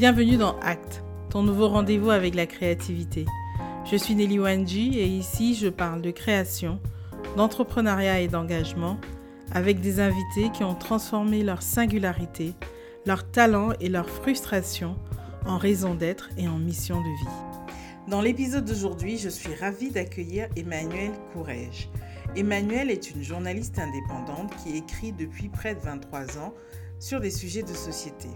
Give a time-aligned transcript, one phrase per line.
[0.00, 3.26] Bienvenue dans Act, ton nouveau rendez-vous avec la créativité.
[3.84, 6.80] Je suis Nelly Wanji et ici je parle de création,
[7.36, 8.98] d'entrepreneuriat et d'engagement
[9.52, 12.54] avec des invités qui ont transformé leur singularité,
[13.04, 14.96] leur talent et leur frustration
[15.44, 17.70] en raison d'être et en mission de vie.
[18.08, 21.90] Dans l'épisode d'aujourd'hui, je suis ravie d'accueillir Emmanuelle Courrèges.
[22.36, 26.54] Emmanuelle est une journaliste indépendante qui écrit depuis près de 23 ans
[26.98, 28.28] sur des sujets de société.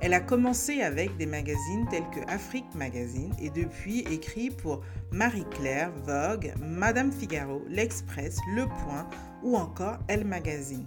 [0.00, 5.46] Elle a commencé avec des magazines tels que Afrique Magazine et depuis écrit pour Marie
[5.50, 9.08] Claire, Vogue, Madame Figaro, L'Express, Le Point
[9.42, 10.86] ou encore Elle Magazine.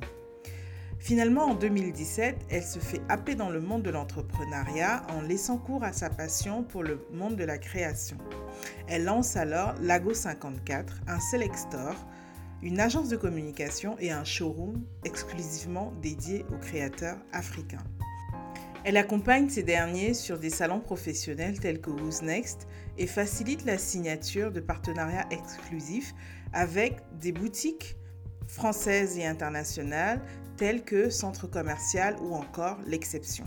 [0.99, 5.83] Finalement, en 2017, elle se fait happer dans le monde de l'entrepreneuriat en laissant cours
[5.83, 8.17] à sa passion pour le monde de la création.
[8.87, 11.95] Elle lance alors Lago 54, un select store,
[12.63, 17.83] une agence de communication et un showroom exclusivement dédié aux créateurs africains.
[18.87, 23.77] Elle accompagne ces derniers sur des salons professionnels tels que Who's Next et facilite la
[23.77, 26.13] signature de partenariats exclusifs
[26.53, 27.97] avec des boutiques
[28.47, 30.21] françaises et internationales
[30.55, 33.43] telles que Centre commercial ou encore L'Exception.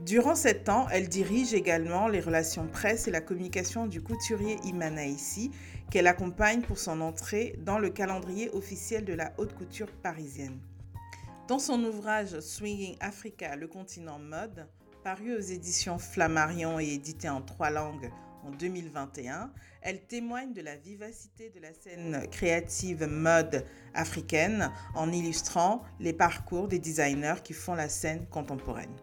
[0.00, 5.50] Durant sept ans, elle dirige également les relations presse et la communication du couturier Imanaïsi,
[5.90, 10.58] qu'elle accompagne pour son entrée dans le calendrier officiel de la haute couture parisienne.
[11.48, 14.68] Dans son ouvrage Swinging Africa, le continent mode,
[15.02, 18.10] paru aux éditions Flammarion et édité en trois langues
[18.44, 25.82] en 2021, elle témoigne de la vivacité de la scène créative mode africaine en illustrant
[26.00, 28.94] les parcours des designers qui font la scène contemporaine.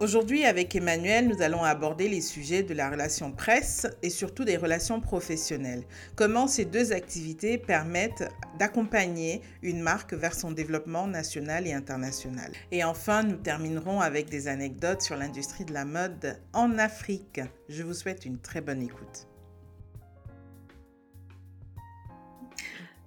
[0.00, 4.56] Aujourd'hui, avec Emmanuel, nous allons aborder les sujets de la relation presse et surtout des
[4.56, 5.84] relations professionnelles.
[6.16, 8.26] Comment ces deux activités permettent
[8.58, 12.50] d'accompagner une marque vers son développement national et international.
[12.72, 17.42] Et enfin, nous terminerons avec des anecdotes sur l'industrie de la mode en Afrique.
[17.68, 19.28] Je vous souhaite une très bonne écoute.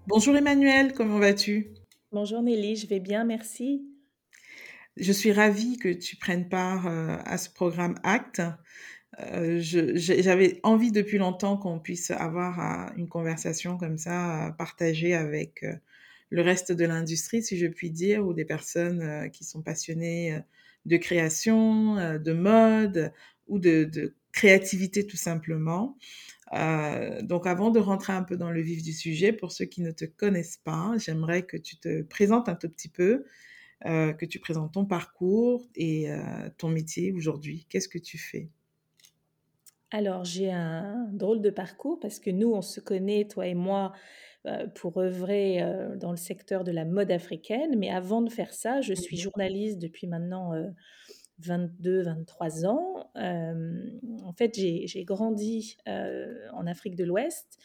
[0.05, 1.73] Bonjour Emmanuel, comment vas-tu?
[2.11, 3.92] Bonjour Nelly, je vais bien, merci.
[4.97, 8.41] Je suis ravie que tu prennes part euh, à ce programme ACT.
[9.19, 15.73] Euh, j'avais envie depuis longtemps qu'on puisse avoir une conversation comme ça, partagée avec euh,
[16.29, 20.39] le reste de l'industrie, si je puis dire, ou des personnes qui sont passionnées
[20.85, 23.13] de création, de mode
[23.47, 25.97] ou de, créativité tout simplement.
[26.53, 29.81] Euh, donc avant de rentrer un peu dans le vif du sujet, pour ceux qui
[29.81, 33.23] ne te connaissent pas, j'aimerais que tu te présentes un tout petit peu
[33.85, 36.17] euh, que tu présentes ton parcours et euh,
[36.57, 37.65] ton métier aujourd'hui.
[37.69, 38.49] Qu'est-ce que tu fais?
[39.91, 43.91] Alors, j'ai un drôle de parcours parce que nous, on se connaît, toi et moi,
[44.45, 45.61] euh, pour œuvrer
[45.97, 47.77] dans le secteur de la mode africaine.
[47.77, 50.53] Mais avant de faire ça, je suis journaliste depuis maintenant
[51.39, 53.11] 22, 23 ans.
[53.15, 57.59] en fait, j'ai grandi en Afrique de l'Ouest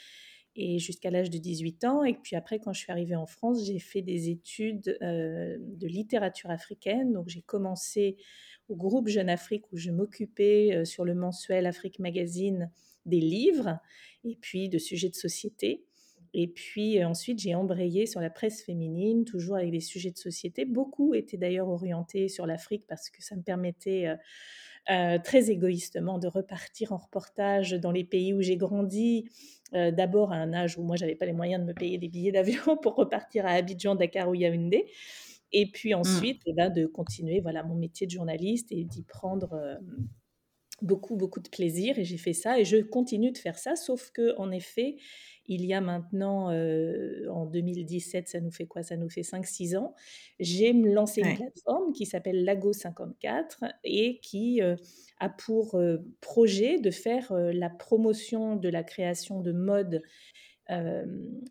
[0.61, 2.05] et jusqu'à l'âge de 18 ans.
[2.05, 5.87] Et puis après, quand je suis arrivée en France, j'ai fait des études euh, de
[5.87, 7.13] littérature africaine.
[7.13, 8.17] Donc j'ai commencé
[8.69, 12.73] au groupe Jeune Afrique où je m'occupais euh, sur le mensuel Afrique Magazine
[13.07, 13.79] des livres
[14.25, 15.85] et puis de sujets de société.
[16.35, 20.19] Et puis euh, ensuite, j'ai embrayé sur la presse féminine, toujours avec des sujets de
[20.19, 20.65] société.
[20.65, 24.09] Beaucoup étaient d'ailleurs orientés sur l'Afrique parce que ça me permettait
[24.91, 29.29] euh, très égoïstement de repartir en reportage dans les pays où j'ai grandi.
[29.75, 32.09] Euh, d'abord à un âge où moi, j'avais pas les moyens de me payer des
[32.09, 34.87] billets d'avion pour repartir à Abidjan, Dakar ou Yaoundé.
[35.53, 35.99] Et puis mmh.
[35.99, 39.77] ensuite, eh ben, de continuer voilà, mon métier de journaliste et d'y prendre euh,
[40.83, 41.99] beaucoup, beaucoup de plaisir.
[41.99, 44.97] Et j'ai fait ça et je continue de faire ça, sauf que en effet,
[45.49, 48.83] il y a maintenant, euh, en 2017, ça nous fait quoi?
[48.83, 49.95] Ça nous fait 5-6 ans.
[50.39, 54.77] J'ai lancé une plateforme qui s'appelle Lago 54 et qui euh,
[55.21, 60.03] a pour euh, projet de faire la promotion de la création de mode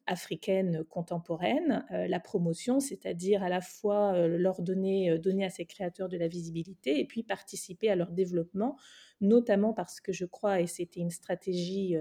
[0.05, 6.17] africaine contemporaine, la promotion, c'est-à-dire à la fois leur donner, donner à ces créateurs de
[6.17, 8.77] la visibilité et puis participer à leur développement,
[9.21, 11.95] notamment parce que je crois, et c'était une stratégie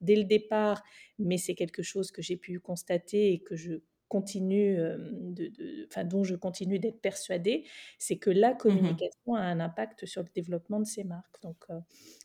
[0.00, 0.82] dès le départ,
[1.18, 3.74] mais c'est quelque chose que j'ai pu constater et que je
[4.08, 7.64] continue de, enfin, dont je continue d'être persuadée,
[7.98, 11.40] c'est que la mmh communication a un impact sur le développement de ces marques.
[11.42, 11.66] Donc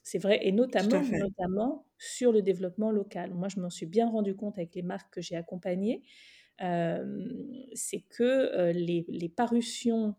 [0.02, 3.34] c'est vrai, et notamment, notamment sur le développement local.
[3.34, 6.02] Moi, je m'en suis bien rendu compte avec les marques que j'ai accompagnées,
[6.58, 10.14] c'est que les, les, parutions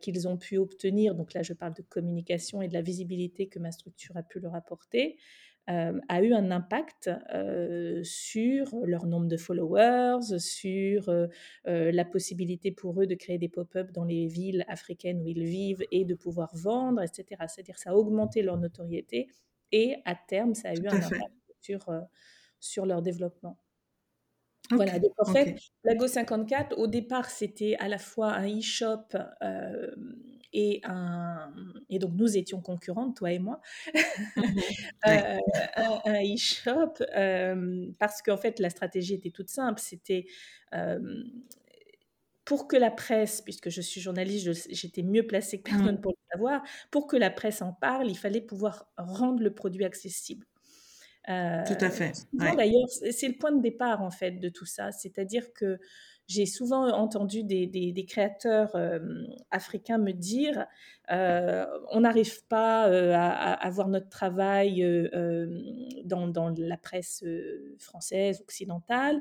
[0.00, 3.58] qu'ils ont pu obtenir, donc là je parle de communication et de la visibilité que
[3.58, 5.16] ma structure a pu leur apporter,
[5.68, 7.10] a eu un impact
[8.02, 11.10] sur leur nombre de followers, sur
[11.64, 15.84] la possibilité pour eux de créer des pop-up dans les villes africaines où ils vivent
[15.92, 17.42] et de pouvoir vendre, etc.
[17.48, 19.28] C'est-à-dire ça a augmenté leur notoriété
[19.72, 21.86] et à terme, ça a eu un impact sur,
[22.58, 23.58] sur leur développement.
[24.70, 29.06] Voilà, donc en fait, Lago 54, au départ, c'était à la fois un e-shop
[30.52, 31.52] et un.
[31.88, 33.60] Et donc, nous étions concurrentes, toi et moi,
[35.06, 35.38] euh,
[36.04, 36.94] un, e-shop,
[37.98, 39.80] parce qu'en fait, la stratégie était toute simple.
[39.80, 40.26] C'était.
[42.44, 45.76] pour que la presse, puisque je suis journaliste, j'étais mieux placée que mmh.
[45.76, 49.54] personne pour le savoir, pour que la presse en parle, il fallait pouvoir rendre le
[49.54, 50.46] produit accessible.
[51.26, 52.26] Tout à fait.
[52.32, 54.92] D'ailleurs, c'est le point de départ en fait de tout ça.
[54.92, 55.78] C'est-à-dire que
[56.28, 58.76] j'ai souvent entendu des, créateurs
[59.50, 60.66] africains me dire
[61.10, 64.82] on n'arrive pas à, à, voir notre travail
[66.04, 67.24] dans, la presse
[67.78, 69.20] française, occidentale.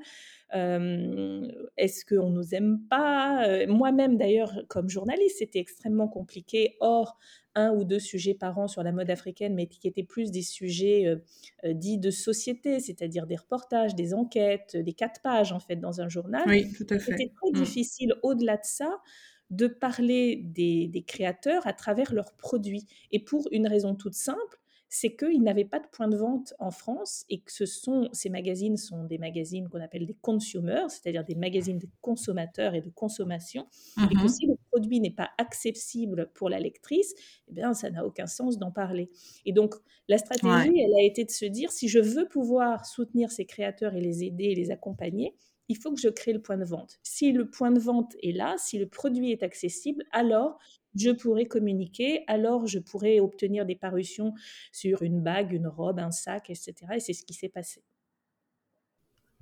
[0.51, 3.65] Est-ce qu'on nous aime pas?
[3.67, 6.75] Moi-même, d'ailleurs, comme journaliste, c'était extrêmement compliqué.
[6.79, 7.17] Or,
[7.57, 10.43] un ou deux sujets par an sur la mode africaine, mais qui étaient plus des
[10.43, 11.17] sujets euh,
[11.65, 15.99] euh, dits de société, c'est-à-dire des reportages, des enquêtes, des quatre pages en fait dans
[15.99, 16.43] un journal.
[16.47, 17.11] Oui, tout à fait.
[17.11, 17.63] C'était très mmh.
[17.63, 19.01] difficile au-delà de ça
[19.49, 22.85] de parler des, des, créateurs à travers leurs produits.
[23.11, 26.71] Et pour une raison toute simple, c'est qu'ils n'avaient pas de point de vente en
[26.71, 31.25] France et que ce sont, ces magazines sont des magazines qu'on appelle des consumers, c'est-à-dire
[31.25, 33.67] des magazines de consommateurs et de consommation,
[33.97, 37.13] et que mmh si le produit n'est pas accessible pour la lectrice,
[37.47, 39.09] eh bien, ça n'a aucun sens d'en parler.
[39.45, 39.73] Et donc,
[40.07, 43.95] la stratégie, elle a été de se dire, si je veux pouvoir soutenir ces créateurs
[43.95, 45.35] et les aider et les accompagner,
[45.69, 46.99] il faut que je crée le point de vente.
[47.03, 50.59] Si le point de vente est là, si le produit est accessible, alors
[50.97, 54.33] je pourrais communiquer, alors je pourrais obtenir des parutions
[54.71, 56.73] sur une bague, une robe, un sac, etc.
[56.95, 57.83] Et c'est ce qui s'est passé.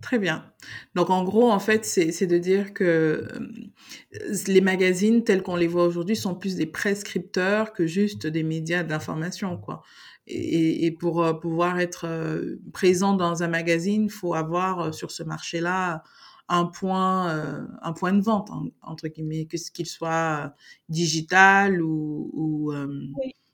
[0.02, 0.46] Très bien.
[0.94, 5.68] Donc en gros, en fait, c'est de dire que euh, les magazines tels qu'on les
[5.68, 9.84] voit aujourd'hui sont plus des prescripteurs que juste des médias d'information, quoi.
[10.28, 16.04] Et, pour euh, pouvoir être euh, présent dans un magazine, faut avoir sur ce marché-là
[16.48, 18.50] un point, euh, un point de vente,
[18.82, 20.54] entre guillemets, que ce qu'il soit
[20.90, 23.08] digital ou, ou, euh,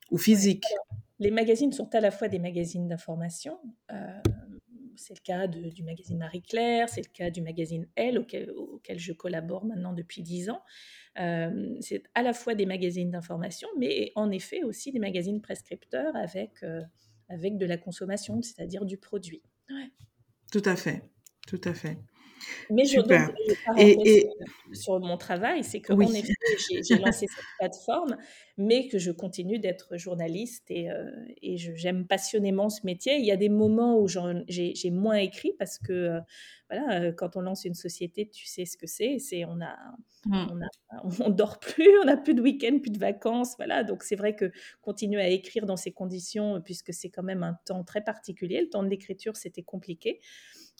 [0.10, 0.66] ou physique.
[1.20, 3.58] les magazines sont à la fois des magazines d'information.
[3.92, 4.22] Euh,
[4.98, 9.14] c'est le cas du magazine Marie-Claire, c'est le cas du magazine Elle, auquel, auquel je
[9.14, 10.62] collabore maintenant depuis dix ans.
[11.16, 16.64] c'est à la fois des magazines d'information, mais en effet aussi des magazines prescripteurs avec,
[17.30, 19.42] avec de la consommation, c'est-à-dire du produit.
[20.52, 21.02] Tout à fait,
[21.48, 21.98] tout à fait.
[22.70, 23.20] Mais je, donc,
[23.78, 24.28] et,
[24.74, 26.34] sur mon travail, c'est que en effet,
[26.70, 28.18] j'ai lancé cette plateforme,
[28.58, 31.10] mais que je continue d'être journaliste et, euh,
[31.42, 33.18] et j'aime passionnément ce métier.
[33.18, 36.20] Il y a des moments où j'ai moins écrit parce que euh,
[36.72, 39.20] voilà, euh, quand on lance une société, tu sais ce que c'est.
[39.20, 39.76] C'est on a,
[40.26, 40.48] mmh.
[40.52, 43.84] on a, on dort plus, on n'a plus de week-end, plus de vacances, voilà.
[43.84, 44.52] Donc c'est vrai que
[44.82, 48.62] continuer à écrire dans ces conditions, puisque c'est quand même un temps très particulier.
[48.62, 50.22] Le temps de l'écriture, c'était compliqué.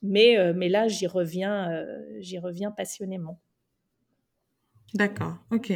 [0.02, 1.86] Mais, euh, mais là, j'y reviens, euh,
[2.20, 3.40] j'y reviens passionnément.
[4.94, 5.72] D'accord, ok,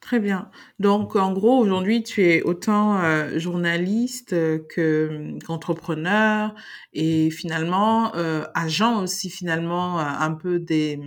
[0.00, 0.50] très bien.
[0.78, 4.30] Donc, en gros, aujourd'hui, tu es autant euh, journaliste
[4.68, 6.54] que qu'entrepreneur
[6.92, 8.12] et finalement
[8.54, 11.00] agent aussi finalement un peu des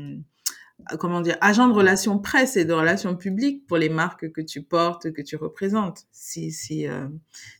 [1.00, 4.62] comment dire agent de relations presse et de relations publiques pour les marques que tu
[4.62, 6.86] portes, que tu représentes, si si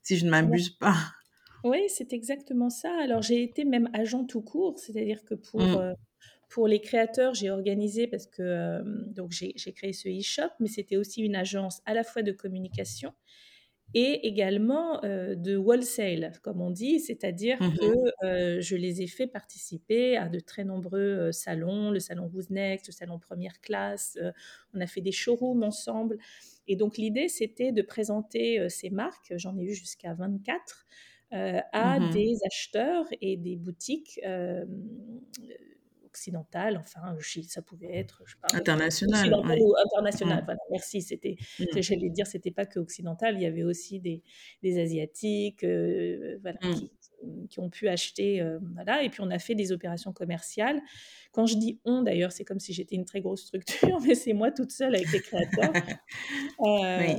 [0.04, 0.98] si je ne m'abuse pas.
[1.64, 2.94] Oui, c'est exactement ça.
[3.02, 5.76] Alors, j'ai été même agent tout court, c'est-à-dire que pour, mmh.
[5.76, 5.94] euh,
[6.50, 10.98] pour les créateurs, j'ai organisé, parce que euh, donc j'ai créé ce e-shop, mais c'était
[10.98, 13.14] aussi une agence à la fois de communication
[13.94, 17.78] et également euh, de wholesale, comme on dit, c'est-à-dire mmh
[18.22, 22.88] que je les ai fait participer à de très nombreux salons, le salon Who's Next,
[22.88, 24.20] le salon Première Classe,
[24.74, 26.18] on a fait des showrooms ensemble.
[26.68, 30.86] Et donc l'idée, c'était de présenter ces marques, j'en ai eu jusqu'à 24,
[31.34, 34.66] euh, à mmh des acheteurs et des boutiques euh,
[36.06, 40.42] occidentales, enfin, ça pouvait être, je sais pas, international, ou international.
[40.42, 40.46] Mmh.
[40.46, 41.02] Voilà, merci.
[41.02, 41.82] C'était, mmh.
[41.82, 43.36] j'allais dire, c'était pas que occidental.
[43.36, 44.24] Il y avait aussi des,
[44.64, 46.92] des asiatiques, euh, voilà, qui,
[47.50, 48.42] qui, ont pu acheter,
[48.76, 49.04] voilà.
[49.04, 50.82] Et puis on a fait des opérations commerciales.
[51.34, 54.34] Quand je dis on, d'ailleurs, c'est comme si j'étais une très grosse structure, mais c'est
[54.34, 55.74] moi toute seule avec les créateurs.
[56.60, 57.16] oui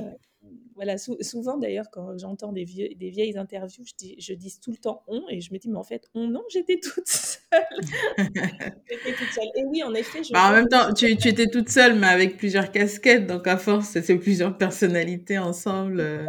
[0.75, 4.77] voilà, souvent d'ailleurs, quand j'entends des, des vieilles interviews, je dis, je dis tout le
[4.77, 7.59] temps on, et je me dis, mais en fait, on, non, j'étais toute seule.
[8.17, 9.49] j'étais toute seule.
[9.55, 10.23] Et oui, en effet.
[10.23, 13.45] Je bah, en même temps, tu, tu, étais toute seule, mais avec plusieurs casquettes, donc
[13.45, 16.25] à force, c'est plusieurs personnalités ensemble euh,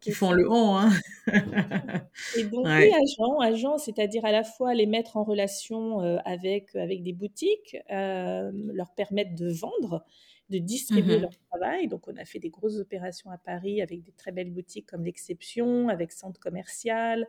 [0.00, 0.76] qui font le on.
[0.76, 0.90] Hein.
[2.36, 7.04] et donc, oui, agents, agents c'est-à-dire à la fois les mettre en relation avec, avec
[7.04, 10.04] des boutiques, leur permettre de vendre,
[10.50, 11.88] de distribuer mmh leur travail.
[11.88, 15.04] Donc, on a fait des grosses opérations à Paris avec des très belles boutiques comme
[15.04, 17.26] l'Exception, avec Centre Commercial.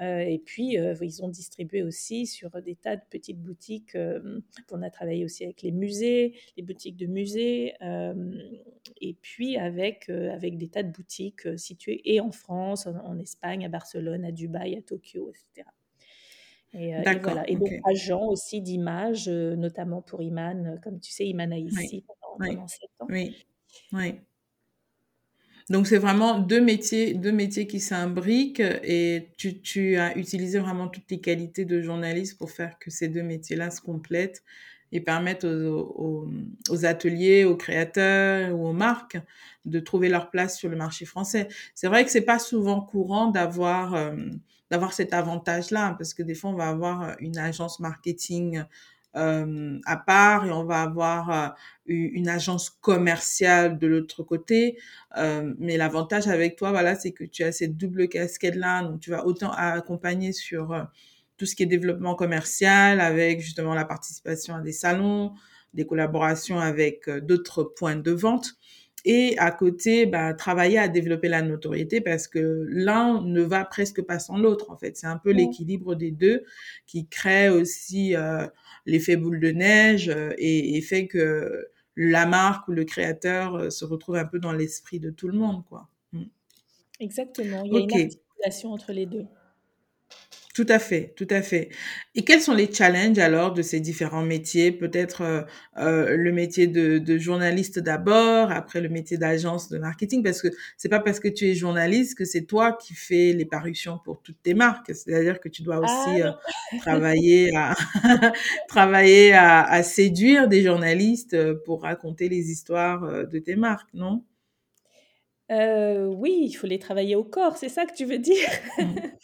[0.00, 3.94] Euh, et puis, euh, ils ont distribué aussi sur des tas de petites boutiques.
[3.94, 7.74] Euh, on a travaillé aussi avec les musées, les boutiques de musées,
[9.00, 13.68] et puis avec, avec des tas de boutiques situées et en France, en, Espagne, à
[13.68, 15.68] Barcelone, à Dubaï, à Tokyo, etc.
[16.74, 17.48] Et, et, voilà.
[17.48, 22.04] Et donc, agent aussi d'image, notamment pour Iman, comme tu sais, Iman a ici
[22.38, 22.58] oui.
[23.08, 23.46] Oui,
[23.92, 24.14] oui.
[25.68, 30.86] Donc, c'est vraiment deux métiers, deux métiers qui s'imbriquent et tu, tu, as utilisé vraiment
[30.86, 34.44] toutes tes qualités de journaliste pour faire que ces deux métiers-là se complètent
[34.92, 36.28] et permettent aux,
[36.70, 39.18] aux, ateliers, aux créateurs ou aux marques
[39.64, 41.48] de trouver leur place sur le marché français.
[41.74, 44.14] C'est vrai que c'est pas souvent courant d'avoir euh,
[44.70, 48.64] d'avoir cet avantage-là parce que des fois on va avoir une agence marketing
[49.14, 51.56] à part et on va avoir
[51.86, 54.78] une agence commerciale de l'autre côté.
[55.16, 58.82] Mais l'avantage avec toi, voilà, c'est que tu as cette double casquette-là.
[58.82, 60.86] Donc, tu vas autant accompagner sur
[61.38, 65.32] tout ce qui est développement commercial avec justement la participation à des salons,
[65.72, 68.54] des collaborations avec d'autres points de vente.
[69.08, 74.02] Et à côté, bah, travailler à développer la notoriété parce que l'un ne va presque
[74.02, 74.70] pas sans l'autre.
[74.70, 76.42] En fait, c'est un peu l'équilibre des deux
[76.86, 78.14] qui crée aussi
[78.86, 83.84] l'effet boule de neige euh, et, fait que la marque ou le créateur euh, se
[83.84, 85.88] retrouve un peu dans l'esprit de tout le monde, quoi.
[86.12, 86.24] Mm.
[87.00, 87.62] Exactement.
[87.64, 89.26] Il y a une articulation entre les deux.
[90.56, 91.68] Tout à fait, tout à fait.
[92.14, 94.72] Et quels sont les challenges alors de ces différents métiers?
[94.72, 95.42] Peut-être euh,
[95.76, 100.48] euh, le métier de, de journaliste d'abord, après le métier d'agence de marketing, parce que
[100.78, 104.22] c'est pas parce que tu es journaliste que c'est toi qui fais les parutions pour
[104.22, 104.94] toutes tes marques.
[104.94, 106.38] C'est-à-dire que tu dois aussi ah,
[106.72, 107.74] euh, travailler à
[108.68, 111.36] travailler à, à, séduire des journalistes
[111.66, 114.24] pour raconter les histoires de tes marques, non?
[115.50, 118.48] Euh, oui, il faut les travailler au corps, c'est ça que tu veux dire?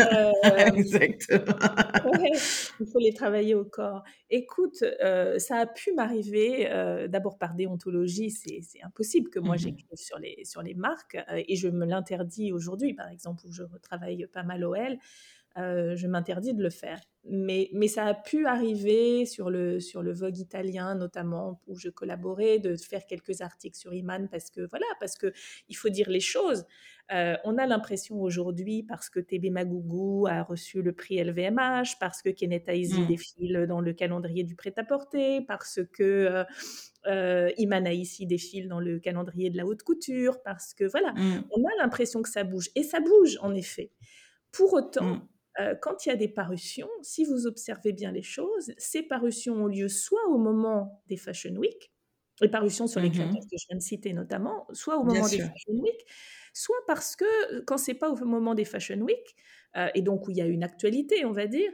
[0.00, 0.32] Euh,
[0.74, 1.54] Exactement.
[2.80, 4.02] il faut les travailler au corps.
[4.30, 6.68] Écoute, euh, ça a pu m'arriver,
[7.08, 11.56] d'abord par déontologie, c'est impossible que moi mmh j'écrive sur les sur les marques, et
[11.56, 14.98] je me l'interdis aujourd'hui, par exemple, où je retravaille pas mal OL.
[15.58, 17.00] Euh, je m'interdis de le faire.
[17.24, 21.88] Mais, mais ça a pu arriver sur le, sur le Vogue italien, notamment, où je
[21.88, 25.32] collaborais, de faire quelques articles sur Iman, parce que, voilà, parce que
[25.68, 26.64] il faut dire les choses.
[27.12, 32.22] Euh, on a l'impression aujourd'hui, parce que TB Magougou a reçu le prix LVMH, parce
[32.22, 33.06] que Kenneth Aizi mmh.
[33.06, 36.44] défile dans le calendrier du prêt-à-porter, parce que euh,
[37.06, 41.44] euh Iman ici défile dans le calendrier de la haute couture, parce que, voilà, mmh.
[41.52, 42.70] on a l'impression que ça bouge.
[42.74, 43.92] Et ça bouge, en effet.
[44.50, 45.28] Pour autant, mmh.
[45.60, 49.54] Euh, quand il y a des parutions, si vous observez bien les choses, ces parutions
[49.64, 51.92] ont lieu soit au moment des Fashion Week,
[52.40, 55.38] les parutions sur les créateurs que je viens de citer notamment, soit au moment des
[55.38, 56.06] Fashion Week,
[56.54, 59.36] soit parce que quand c'est pas au moment des Fashion Week,
[59.76, 61.70] euh, et donc où il y a une actualité, on va dire,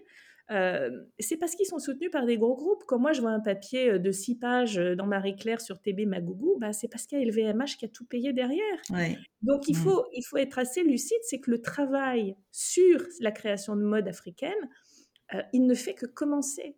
[0.48, 2.84] c'est parce qu'ils sont soutenus par des gros groupes.
[2.86, 6.72] Quand moi je vois un papier de six pages dans Marie-Claire sur TB Magougou, bah,
[6.72, 8.78] c'est parce qu'il y a LVMH qui a tout payé derrière.
[9.42, 9.80] Donc il, mmh.
[9.80, 14.08] faut, il faut être assez lucide, c'est que le travail sur la création de mode
[14.08, 14.52] africaine,
[15.52, 16.76] il ne fait que commencer.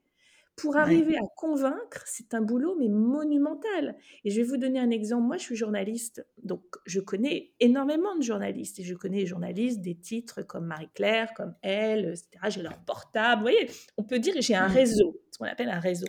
[0.61, 3.97] Pour arriver à convaincre, c'est un boulot mais monumental.
[4.25, 5.25] Et je vais vous donner un exemple.
[5.25, 8.79] Moi, je suis journaliste, donc je connais énormément de journalistes.
[8.79, 12.29] Et je connais les journalistes des titres comme Marie-Claire, comme Elle, etc.
[12.49, 13.41] J'ai leur portable.
[13.41, 14.73] Vous voyez, on peut dire que j'ai un mmh.
[14.73, 16.07] réseau, ce qu'on appelle un réseau.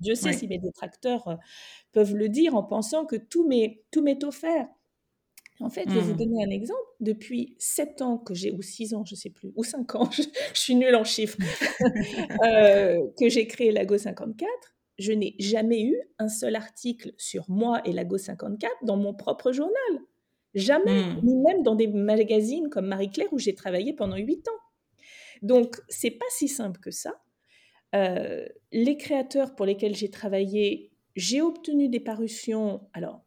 [0.00, 1.36] Dieu sait si mes détracteurs euh,
[1.92, 4.68] peuvent le dire en pensant que tout m'est offert.
[5.60, 6.16] En fait, je vais vous mmh.
[6.16, 6.80] donner un exemple.
[7.00, 10.10] Depuis 7 ans que j'ai, ou 6 ans, je ne sais plus, ou 5 ans,
[10.12, 10.22] je,
[10.54, 11.38] suis nulle en chiffres,
[12.44, 14.48] euh, que j'ai créé Lago 54,
[14.98, 19.52] je n'ai jamais eu un seul article sur moi et Lago 54 dans mon propre
[19.52, 19.74] journal.
[20.54, 21.20] Jamais, mmh.
[21.24, 24.60] ni même dans des magazines comme Marie-Claire où j'ai travaillé pendant 8 ans.
[25.42, 27.20] Donc, c'est pas si simple que ça.
[27.94, 32.88] Euh, les créateurs pour lesquels j'ai travaillé, j'ai obtenu des parutions.
[32.92, 33.24] Alors,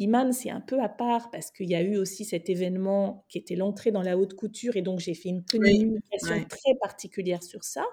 [0.00, 3.36] Iman, c'est un peu à part parce qu'il y a eu aussi cet événement qui
[3.36, 7.64] était l'entrée dans la haute couture et donc j'ai fait une communication très particulière sur
[7.64, 7.84] ça,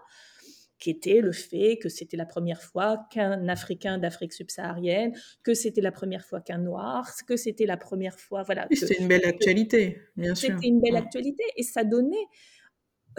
[0.79, 5.81] qui était le fait que c'était la première fois qu'un Africain d'Afrique subsaharienne, que c'était
[5.81, 8.69] la première fois qu'un Noir, que c'était la première fois, voilà.
[8.71, 10.55] c'était une belle actualité, bien sûr.
[10.55, 12.15] C'était une belle actualité et ça donnait,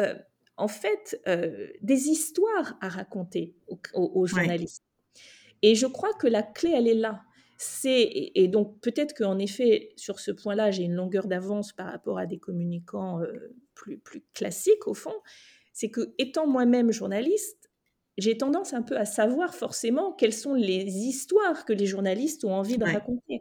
[0.00, 0.14] euh,
[0.56, 3.54] en fait, euh, des histoires à raconter
[3.92, 4.82] aux journalistes.
[5.60, 7.22] Et je crois que la clé, elle est là
[7.58, 12.18] c'est et donc peut-être qu'en effet sur ce point-là j'ai une longueur d'avance par rapport
[12.18, 15.14] à des communicants euh, plus plus classiques au fond,
[15.72, 17.70] c'est que étant moi-même journaliste,
[18.16, 22.54] j'ai tendance un peu à savoir forcément quelles sont les histoires que les journalistes ont
[22.54, 23.40] envie de raconter.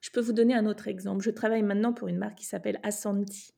[0.00, 1.22] Je peux vous donner un autre exemple.
[1.22, 3.52] Je travaille maintenant pour une marque qui s'appelle Assanti.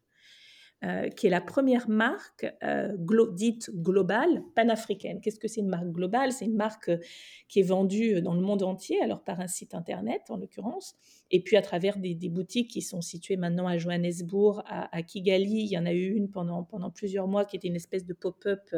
[0.85, 2.97] Euh, qui est la première marque euh,
[3.31, 5.21] dite globale, panafricaine.
[5.21, 6.33] Qu'est-ce que c'est une marque globale?
[6.33, 6.99] C'est une marque euh,
[7.47, 10.97] qui est vendue dans le monde entier, alors par un site internet en l'occurrence,
[11.31, 15.63] et puis à travers des, boutiques qui sont situées maintenant à Johannesburg, à, Kigali.
[15.63, 18.13] Il y en a eu une pendant, pendant plusieurs mois qui était une espèce de
[18.13, 18.69] pop-up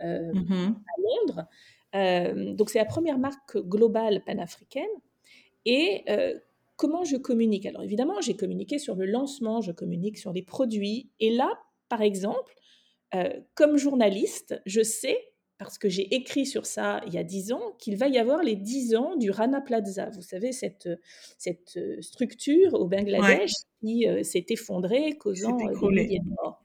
[0.00, 0.74] mm-hmm.
[0.74, 2.56] à Londres.
[2.56, 4.82] donc c'est la première marque globale panafricaine.
[5.64, 6.04] Et
[6.80, 11.10] comment je communique Alors évidemment, j'ai communiqué sur le lancement, je communique sur les produits.
[11.20, 11.52] Et là,
[11.90, 12.54] par exemple,
[13.14, 15.18] euh, comme journaliste, je sais,
[15.58, 18.42] parce que j'ai écrit sur ça il y a dix ans, qu'il va y avoir
[18.42, 20.08] les dix ans du Rana Plaza.
[20.08, 20.88] Vous savez, cette,
[21.36, 26.64] cette euh, structure au Bangladesh qui euh, s'est effondrée, causant des milliers de morts.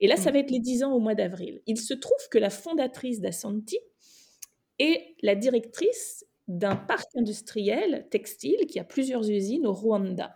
[0.00, 0.32] Et là, ça mm.
[0.32, 1.60] va être les dix ans au mois d'avril.
[1.66, 3.78] Il se trouve que la fondatrice d'Assanti
[4.78, 10.34] est la directrice d'un parc industriel textile qui a plusieurs usines au Rwanda,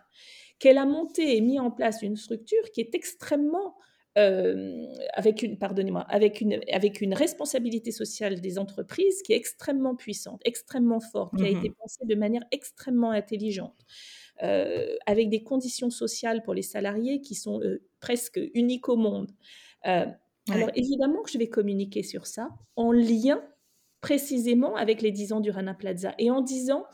[0.59, 3.75] qu'elle a monté et mis en place une structure qui est extrêmement
[4.15, 9.95] euh, avec une, pardonnez-moi, avec une, avec une responsabilité sociale des entreprises qui est extrêmement
[9.95, 13.79] puissante, extrêmement forte, qui a été mmh pensée de manière extrêmement intelligente,
[14.43, 19.31] euh, avec des conditions sociales pour les salariés qui sont euh, presque uniques au monde.
[19.83, 23.41] Alors évidemment que je vais communiquer sur ça en lien
[24.03, 26.85] précisément avec les 10 ans du Rana Plaza et en disant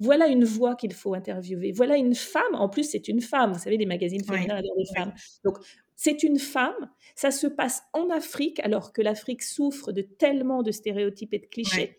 [0.00, 3.58] voilà une voix qu'il faut interviewer, voilà une femme, en plus c'est une femme, vous
[3.58, 5.12] savez, les magazines féminins adorent les femmes.
[5.44, 5.56] Donc
[5.96, 6.76] c'est une femme,
[7.16, 11.46] ça se passe en Afrique alors que l'Afrique souffre de tellement de stéréotypes et de
[11.46, 11.96] clichés.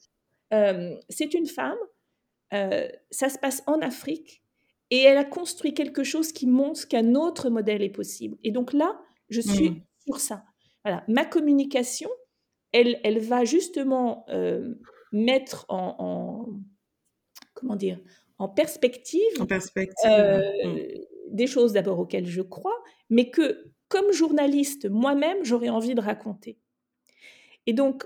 [0.53, 1.77] Euh, c'est une femme,
[2.53, 4.43] euh, ça se passe en Afrique
[4.91, 8.37] et elle a construit quelque chose qui montre qu'un autre modèle est possible.
[8.43, 9.81] Et donc là, je suis mmh.
[10.05, 10.45] sur ça.
[10.85, 12.09] Voilà, ma communication,
[12.71, 14.75] elle, va justement euh,
[15.11, 16.47] mettre en,
[17.53, 17.99] comment dire,
[18.37, 19.21] en perspective,
[20.05, 20.77] euh, mm.
[21.31, 22.77] des choses d'abord auxquelles je crois,
[23.09, 26.59] mais que comme journaliste, moi-même, j'aurais envie de raconter.
[27.65, 28.05] Et donc,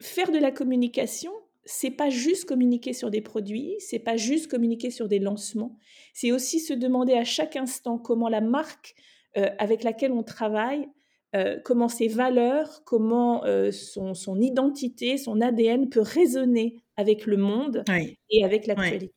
[0.00, 1.32] faire de la communication,
[1.64, 5.76] c'est pas juste communiquer sur des produits, c'est pas juste communiquer sur des lancements,
[6.14, 8.94] c'est aussi se demander à chaque instant comment la marque
[9.36, 10.88] euh, avec laquelle on travaille
[11.36, 17.84] euh, comment ses valeurs, comment euh, son, identité, son ADN peut résonner avec le monde
[18.30, 19.12] et avec l'actualité.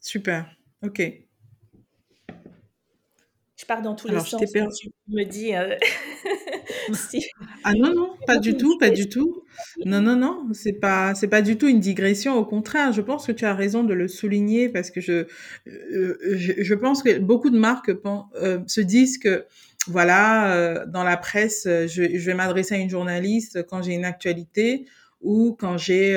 [0.00, 0.48] Super,
[0.82, 1.00] ok.
[3.56, 4.40] Je pars dans tous les sens.
[4.40, 5.54] Tu me dis.
[5.54, 5.76] Euh,
[7.64, 9.44] ah non, non, pas du tout, pas du tout.
[9.84, 12.36] Non, non, non, c'est pas, pas du tout une digression.
[12.36, 15.26] Au contraire, je pense que tu as raison de le souligner parce que je,
[15.66, 17.90] euh, je, pense que beaucoup de marques
[18.34, 19.46] euh, se disent que
[19.88, 24.84] voilà, dans la presse, je vais m'adresser à une journaliste quand j'ai une actualité
[25.20, 26.16] ou quand j'ai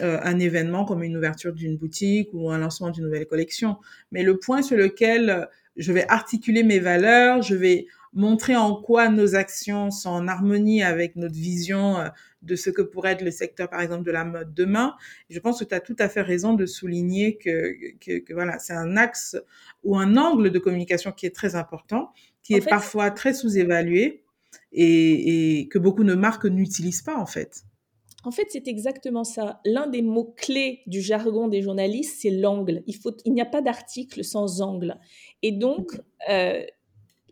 [0.00, 3.76] un événement comme une ouverture d'une boutique ou un lancement d'une nouvelle collection.
[4.10, 5.48] Mais le point sur lequel
[5.78, 10.82] je vais articuler mes valeurs, je vais montrer en quoi nos actions sont en harmonie
[10.82, 12.08] avec notre vision euh,
[12.42, 14.94] de ce que pourrait être le secteur, par exemple, de la mode demain.
[15.28, 18.74] Je pense que tu as tout à fait raison de souligner que, que, voilà, c'est
[18.74, 19.36] un axe
[19.82, 24.22] ou un angle de communication qui est très important, qui est parfois très sous-évalué
[24.72, 27.64] et, et que beaucoup de marques n'utilisent pas, en fait.
[28.24, 29.60] En fait, c'est exactement ça.
[29.64, 32.82] L'un des mots-clés du jargon des journalistes, c'est l'angle.
[32.86, 34.98] Il, faut, il n'y a pas d'article sans angle.
[35.42, 35.92] Et donc,
[36.28, 36.62] euh,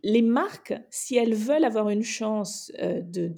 [0.03, 3.31] les marques, si elles veulent avoir une chance euh, de,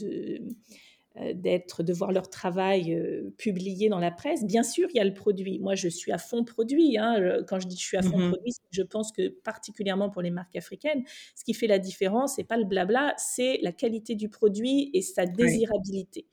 [1.17, 2.98] euh, d'être, de voir leur travail
[3.38, 5.60] publié dans la presse, bien sûr, il y a le produit.
[5.60, 6.98] Moi, je suis à fond produit.
[6.98, 7.43] Hein.
[7.48, 10.32] Quand je dis je suis à fond mmh produit, je pense que particulièrement pour les
[10.32, 11.04] marques africaines,
[11.36, 15.02] ce qui fait la différence, c'est pas le blabla, c'est la qualité du produit et
[15.02, 16.28] sa désirabilité.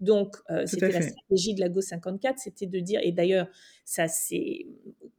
[0.00, 3.48] Donc, euh, c'était la stratégie de la Go 54, c'était de dire, et d'ailleurs,
[3.84, 4.66] ça c'est,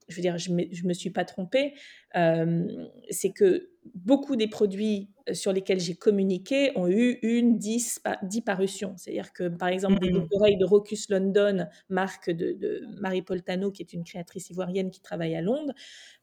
[0.07, 1.75] je veux dire, je ne me, suis pas trompée,
[2.15, 2.65] euh,
[3.11, 8.41] c'est que beaucoup des produits euh, sur lesquels j'ai communiqué ont eu une 10, 10
[8.41, 8.95] parutions.
[8.97, 10.27] C'est-à-dire que, par exemple, des mmh.
[10.31, 15.01] oreilles de Rocus London, marque de, de Marie Poltano, qui est une créatrice ivoirienne qui
[15.01, 15.73] travaille à Londres,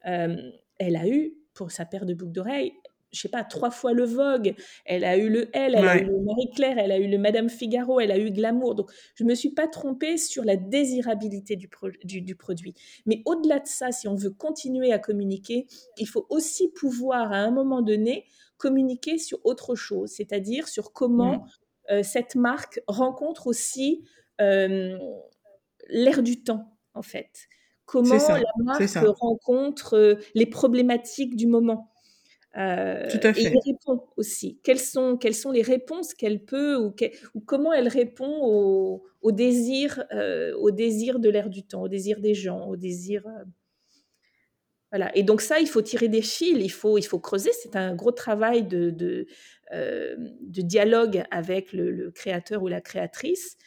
[0.01, 2.73] elle a eu, pour sa paire de boucles d'oreilles,
[3.11, 6.05] je sais pas, trois fois le Vogue, elle a eu le Elle, elle a eu
[6.05, 8.75] le Marie-Claire, elle a eu le Madame Figaro, elle a eu Glamour.
[8.75, 11.69] Donc, je ne me suis pas trompée sur la désirabilité du,
[12.21, 12.73] du, produit.
[13.05, 15.67] Mais au-delà de ça, si on veut continuer à communiquer,
[15.97, 18.25] il faut aussi pouvoir, à un moment donné,
[18.57, 21.47] communiquer sur autre chose, c'est-à-dire sur comment mmh.
[21.91, 24.03] euh, cette marque rencontre aussi...
[24.41, 24.97] Euh,
[25.89, 27.47] l'air du temps, en fait.
[27.85, 28.83] Comment la marque
[29.19, 31.88] rencontre les problématiques du moment.
[32.53, 32.59] Tout
[33.23, 33.43] à fait.
[33.43, 34.59] Et répond aussi.
[34.63, 36.93] Quelles sont, quelles sont les réponses qu'elle peut ou,
[37.35, 40.03] ou, comment elle répond au, au désir,
[40.57, 43.23] au désir de l'air du temps, au désir des gens, au désir.
[44.91, 45.15] voilà.
[45.15, 47.51] Et donc ça, il faut tirer des fils, il faut, il faut creuser.
[47.61, 49.27] C'est un gros travail de, de,
[49.71, 53.57] de dialogue avec le, créateur ou la créatrice.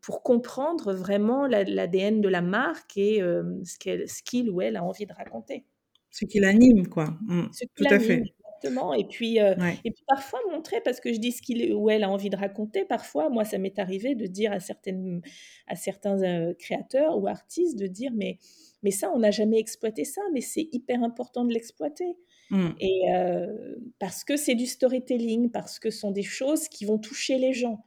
[0.00, 3.20] pour comprendre vraiment l'ADN de la marque et
[3.64, 5.66] ce qu'il ou elle a envie de raconter.
[6.12, 7.16] Ce qui l'anime, quoi.
[7.22, 8.22] Mmh, tout à fait.
[8.62, 8.92] Exactement.
[8.94, 12.04] Et puis, euh, et puis parfois montrer, parce que je dis ce qu'il ou elle
[12.04, 15.22] a envie de raconter, parfois, moi, ça m'est arrivé de dire à, certaines,
[15.66, 18.38] à certains euh, créateurs ou artistes, de dire, mais,
[18.82, 22.14] mais ça, on n'a jamais exploité ça, mais c'est hyper important de l'exploiter.
[22.50, 22.68] Mmh.
[22.78, 26.98] Et euh, parce que c'est du storytelling, parce que ce sont des choses qui vont
[26.98, 27.82] toucher les gens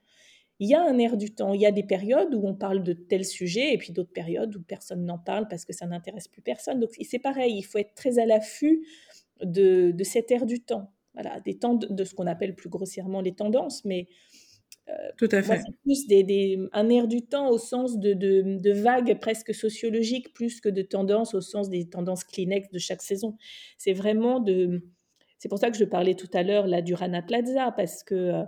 [0.59, 1.53] il y a un air du temps.
[1.53, 4.55] Il y a des périodes où on parle de tel sujet et puis d'autres périodes
[4.55, 6.79] où personne n'en parle parce que ça n'intéresse plus personne.
[6.79, 8.85] Donc c'est pareil, il faut être très à l'affût
[9.41, 10.91] de, de, cet air du temps.
[11.13, 14.07] Voilà, des temps de, ce qu'on appelle plus grossièrement les tendances, mais
[14.89, 15.57] euh, tout à fait.
[15.57, 20.61] c'est plus des, un air du temps au sens de, de, vagues presque sociologiques plus
[20.61, 23.35] que de tendances au sens des tendances Kleenex de chaque saison.
[23.77, 24.83] C'est vraiment de.
[25.37, 28.15] C'est pour ça que je parlais tout à l'heure là du Rana Plaza parce que
[28.15, 28.43] euh,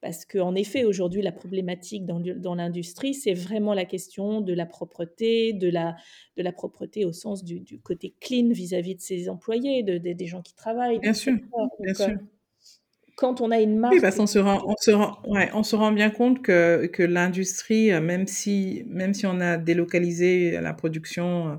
[0.00, 5.52] parce qu'en effet, aujourd'hui, la problématique dans, l'industrie, c'est vraiment la question de la propreté,
[5.52, 5.96] de la,
[6.36, 10.26] de la propreté au sens du, du côté clean vis-à-vis de ses employés, de, des
[10.26, 11.00] gens qui travaillent.
[11.00, 11.34] Bien sûr,
[11.80, 12.08] bien sûr.
[12.08, 12.14] Euh,
[13.20, 13.92] quand on a une marque...
[13.92, 16.86] Oui, parce qu'on se rend, on se rend, ouais, on se rend bien compte que,
[16.86, 21.56] que l'industrie, euh, même si, même si on a délocalisé la production euh,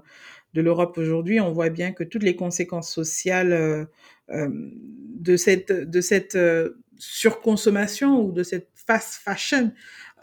[0.55, 6.01] de l'Europe aujourd'hui, on voit bien que toutes les conséquences sociales euh, de cette, de
[6.01, 6.35] cette
[7.01, 9.71] surconsommation ou de cette fast fashion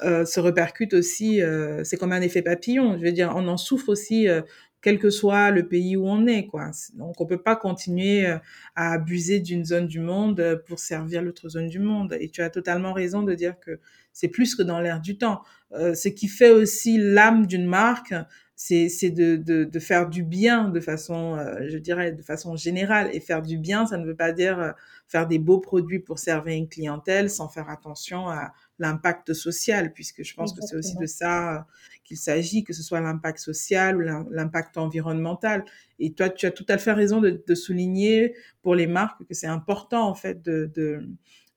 [0.02, 2.96] euh, se répercute aussi, euh, c'est comme un effet papillon.
[2.98, 4.42] Je veux dire, on en souffre aussi, euh,
[4.80, 6.70] quel que soit le pays où on est, quoi.
[6.94, 8.38] Donc, on peut pas continuer euh,
[8.76, 12.16] à abuser d'une zone du monde pour servir l'autre zone du monde.
[12.20, 13.80] Et tu as totalement raison de dire que
[14.12, 15.42] c'est plus que dans l'air du temps.
[15.72, 18.14] ce qui fait aussi l'âme d'une marque,
[18.60, 23.08] c'est de, de, de, faire du bien de façon, je dirais, de façon générale.
[23.12, 24.74] Et faire du bien, ça ne veut pas dire
[25.08, 30.22] faire des beaux produits pour servir une clientèle sans faire attention à l'impact social, puisque
[30.22, 31.60] je pense que c'est aussi de ça euh,
[32.04, 35.64] qu'il s'agit, que ce soit l'impact social ou l'impact environnemental.
[35.98, 39.34] Et toi, tu as tout à fait raison de, de souligner pour les marques que
[39.34, 41.08] c'est important, en fait, de, de,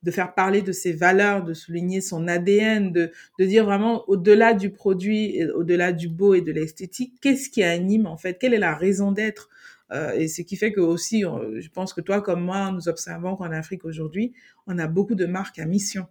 [0.02, 4.54] de, faire parler de ses valeurs, de souligner son ADN, de, de dire vraiment au-delà
[4.54, 8.58] du produit, au-delà du beau et de l'esthétique, qu'est-ce qui anime, en fait, quelle est
[8.58, 9.48] la raison d'être?
[9.92, 13.36] Euh, et ce qui fait que aussi, je pense que toi comme moi, nous observons
[13.36, 14.32] qu'en Afrique aujourd'hui,
[14.66, 16.06] on a beaucoup de marques à mission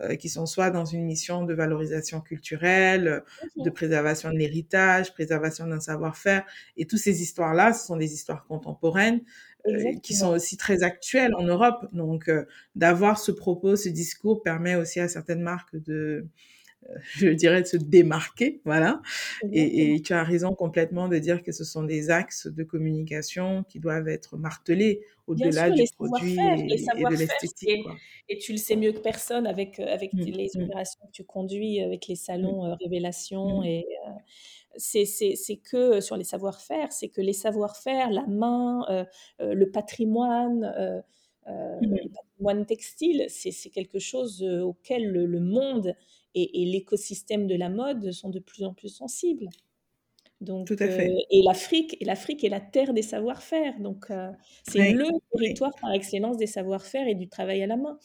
[0.00, 3.24] euh, qui sont soit dans une mission de valorisation culturelle,
[3.56, 6.44] de préservation de l'héritage, préservation d'un savoir-faire.
[6.76, 9.20] Et toutes ces histoires-là, ce sont des histoires contemporaines
[10.02, 11.86] qui sont aussi très actuelles en Europe.
[11.92, 12.30] Donc,
[12.74, 16.26] d'avoir ce propos, ce discours permet aussi à certaines marques de
[17.14, 19.00] je dirais, de se démarquer, voilà.
[19.52, 23.80] Et, tu as raison complètement de dire que ce sont des axes de communication qui
[23.80, 27.86] doivent être martelés au-delà du produit et, de l'esthétique.
[28.28, 30.62] Et, tu le sais mieux que personne avec, euh, avec mmh, les mmh.
[30.62, 32.18] opérations que tu conduis, avec les mmh.
[32.18, 33.86] salons euh, Révélation et...
[34.06, 34.10] Euh,
[34.76, 39.06] c'est que sur les savoir-faire, c'est que les savoir-faire, la main,
[39.38, 41.02] le patrimoine,
[41.46, 45.94] le patrimoine textile, c'est quelque chose auquel le monde
[46.36, 49.48] et, l'écosystème de la mode sont de plus en plus sensibles.
[50.42, 51.08] Donc, Tout à fait.
[51.08, 53.80] Euh, et l'Afrique, et l'Afrique est la terre des savoir-faire.
[53.80, 54.30] Donc, euh,
[54.68, 57.98] c'est le territoire par excellence des savoir-faire et du travail à la main.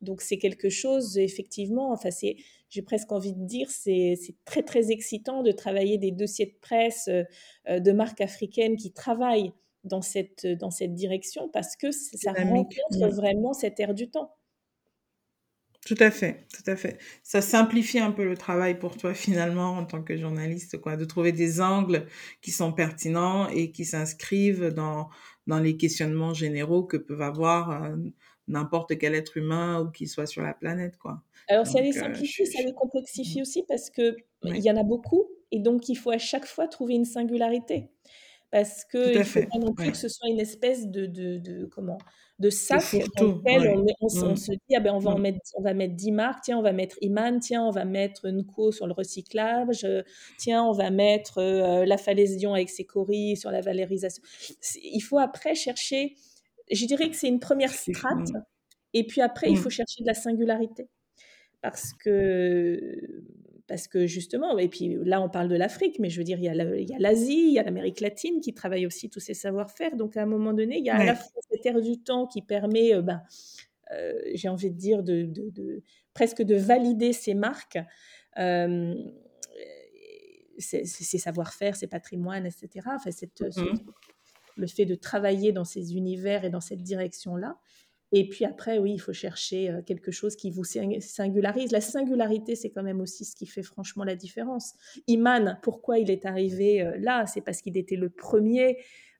[0.00, 2.36] Donc, c'est quelque chose, effectivement, enfin, c'est,
[2.68, 7.08] j'ai presque envie de dire, c'est, très, très excitant de travailler des dossiers de presse
[7.08, 9.52] euh, de marques africaines qui travaillent
[9.84, 13.06] dans cette, dans cette direction parce que ça rencontre mmh.
[13.08, 14.32] vraiment cette ère du temps.
[15.86, 16.98] Tout à fait, tout à fait.
[17.22, 21.04] Ça simplifie un peu le travail pour toi finalement en tant que journaliste, quoi, de
[21.04, 22.06] trouver des angles
[22.42, 25.08] qui sont pertinents et qui s'inscrivent dans,
[25.46, 27.96] dans les questionnements généraux que peuvent avoir euh,
[28.48, 31.22] n'importe quel être humain ou qui soit sur la planète, quoi.
[31.48, 33.42] Alors ça les euh, simplifie, ça les complexifie mmh.
[33.42, 36.68] aussi parce que il y en a beaucoup et donc il faut à chaque fois
[36.68, 37.88] trouver une singularité
[38.50, 41.66] parce que il faut pas non plus que ce soit une espèce de, de, de
[41.66, 41.98] comment
[42.38, 44.36] de sac dans lequel on, mmh.
[44.36, 45.22] se dit ah ben on va en mmh.
[45.22, 48.28] mettre on va mettre 10 marques tiens on va mettre Iman tiens on va mettre
[48.28, 50.02] Nco sur le recyclage euh,
[50.38, 54.22] tiens on va mettre euh, la falaise Dion avec ses coris sur la valorisation
[54.82, 56.14] il faut après chercher
[56.70, 58.32] je dirais que c'est une première strate
[58.92, 59.62] et puis après il mmh.
[59.62, 60.88] faut chercher de la singularité
[61.60, 63.22] parce que
[63.66, 66.44] parce que justement, et puis là on parle de l'Afrique, mais je veux dire, il
[66.44, 69.96] y a l'Asie, il y a l'Amérique latine qui travaille aussi tous ces savoir-faire.
[69.96, 72.26] Donc à un moment donné, il y a à la fois cette ère du temps
[72.26, 73.22] qui permet, euh, ben,
[73.92, 75.82] euh, j'ai envie de dire, de, de,
[76.14, 77.78] presque de valider ces marques,
[78.38, 78.94] euh,
[80.58, 82.86] ces, savoir-faire, ces patrimoines, etc.
[82.94, 83.78] Enfin, cette, mmh
[84.56, 87.58] le fait de travailler dans ces univers et dans cette direction-là.
[88.12, 91.72] Et puis après, oui, il faut chercher euh, quelque chose qui vous singularise.
[91.72, 94.74] La singularité, c'est quand même aussi ce qui fait franchement la différence.
[95.08, 97.26] Iman, pourquoi il est arrivé euh, là?
[97.26, 98.78] C'est parce qu'il était le premier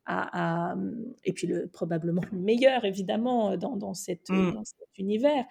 [0.09, 0.77] à,
[1.25, 4.53] et puis le, probablement le meilleur, évidemment, dans, dans, cette, mmh.
[4.53, 5.44] dans cet univers,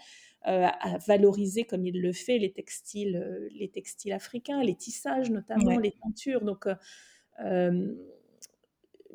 [0.48, 5.78] euh, à valoriser comme il le fait les textiles, les textiles africains, les tissages notamment,
[5.78, 6.40] les peintures.
[6.46, 6.70] Donc,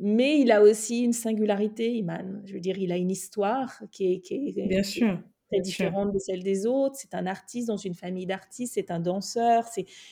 [0.00, 2.42] mais il a aussi une singularité, Iman.
[2.46, 5.18] Je veux dire, il a une histoire qui est, qui bien sûr,
[5.50, 6.96] très différente de celle des autres.
[6.96, 9.66] C'est un artiste dans une famille d'artistes, c'est un danseur,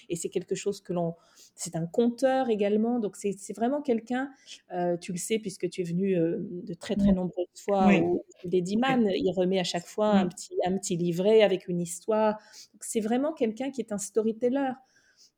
[0.08, 1.14] et c'est quelque chose que l'on...
[1.54, 4.30] C'est un conteur également, donc c'est vraiment quelqu'un,
[4.72, 8.00] euh, tu le sais puisque tu es venu euh, de très très nombreuses fois oui.
[8.00, 12.38] au Iman, il remet à chaque fois un, petit, un petit livret avec une histoire.
[12.80, 14.70] C'est vraiment quelqu'un qui est un storyteller.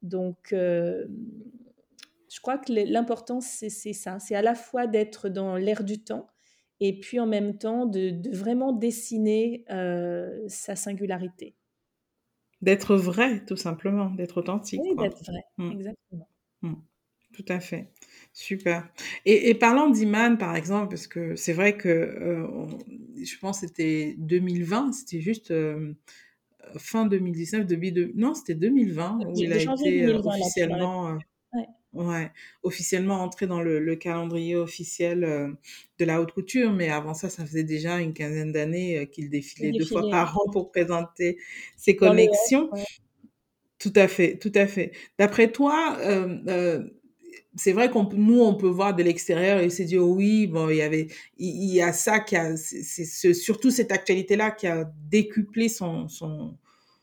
[0.02, 1.06] Donc, euh,
[2.30, 4.18] je crois que l'important, c'est ça.
[4.20, 6.28] C'est à la fois d'être dans l'air du temps
[6.78, 11.56] et puis en même temps de, vraiment dessiner euh, sa singularité.
[12.62, 14.80] D'être vrai, tout simplement, d'être authentique.
[14.82, 15.72] Oui, d'être vrai, mmh.
[15.72, 16.28] exactement.
[16.62, 16.74] Mmh.
[17.32, 17.90] Tout à fait.
[18.32, 18.88] Super.
[19.24, 22.66] Et, parlant d'Iman, par exemple, parce que c'est vrai que euh,
[23.22, 25.94] je pense que c'était 2020, c'était juste euh,
[26.76, 28.12] fin 2019, début de...
[28.14, 31.18] Non, c'était 2020 où il a été officiellement...
[31.92, 32.30] Ouais,
[32.62, 35.48] officiellement entré dans le, calendrier officiel euh,
[35.98, 39.28] de la haute couture, mais avant ça, ça faisait déjà une quinzaine d'années euh, qu'il
[39.28, 41.36] défilait deux fois par an pour présenter
[41.76, 42.70] ses collections.
[43.80, 44.92] Tout à fait, tout à fait.
[45.18, 46.84] D'après toi, euh,
[47.56, 50.76] c'est vrai qu'on nous on peut voir de l'extérieur et se dire oui bon il
[50.76, 54.88] y avait il, y a ça qui a c'est surtout cette actualité là qui a
[55.10, 56.56] décuplé son son,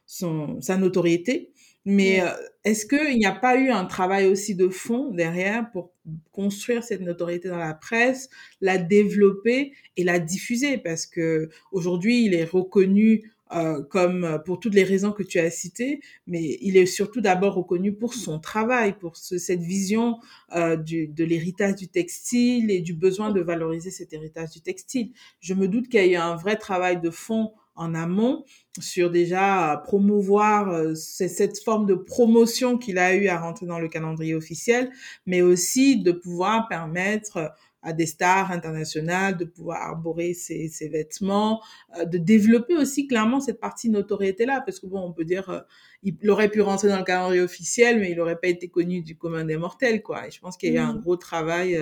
[0.06, 1.52] son sa notoriété
[1.90, 2.28] mais euh,
[2.66, 5.94] est-ce qu'il n'y a pas eu un travail aussi de fond derrière pour
[6.34, 10.78] construire cette notoriété dans la presse, la développer et la diffuser?
[10.78, 15.50] Parce que aujourd'hui, il est reconnu euh, comme pour toutes les raisons que tu as
[15.50, 20.18] citées, mais il est surtout d'abord reconnu pour son travail, pour cette vision
[20.58, 25.14] euh, du, de l'héritage du textile et du besoin de valoriser cet héritage du textile.
[25.40, 28.44] Je me doute qu'il y a eu un vrai travail de fond en amont
[28.80, 33.88] sur déjà promouvoir euh, cette forme de promotion qu'il a eu à rentrer dans le
[33.88, 34.92] calendrier officiel,
[35.26, 41.62] mais aussi de pouvoir permettre à des stars internationales de pouvoir arborer ses, vêtements,
[41.98, 45.60] euh, de développer aussi clairement cette partie notoriété-là, parce que bon, on peut dire, euh,
[46.04, 49.16] il aurait pu rentrer dans le calendrier officiel, mais il n'aurait pas été connu du
[49.16, 50.28] commun des mortels, quoi.
[50.28, 51.02] Et je pense qu'il y a eu un mmh.
[51.02, 51.80] gros travail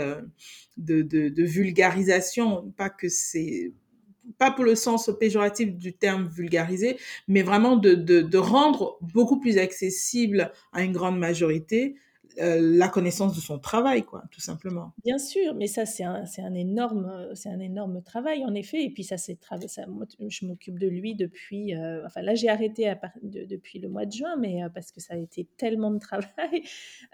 [0.78, 3.74] de, de, de vulgarisation, pas que c'est
[4.38, 9.40] pas pour le sens péjoratif du terme vulgarisé, mais vraiment de, de, de rendre beaucoup
[9.40, 11.96] plus accessible à une grande majorité
[12.40, 14.92] euh, la connaissance de son travail, quoi, tout simplement.
[15.06, 18.84] Bien sûr, mais ça, c'est un, un, énorme, c'est un énorme travail, en effet.
[18.84, 19.38] Et puis, ça, c'est
[20.28, 21.76] je m'occupe de lui depuis.
[21.76, 25.00] Euh, enfin, là, j'ai arrêté à depuis le mois de juin, mais euh, parce que
[25.00, 26.64] ça a été tellement de travail.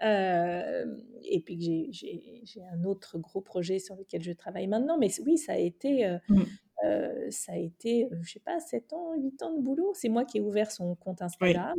[1.24, 4.98] et puis, j'ai un autre gros projet sur lequel je travaille maintenant.
[4.98, 6.18] Mais oui, ça a été.
[6.28, 6.42] Mmh.
[6.84, 9.92] Euh, ça a été, euh, je sais pas, 7 ans, 8 ans de boulot.
[9.94, 11.78] C'est moi qui ai ouvert son compte Instagram.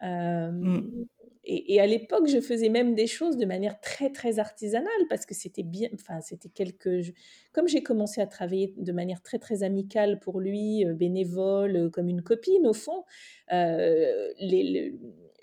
[0.00, 1.06] Mmh.
[1.42, 5.34] et, à l'époque, je faisais même des choses de manière très très artisanale parce que
[5.34, 7.12] c'était bien, enfin c'était quelques,
[7.50, 12.08] comme j'ai commencé à travailler de manière très très amicale pour lui, euh, bénévole, comme
[12.08, 13.02] une copine au fond,
[13.50, 14.94] les,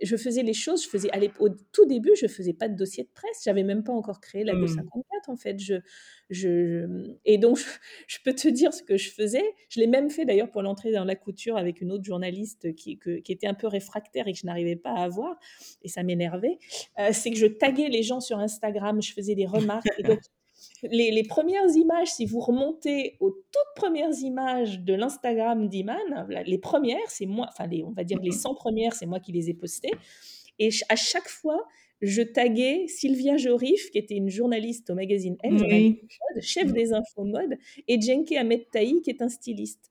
[0.02, 3.10] je faisais les choses, je faisais, au tout début, je faisais pas de dossier de
[3.14, 5.32] presse, j'avais même pas encore créé la 254 mmh.
[5.32, 5.60] en fait.
[5.60, 5.76] Je,
[6.30, 7.60] je, et donc,
[8.08, 9.44] je, peux te dire ce que je faisais.
[9.70, 13.00] Je l'ai même fait d'ailleurs pour l'entrée dans la couture avec une autre journaliste qui,
[13.00, 15.38] qui était un peu réfractaire et que je n'arrivais pas à avoir,
[15.82, 16.60] et ça m'énervait.
[17.00, 19.88] Euh, c'est que je taguais les gens sur Instagram, je faisais des remarques.
[19.98, 20.20] Et donc,
[20.84, 27.10] les, premières images, si vous remontez aux toutes premières images de l'Instagram d'Iman, les premières,
[27.10, 29.92] c'est moi, enfin, on va dire les 100 premières, c'est moi qui les ai postées.
[30.60, 31.66] Et à chaque fois,
[32.02, 35.96] je taguais Sylvia Jorif, qui était une journaliste au magazine Elle,
[36.42, 37.58] chef des infos mode,
[37.88, 39.90] et Jenke Ahmed Taï, qui est un styliste.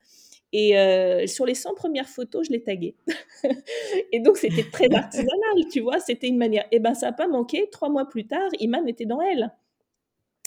[0.53, 2.95] Et euh, sur les 100 premières photos, je les taguais.
[4.13, 5.99] et donc, c'était très artisanal, tu vois.
[5.99, 6.63] C'était une manière.
[6.67, 7.69] Et eh ben, ça n'a pas manqué.
[7.73, 9.53] Trois mois plus tard, Iman était dans Elle.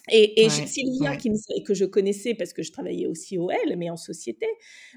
[0.09, 1.29] Et, et Sylvia, qui
[1.65, 4.47] que je connaissais parce que je travaillais aussi au L, mais en société,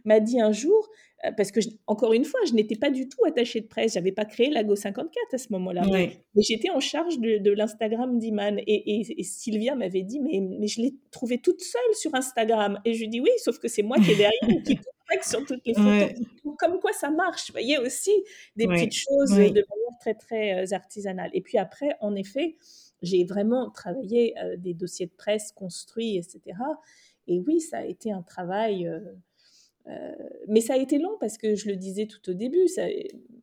[0.04, 0.88] m'a dit un jour,
[1.24, 4.12] euh, parce que, encore une fois, je n'étais pas du tout attachée de presse, j'avais
[4.12, 8.58] pas créé l'AGO 54 à ce moment-là, mais, j'étais en charge de, l'Instagram d'Iman.
[8.66, 12.78] Et, et, Sylvia m'avait dit, mais, mais je l'ai trouvée toute seule sur Instagram.
[12.84, 14.78] Et je lui dis, oui, sauf que c'est moi qui est derrière, qui
[15.22, 16.12] sur toutes les photos.
[16.58, 17.48] Comme quoi ça marche.
[17.48, 18.12] Vous voyez aussi
[18.56, 21.30] des petites choses de manière très, très euh, artisanale.
[21.32, 22.56] Et puis après, en effet,
[23.02, 26.58] j'ai vraiment travaillé euh, des dossiers de presse construits, etc.
[27.26, 29.00] Et oui, ça a été un travail, euh,
[29.86, 30.12] euh,
[30.48, 32.66] mais ça a été long parce que je le disais tout au début,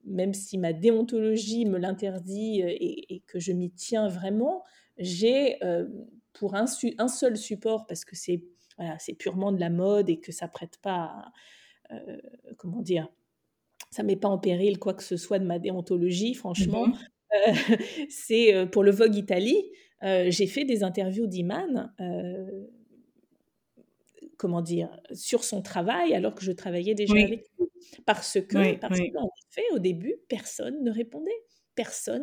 [0.05, 4.63] même si ma déontologie me l'interdit et, que je m'y tiens vraiment,
[4.97, 5.57] j'ai
[6.33, 8.43] pour un, seul support parce que c'est
[9.17, 11.31] purement de la mode et que ça prête pas,
[12.57, 13.09] comment dire,
[13.91, 16.85] ça met pas en péril quoi que ce soit de ma déontologie, franchement.
[16.85, 16.91] Euh,
[18.09, 19.71] c'est euh, pour le Vogue Italie.
[20.03, 21.91] Euh, j'ai fait des interviews d'Iman
[24.37, 27.67] comment dire, sur son travail alors que je travaillais déjà avec lui.
[28.05, 31.31] Parce que, parce qu'en effet, au début, personne ne répondait.
[31.73, 32.21] Personne.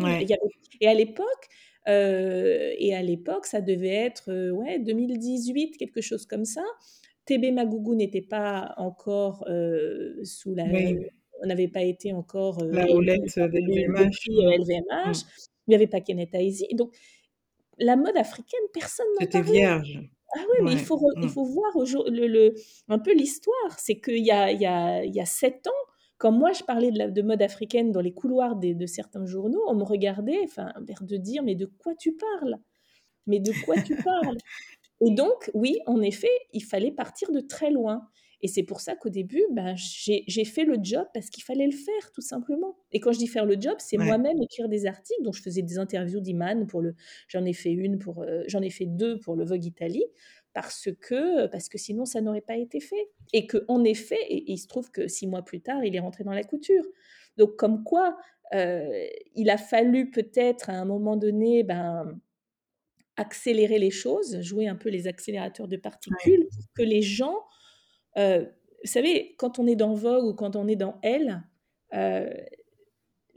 [0.81, 1.49] Et à l'époque,
[1.89, 6.63] et à l'époque, ça devait être ouais, 2018, quelque chose comme ça.
[7.25, 9.45] TB Magougou n'était pas encore
[10.23, 10.67] sous la,
[11.43, 14.29] on n'avait pas été encore euh, la roulette de LVMH.
[14.29, 15.19] LVMH.
[15.67, 16.67] Il n'y avait pas Kenneth Aisi.
[16.75, 16.95] Donc,
[17.79, 20.01] la mode africaine, personne n'en C'était vierge.
[20.37, 21.29] Ah oui, mais il faut, il mm.
[21.29, 22.55] faut voir le, le,
[22.89, 23.79] un peu l'histoire.
[23.79, 25.85] C'est qu'il y a, il y, a, il y a sept ans,
[26.19, 29.27] quand moi je parlais de, la, de mode africaine dans les couloirs de, de certains
[29.27, 32.59] journaux, on me regardait, enfin, l'air de dire, mais de quoi tu parles?
[33.27, 34.39] Mais de quoi tu parles?
[35.01, 38.03] Et donc, oui, en effet, il fallait partir de très loin.
[38.45, 41.73] Et c'est pour ça qu'au début, ben, j'ai fait le job parce qu'il fallait le
[41.73, 42.77] faire, tout simplement.
[42.93, 45.23] Et quand je dis faire le job, c'est moi-même écrire des articles.
[45.23, 46.95] Donc, je faisais des interviews d'Iman pour le.
[47.27, 48.21] J'en ai fait une pour.
[48.21, 50.05] Euh, j'en ai fait deux pour le Vogue Italie
[50.53, 53.09] parce que parce que sinon ça n'aurait pas été fait.
[53.33, 56.01] Et que en effet, et, il se trouve que six mois plus tard, il est
[56.01, 56.85] rentré dans la couture.
[57.39, 58.15] Donc, comme quoi,
[58.53, 62.21] euh, il a fallu peut-être à un moment donné, ben
[63.17, 67.39] accélérer les choses, jouer un peu les accélérateurs de particules, pour que les gens
[68.19, 68.45] euh,
[68.85, 71.43] vous savez, quand on est dans Vogue ou quand on est dans Elle,
[71.95, 72.29] euh,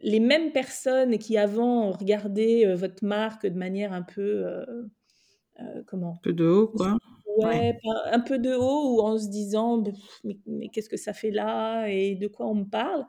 [0.04, 4.46] les mêmes personnes qui avant regardaient euh, votre marque de manière un peu
[5.86, 6.14] comment?
[6.14, 6.98] Un peu de haut, quoi.
[7.38, 9.84] Ouais, un peu de haut ou en se disant
[10.24, 13.06] mais, qu'est-ce que ça fait là et de quoi on me parle?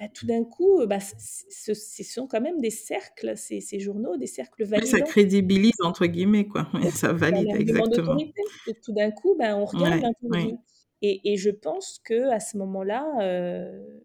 [0.00, 4.26] Bah, tout d'un coup, bah, ce, sont quand même des cercles, ces, ces journaux, des
[4.26, 4.90] cercles validants.
[4.90, 6.68] Ça crédibilise, entre guillemets, quoi.
[6.94, 8.16] ça valide, exactement.
[8.82, 10.56] Tout d'un coup, bah, on regarde ouais,
[11.02, 14.00] et, je pense que à ce moment-là, euh,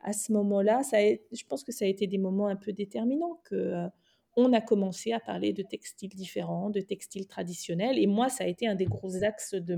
[0.00, 3.40] à ce moment-là, ça je pense que ça a été des moments un peu déterminants
[3.44, 3.88] que euh,
[4.36, 7.98] on a commencé à parler de textiles différents, de textiles traditionnels.
[8.00, 9.76] Et moi, ça a été un des gros axes de,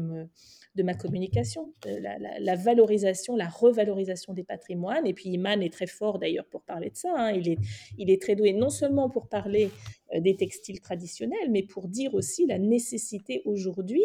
[0.82, 2.00] ma communication, euh,
[2.40, 5.06] la, valorisation, la revalorisation des patrimoines.
[5.06, 7.12] Et puis Iman est très fort d'ailleurs pour parler de ça.
[7.18, 7.32] Hein.
[7.32, 7.58] Il, est,
[7.98, 9.70] il est très doué non seulement pour parler
[10.14, 14.04] des textiles traditionnels, mais pour dire aussi la nécessité aujourd'hui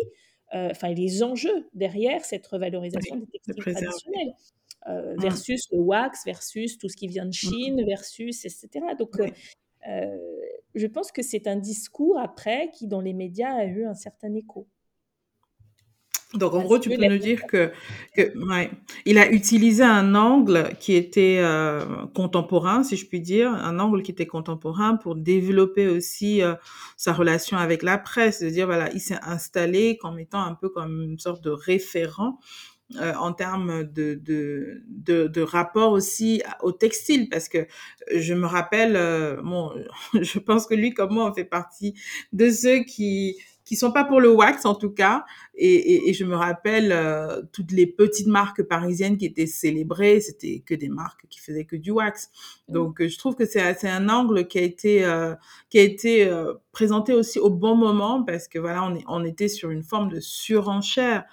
[0.54, 4.34] enfin les enjeux derrière cette revalorisation des textiles traditionnels.
[4.88, 5.22] Euh, mmh.
[5.22, 7.34] versus le wax, versus tout ce qui vient de mmh.
[7.34, 8.68] Chine, versus etc.
[8.98, 9.12] Donc,
[9.88, 10.18] euh,
[10.74, 14.34] je pense que c'est un discours après qui, dans les médias, a eu un certain
[14.34, 14.68] écho.
[16.34, 17.72] Donc, en gros, tu peux nous dire que,
[18.18, 18.72] ouais,
[19.06, 24.02] il a utilisé un angle qui était euh, contemporain, si je puis dire, un angle
[24.02, 26.54] qui était contemporain pour développer aussi euh,
[26.96, 28.42] sa relation avec la presse.
[28.42, 32.40] De dire, voilà, il s'est installé comme étant un peu comme une sorte de référent
[32.96, 37.68] euh, en termes de, de, de, de, rapport aussi au textile, parce que
[38.16, 39.74] je me rappelle, bon,
[40.22, 41.94] je pense que lui comme moi, on fait partie
[42.32, 43.36] de ceux qui
[43.72, 45.24] qui sont pas pour le wax en tout cas.
[45.56, 50.62] Et, et, je me rappelle euh, toutes les petites marques parisiennes qui étaient célébrées, c'était
[50.66, 52.32] que des marques qui faisaient que du wax.
[52.68, 52.74] Mmh.
[52.74, 55.36] Donc je trouve que c'est un angle qui a été euh,
[55.70, 59.24] qui a été euh, présenté aussi au bon moment parce que voilà on, est, on
[59.24, 61.24] était sur une forme de surenchère.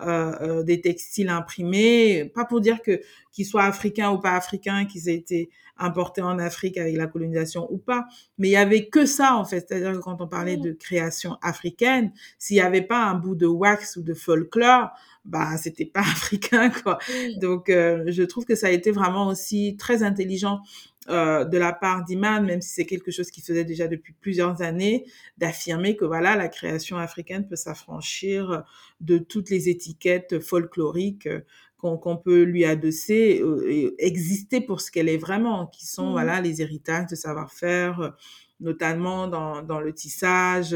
[0.00, 3.00] Euh, des textiles imprimés, pas pour dire que
[3.32, 7.66] qu'ils soient africains ou pas africains, qu'ils aient été importés en Afrique avec la colonisation
[7.72, 8.06] ou pas.
[8.38, 9.66] Mais il y avait que ça, en fait.
[9.68, 13.46] C'est-à-dire que quand on parlait de création africaine, s'il y avait pas un bout de
[13.46, 14.90] wax ou de folklore,
[15.24, 16.98] bah, c'était pas africain, quoi.
[17.40, 20.60] Donc, euh, je trouve que ça a été vraiment aussi très intelligent
[21.08, 24.62] euh, de la part d'Iman, même si c'est quelque chose qu'il faisait déjà depuis plusieurs
[24.62, 25.06] années,
[25.38, 28.64] d'affirmer que voilà, la création africaine peut s'affranchir
[29.00, 31.28] de toutes les étiquettes folkloriques
[31.78, 36.12] qu'on peut lui adosser euh, exister pour ce qu'elle est vraiment, qui sont mmh.
[36.12, 38.16] voilà les héritages de savoir-faire,
[38.60, 40.74] notamment dans, dans le tissage,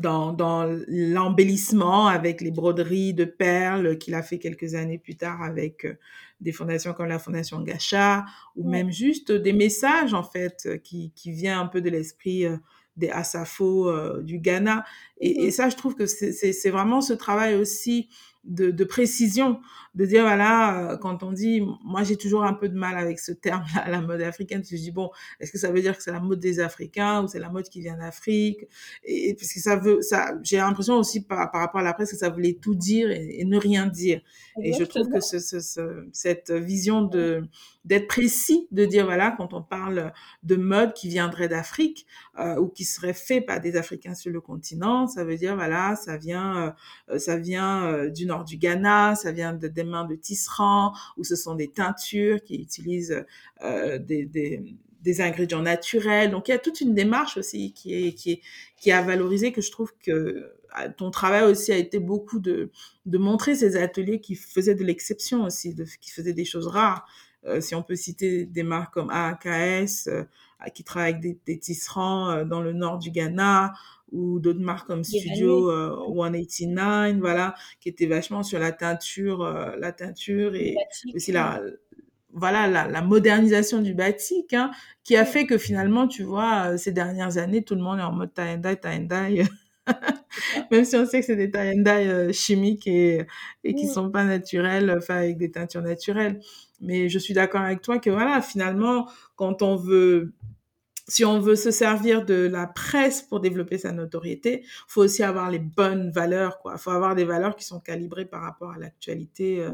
[0.00, 5.42] dans, dans l'embellissement avec les broderies de perles qu'il a fait quelques années plus tard
[5.42, 5.94] avec euh,
[6.40, 8.24] des fondations comme la Fondation Gacha,
[8.56, 12.56] ou même juste des messages, en fait, qui, qui vient un peu de l'esprit euh,
[12.96, 14.84] des Asafo euh, du Ghana.
[15.20, 18.08] Et, et, mmh ça, je trouve que c'est vraiment ce travail aussi
[18.44, 19.60] de, de, précision,
[19.96, 23.18] de dire voilà, euh, quand on dit, moi j'ai toujours un peu de mal avec
[23.18, 25.80] ce terme, là, la mode africaine, parce que je dis bon, est-ce que ça veut
[25.80, 28.66] dire que c'est la mode des Africains ou c'est la mode qui vient d'Afrique?
[29.04, 32.10] Et parce que ça veut, ça, j'ai l'impression aussi par, par, rapport à la presse
[32.10, 34.20] que ça voulait tout dire et, ne rien dire.
[34.62, 37.42] Et je trouve que ce, ce, ce, cette vision de
[37.84, 42.04] d'être précis, de dire voilà, quand on parle de mode qui viendrait d'Afrique
[42.36, 45.94] euh, ou qui serait fait par des Africains sur le continent, ça veut dire voilà,
[45.94, 46.74] ça vient,
[47.08, 51.36] euh, ça vient du nord du Ghana, ça vient de, des de tisserands, ou ce
[51.36, 53.24] sont des teintures qui utilisent
[53.62, 54.26] euh, des,
[55.02, 56.30] des ingrédients naturels.
[56.30, 58.40] Donc il y a toute une démarche aussi qui est qui est
[58.76, 60.52] qui a valorisé que je trouve que
[60.98, 62.70] ton travail aussi a été beaucoup de
[63.06, 67.06] de montrer ces ateliers qui faisaient de l'exception aussi, de, qui faisaient des choses rares.
[67.44, 70.24] Euh, si on peut citer des marques comme AKS, euh,
[70.74, 73.74] qui travaillent avec des, tisserands dans le nord du Ghana,
[74.12, 79.76] ou d'autres marques comme Studio euh, 189, voilà, qui étaient vachement sur la teinture, euh,
[79.78, 81.60] la teinture et batik, aussi la,
[82.32, 84.70] voilà, la, la, modernisation du batik, hein,
[85.02, 88.12] qui a fait que finalement, tu vois, ces dernières années, tout le monde est en
[88.12, 89.42] mode tie and dye, tie and dye.
[90.70, 93.26] Même si on sait que c'est des tie and dye euh, chimiques et,
[93.64, 96.40] et qui sont pas naturels, enfin avec des teintures naturelles.
[96.80, 100.34] Mais je suis d'accord avec toi que voilà, finalement, quand on veut,
[101.08, 105.50] si on veut se servir de la presse pour développer sa notoriété, faut aussi avoir
[105.50, 106.78] les bonnes valeurs, quoi.
[106.78, 109.70] Faut avoir des valeurs qui sont calibrées par rapport à l'actualité euh,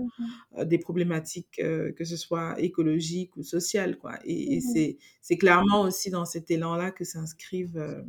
[0.58, 0.64] mmh.
[0.64, 4.18] des problématiques, euh, que ce soit écologiques ou sociales, quoi.
[4.24, 4.60] Et, mmh.
[4.60, 8.02] c'est, c'est clairement aussi dans cet élan-là que s'inscrivent euh,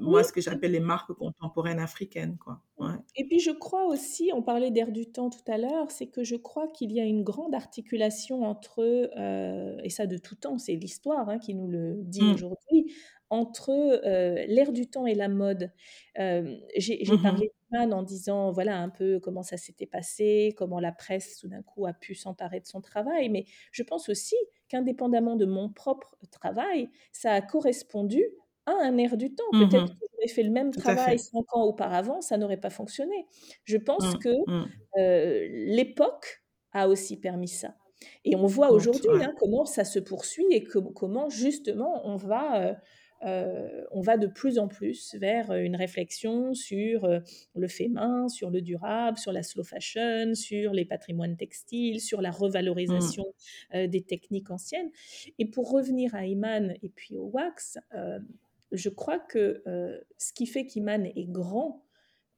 [0.00, 0.26] moi, oui.
[0.26, 2.36] ce que j'appelle les marques contemporaines africaines.
[2.38, 2.60] Quoi.
[2.78, 2.94] Ouais.
[3.16, 6.24] Et puis je crois aussi, on parlait d'air du temps tout à l'heure, c'est que
[6.24, 8.82] je crois qu'il y a une grande articulation entre,
[9.16, 12.34] euh, et ça de tout temps, c'est l'histoire hein, qui nous le dit mmh.
[12.34, 12.92] aujourd'hui,
[13.30, 15.72] entre euh, l'air du temps et la mode.
[16.18, 17.22] Euh, J'ai mmh.
[17.22, 21.38] parlé de Man en disant, voilà un peu comment ça s'était passé, comment la presse
[21.38, 24.36] tout d'un coup a pu s'emparer de son travail, mais je pense aussi
[24.68, 28.22] qu'indépendamment de mon propre travail, ça a correspondu
[28.72, 29.44] un air du temps.
[29.52, 32.70] Mmh Peut-être que j'aurais fait le même Tout travail cinq ans auparavant, ça n'aurait pas
[32.70, 33.26] fonctionné.
[33.64, 34.68] Je pense mmh, que mmh.
[34.98, 36.42] euh, l'époque
[36.72, 37.74] a aussi permis ça.
[38.24, 39.24] Et on voit aujourd'hui ouais.
[39.24, 42.74] hein, comment ça se poursuit et que, comment justement on va, euh,
[43.24, 47.20] euh, on va de plus en plus vers une réflexion sur euh,
[47.54, 52.20] le fait main, sur le durable, sur la slow fashion, sur les patrimoines textiles, sur
[52.20, 53.24] la revalorisation
[53.72, 53.86] mmh.
[53.86, 54.90] des techniques anciennes.
[55.38, 57.78] Et pour revenir à Iman et puis au wax,
[58.72, 61.84] je crois que euh, ce qui fait qu'Iman est grand,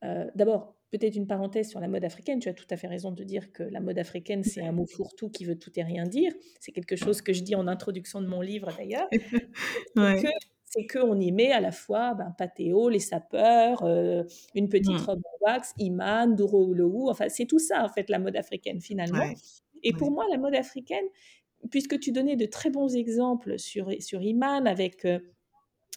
[0.04, 3.12] euh, d'abord, peut-être une parenthèse sur la mode africaine, tu as tout à fait raison
[3.12, 6.04] de dire que la mode africaine, c'est un mot fourre-tout qui veut tout et rien
[6.04, 6.32] dire.
[6.60, 9.08] C'est quelque chose que je dis en introduction de mon livre d'ailleurs.
[9.96, 10.22] ouais.
[10.64, 14.22] C'est qu'on y met à la fois ben, Patéo, les sapeurs, euh,
[14.54, 15.06] une petite mmh.
[15.06, 18.80] robe en wax, Iman, Duro Ulohu, enfin c'est tout ça en fait la mode africaine
[18.82, 19.18] finalement.
[19.18, 19.34] Ouais.
[19.82, 21.06] Et pour moi, la mode africaine,
[21.70, 25.18] puisque tu donnais de très bons exemples sur, sur Iman avec euh,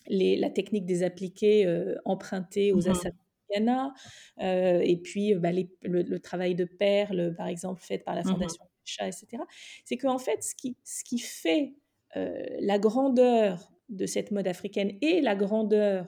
[0.08, 3.12] les, la technique des appliqués euh, empruntés aux mmh.
[3.54, 3.94] Ghana,
[4.42, 8.24] euh, et puis bah, les, le, le, travail de perles, par exemple, fait par la
[8.24, 8.68] Fondation mmh.
[8.84, 9.44] Chat, etc.
[9.86, 11.76] C'est qu'en fait, ce qui, ce qui fait
[12.18, 16.08] euh, la grandeur de cette mode africaine et la grandeur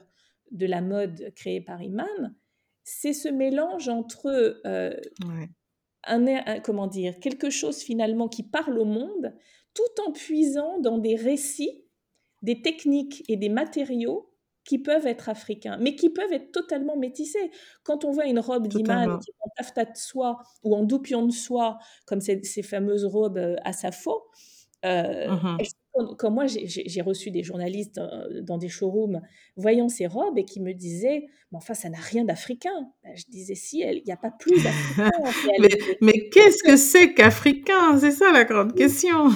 [0.50, 2.34] de la mode créée par Iman,
[2.82, 4.94] c'est ce mélange entre euh,
[5.26, 5.48] ouais.
[6.04, 9.34] un, un, comment dire, quelque chose finalement qui parle au monde,
[9.72, 11.83] tout en puisant dans des récits
[12.44, 14.30] des techniques et des matériaux
[14.64, 17.50] qui peuvent être africains, mais qui peuvent être totalement métissés.
[17.82, 21.26] Quand on voit une robe d'Iman qui est en taffetas de soie ou en doupion
[21.26, 24.24] de soie, comme ces, ces fameuses robes euh, à Safo,
[24.84, 25.58] euh, mmh.
[26.18, 28.10] Quand moi j'ai reçu des journalistes dans,
[28.42, 29.20] dans, des showrooms
[29.56, 33.24] voyant ces robes et qui me disaient mais enfin ça n'a rien d'africain ben, je
[33.28, 35.10] disais si il n'y a pas plus d'africain
[35.60, 35.68] mais,
[36.00, 37.96] mais qu'est-ce que c'est qu'africain?
[37.98, 39.28] C'est ça la grande question.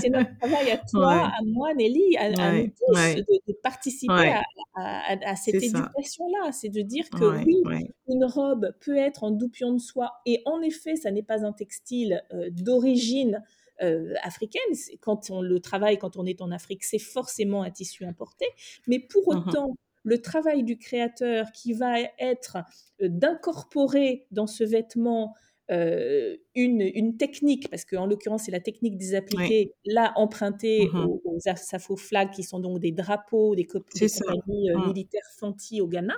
[0.00, 1.22] C'est notre travail à toi ouais.
[1.22, 2.40] à moi Nelly à, ouais.
[2.40, 3.14] à nous tous ouais.
[3.16, 4.42] de, de, participer à,
[4.74, 7.62] à, à, cette éducation là c'est de dire que oui
[8.08, 10.12] une robe peut être en doupion de soie.
[10.26, 13.42] Et en effet ça n'est pas un textile euh, d'origine
[13.82, 14.62] euh, africaine.
[15.00, 18.46] Quand on le travaille, quand on est en Afrique, c'est forcément un tissu importé.
[18.86, 19.76] Mais pour autant, uh -huh.
[20.04, 22.56] le travail du créateur qui va être
[23.02, 25.34] euh, d'incorporer dans ce vêtement
[25.68, 31.22] une, une, technique, parce qu'en l'occurrence, c'est la technique des appliqués, là, empruntée mmh aux,
[31.24, 34.86] aux Asafo flags, qui sont donc des drapeaux des, compagnies mmh.
[34.86, 36.14] militaires Fanti au Ghana.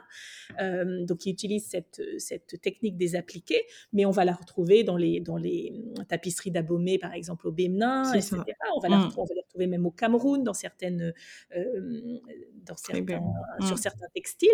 [1.04, 5.20] donc, ils utilisent cette, cette technique des appliqués, mais on va la retrouver dans les,
[5.20, 8.36] dans les mmh, tapisseries d'Abomey, par exemple, au Bénin, etc.
[8.76, 11.12] On va, la retrouver, on va, la retrouver, même au Cameroun, dans certaines,
[12.66, 13.20] dans certains,
[13.66, 14.48] sur certains textiles.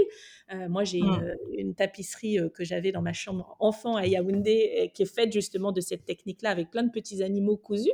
[0.68, 5.12] moi, j'ai une, une, tapisserie que j'avais dans ma chambre enfant à Yaoundé, qui est
[5.12, 7.92] faite justement de cette technique-là, avec plein de petits animaux cousus.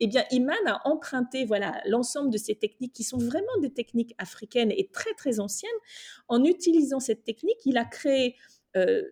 [0.00, 4.14] Eh bien, Iman a emprunté voilà l'ensemble de ces techniques qui sont vraiment des techniques
[4.18, 5.70] africaines et très très anciennes.
[6.28, 8.36] En utilisant cette technique, il a créé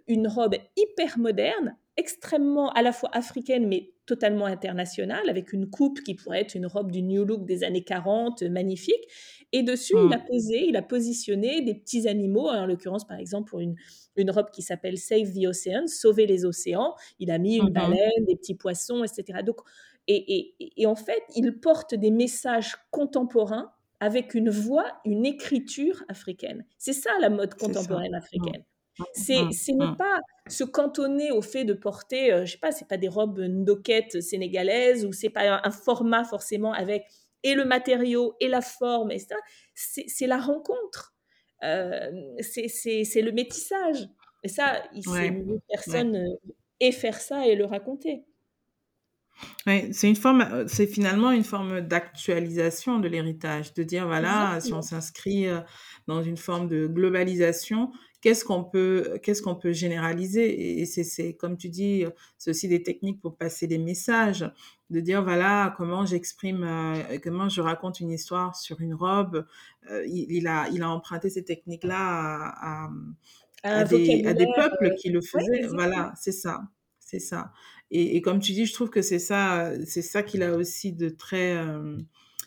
[0.07, 6.01] une robe hyper moderne, extrêmement à la fois africaine mais totalement internationale, avec une coupe
[6.03, 9.07] qui pourrait être une robe du New Look des années 40, magnifique.
[9.53, 10.25] Et dessus, il a mmh.
[10.27, 13.77] posé, il a positionné des petits animaux, en l'occurrence par exemple pour une,
[14.17, 16.95] une robe qui s'appelle Save the Ocean, sauver les océans.
[17.19, 19.41] Il a mis une mmh baleine, des petits poissons, etc.
[19.45, 19.57] Donc,
[20.09, 23.71] et, et, et en fait, il porte des messages contemporains
[24.01, 26.65] avec une voix, une écriture africaine.
[26.79, 28.65] C'est ça la mode contemporaine africaine.
[29.13, 29.97] C'est, mmh, n'est mmh.
[29.97, 33.41] pas se cantonner au fait de porter, euh, je sais pas, c'est pas des robes
[33.41, 37.05] ndoquettes sénégalaises ou c'est pas un, format forcément avec
[37.43, 39.37] et le matériau et la forme, et ça,
[39.75, 41.15] c'est, la rencontre,
[41.63, 44.09] euh, c'est, le métissage.
[44.43, 46.19] Et ça, il ouais, personne ouais.
[46.19, 48.25] Euh, et faire ça et le raconter.
[49.65, 54.61] C'est une forme, c'est finalement une forme d'actualisation de l'héritage, de dire voilà, Exactement.
[54.61, 55.47] si on s'inscrit
[56.07, 57.91] dans une forme de globalisation,
[58.21, 60.81] qu'est-ce qu'on peut, qu'est-ce qu'on peut généraliser?
[60.81, 62.05] Et c'est, c'est, comme tu dis,
[62.39, 64.51] c'est aussi des techniques pour passer des messages,
[64.91, 69.47] de dire voilà comment j'exprime, euh, comment je raconte une histoire sur une robe.
[69.91, 72.91] Euh, il, il, a, il a emprunté ces techniques-là à,
[73.63, 75.65] à, à, des, à, des, peuples qui le faisaient.
[75.65, 76.63] Ouais, voilà, c'est ça,
[76.99, 77.53] c'est ça.
[77.91, 80.93] Et, et, comme tu dis, je trouve que c'est ça, c'est ça qu'il a aussi
[80.93, 81.97] de très euh,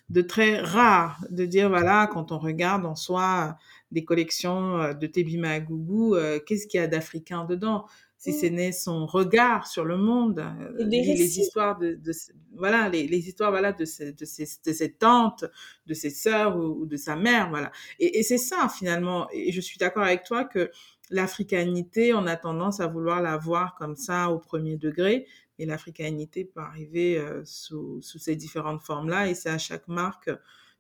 [0.10, 3.58] de très rare de dire voilà quand on regarde en soi
[3.94, 7.86] des collections euh, de Tebima Gougou, euh, qu'est-ce qu'il y a d'africain dedans?
[8.18, 8.34] Si mmh.
[8.34, 12.12] ce n'est son regard sur le monde, euh, les, les, histoires de, de
[12.56, 15.46] voilà, les, les, histoires voilà de, ses, de, ses, de ses tantes,
[15.88, 17.72] de ses sœurs ou, ou, de sa mère, voilà.
[18.00, 19.28] Et, et c'est ça finalement.
[19.34, 20.72] Et je suis d'accord avec toi que
[21.10, 25.28] l'africanité, on a tendance à vouloir la voir comme ça au premier degré,
[25.60, 30.32] et l'africanité peut arriver euh, sous, sous, ces différentes formes-là, et c'est à chaque marque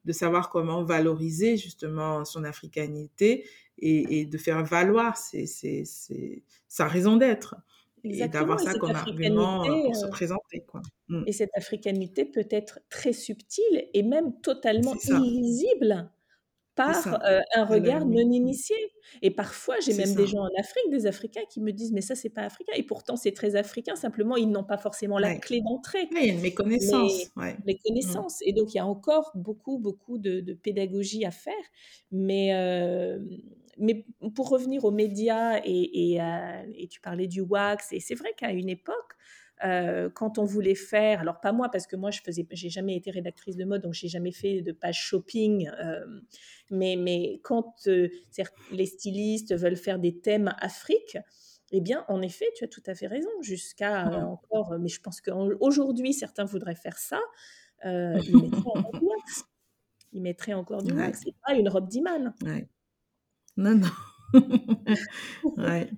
[0.05, 3.45] de savoir comment valoriser justement son africanité
[3.79, 7.55] et, et de faire valoir ses, ses, ses, sa raison d'être.
[8.05, 10.65] Et d'avoir ça comme argument pour euh, se présenter.
[10.67, 10.81] Quoi.
[11.07, 11.23] Mm.
[11.25, 16.09] Et cette africanité peut être très subtile et même totalement illisible
[16.75, 18.75] par euh, un regard non initié.
[19.21, 20.15] Et parfois, j'ai même ça.
[20.15, 22.73] des gens en Afrique, des Africains, qui me disent mais ça c'est pas africain.
[22.75, 23.95] Et pourtant c'est très africain.
[23.95, 25.39] Simplement, ils n'ont pas forcément la ouais.
[25.39, 26.07] clé d'entrée.
[26.11, 27.31] Oui, il y a une méconnaissance.
[27.35, 27.57] Mais, ouais.
[27.65, 28.41] Les connaissances.
[28.41, 28.47] Mmh.
[28.47, 31.53] Et donc il y a encore beaucoup beaucoup de, de pédagogie à faire.
[32.11, 33.19] Mais euh,
[33.77, 34.05] mais
[34.35, 37.91] pour revenir aux médias et, et, à, et tu parlais du wax.
[37.91, 39.13] Et c'est vrai qu'à une époque
[39.63, 42.95] euh, quand on voulait faire, alors pas moi parce que moi je faisais, j'ai jamais
[42.95, 46.05] été rédactrice de mode donc j'ai jamais fait de page shopping, euh,
[46.69, 48.09] mais mais quand euh,
[48.71, 51.17] les stylistes veulent faire des thèmes Afrique,
[51.71, 54.25] eh bien en effet tu as tout à fait raison jusqu'à mmh.
[54.25, 57.21] encore, mais je pense qu'aujourd'hui certains voudraient faire ça,
[57.85, 57.91] ils
[58.35, 59.43] mettraient encore du wax,
[60.11, 60.99] ils mettraient encore du ouais.
[60.99, 62.33] wax, c'est pas une robe d'Iman.
[62.43, 62.67] Ouais.
[63.55, 63.87] Non non.
[65.57, 65.89] ouais.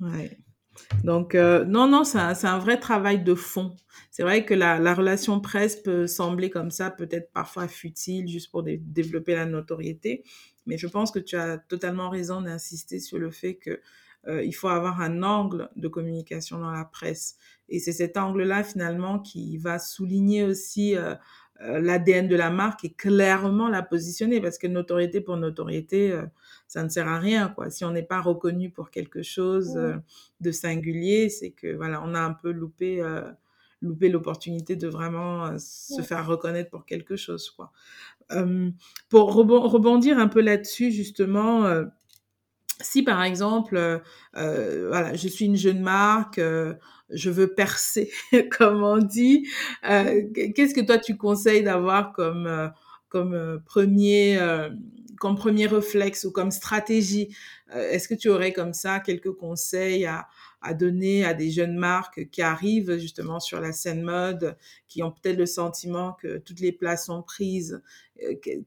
[0.00, 0.38] Ouais.
[1.02, 3.76] Donc, euh, non, non, c'est un, un, vrai travail de fond.
[4.10, 8.50] C'est vrai que la, la, relation presse peut sembler comme ça, peut-être parfois futile, juste
[8.50, 10.24] pour dé développer la notoriété.
[10.66, 13.80] Mais je pense que tu as totalement raison d'insister sur le fait que
[14.26, 17.36] euh, il faut avoir un angle de communication dans la presse.
[17.68, 21.14] Et c'est cet angle-là, finalement, qui va souligner aussi euh,
[21.60, 26.24] l'ADN de la marque et clairement la positionner parce que notoriété pour notoriété, euh,
[26.66, 27.70] ça ne sert à rien quoi.
[27.70, 29.94] Si on n'est pas reconnu pour quelque chose euh,
[30.40, 33.22] de singulier, c'est que voilà, on a un peu loupé euh,
[33.82, 37.72] loupé l'opportunité de vraiment euh, se faire reconnaître pour quelque chose quoi.
[39.08, 41.84] pour rebondir un peu là-dessus justement
[42.80, 44.02] si par exemple,
[44.36, 46.74] euh, voilà, je suis une jeune marque, euh,
[47.10, 48.10] je veux percer,
[48.58, 49.48] comme on dit,
[49.88, 50.22] euh,
[50.54, 52.72] qu'est-ce que toi tu conseilles d'avoir comme
[53.08, 54.38] comme premier
[55.20, 57.34] comme premier réflexe ou comme stratégie?
[57.72, 60.26] Est-ce que tu aurais comme ça quelques conseils à,
[60.64, 64.56] à donner à des jeunes marques qui arrivent justement sur la scène mode,
[64.88, 67.82] qui ont peut-être le sentiment que toutes les places sont prises?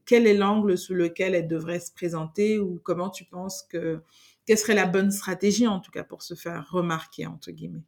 [0.06, 4.00] Quel est l'angle sous lequel elles devraient se présenter ou comment tu penses que
[4.46, 7.84] quelle serait la bonne stratégie en tout cas pour se faire remarquer entre guillemets?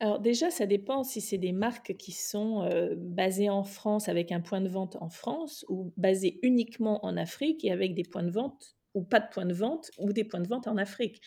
[0.00, 4.30] Alors déjà, ça dépend si c'est des marques qui sont euh, basées en France avec
[4.30, 8.22] un point de vente en France ou basées uniquement en Afrique et avec des points
[8.22, 11.20] de vente ou pas de points de vente ou des points de vente en Afrique.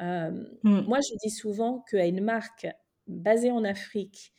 [0.00, 0.82] Euh, Mm.
[0.86, 2.68] moi, je dis souvent qu'à une marque
[3.08, 4.32] basée en Afrique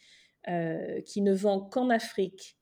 [0.49, 2.57] euh, qui ne vend qu'en Afrique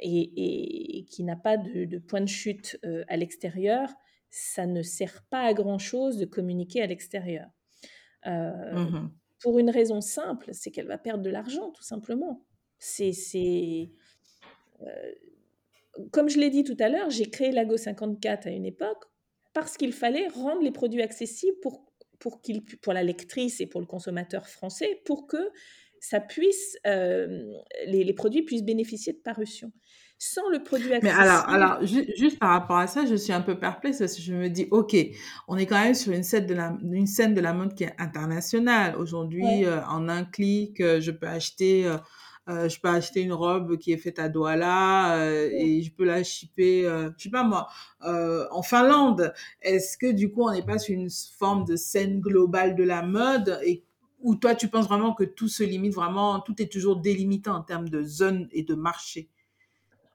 [0.00, 3.90] et, et qui n'a pas de, de point de chute euh, à l'extérieur,
[4.30, 7.48] ça ne sert pas à grand-chose de communiquer à l'extérieur.
[8.70, 9.18] Mhm.
[9.40, 12.44] Pour une raison simple, c'est qu'elle va perdre de l'argent, tout simplement.
[12.78, 13.12] C'est,
[14.82, 15.12] euh,
[16.10, 19.04] comme je l'ai dit tout à l'heure, j'ai créé Lago 54 à une époque
[19.54, 21.86] parce qu'il fallait rendre les produits accessibles pour,
[22.18, 22.40] pour,
[22.82, 25.50] pour la lectrice et pour le consommateur français, pour que
[26.00, 27.50] ça puisse, euh,
[27.86, 29.72] les, les produits puissent bénéficier de parution.
[30.18, 33.32] Sans le produit Mais alors, accessible, alors ju- juste par rapport à ça, je suis
[33.32, 34.96] un peu perplexe parce que je me dis, ok,
[35.48, 37.84] on est quand même sur une scène de la, une scène de la mode qui
[37.84, 38.96] est internationale.
[38.96, 41.86] Aujourd'hui, ouais, euh, en un clic, euh, je peux acheter,
[42.48, 46.04] euh, je peux acheter une robe qui est faite à Douala euh, et je peux
[46.04, 47.68] la shipper, euh, je sais pas moi,
[48.00, 49.32] en Finlande.
[49.62, 51.08] Est-ce que du coup, on n'est pas sur une
[51.38, 53.60] forme de scène globale de la mode?
[53.64, 53.84] Et
[54.20, 57.60] ou toi, tu penses vraiment que tout se limite vraiment, tout est toujours délimité en
[57.62, 59.28] termes de zone et de marché?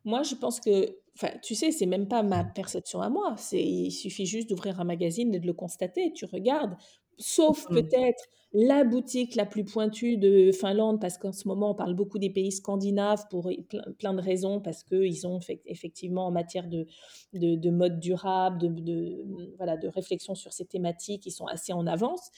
[0.05, 3.35] Moi, je pense que, enfin, tu sais, c'est même pas ma perception à moi.
[3.37, 6.11] C'est, il suffit juste d'ouvrir un magazine et de le constater.
[6.13, 6.75] Tu regardes,
[7.17, 7.73] sauf Mm.
[7.73, 8.23] peut-être
[8.53, 12.29] la boutique la plus pointue de Finlande, parce qu'en ce moment, on parle beaucoup des
[12.29, 16.85] pays scandinaves pour plein, plein de raisons, parce qu'ils ont fait, effectivement, en matière de,
[17.33, 21.71] de, de mode durable, de, de, voilà, de réflexion sur ces thématiques, ils sont assez
[21.73, 22.29] en avance.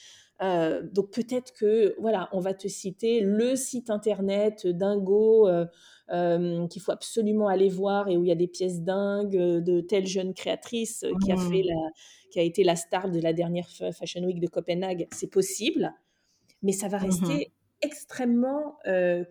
[0.44, 5.48] Euh, donc peut-être que, voilà, on va te citer le site internet dingo.
[5.48, 5.66] euh,
[6.12, 9.80] euh, qu'il faut absolument aller voir et où il y a des pièces dingues de
[9.80, 11.66] telle jeune créatrice qui a fait Mm.
[11.68, 11.74] la,
[12.30, 13.66] qui a été la star de la dernière
[13.98, 15.08] Fashion Week de Copenhague.
[15.12, 15.94] C'est possible,
[16.62, 17.04] mais ça va Mhm.
[17.06, 18.76] rester extrêmement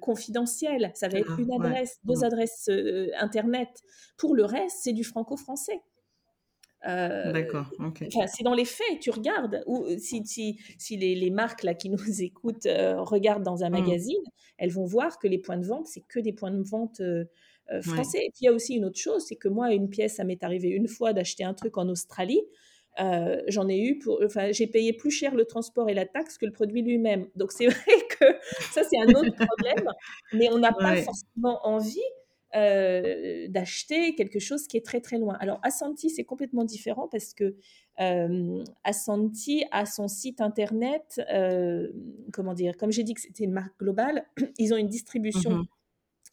[0.01, 0.91] confidentiel.
[0.95, 1.57] Ça va être Ah, une ouais.
[1.67, 2.23] adresse, deux Mm.
[2.23, 2.69] adresses
[3.19, 3.69] internet.
[4.17, 5.79] Pour le reste, c'est du franco-français.
[6.87, 8.03] Euh, D'accord, ok.
[8.13, 9.63] enfin, c'est dans les faits, tu regardes.
[9.67, 13.69] Ou si, si, si les, les marques là, qui nous écoutent euh, regardent dans un
[13.69, 13.73] Mm.
[13.73, 14.23] magazine,
[14.57, 17.25] elles vont voir que les points de vente, c'est que des points de vente euh,
[17.71, 17.81] euh, Ouais.
[17.81, 18.19] français.
[18.19, 20.23] Et puis il y a aussi une autre chose, c'est que moi, une pièce, ça
[20.25, 22.41] m'est arrivé une fois d'acheter un truc en Australie.
[22.99, 26.37] Euh, j'en ai eu pour, enfin, j'ai payé plus cher le transport et la taxe
[26.37, 27.27] que le produit lui-même.
[27.35, 28.25] Donc c'est vrai que
[28.71, 29.87] ça c'est un autre problème,
[30.33, 32.01] mais on n'a pas forcément envie
[32.55, 35.35] euh, d'acheter quelque chose qui est très très loin.
[35.39, 37.55] Alors Assanti c'est complètement différent parce que
[37.99, 41.89] euh, Assanti a son site internet, euh,
[42.31, 44.25] comment dire, comme j'ai dit que c'était une marque globale,
[44.59, 45.65] ils ont une distribution Mhm.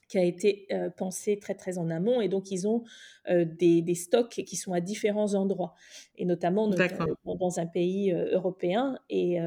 [0.09, 2.85] qui a été euh, pensée très très en amont et donc ils ont
[3.29, 5.75] des, des, stocks qui sont à différents endroits
[6.17, 9.39] et notamment dans un pays européen et,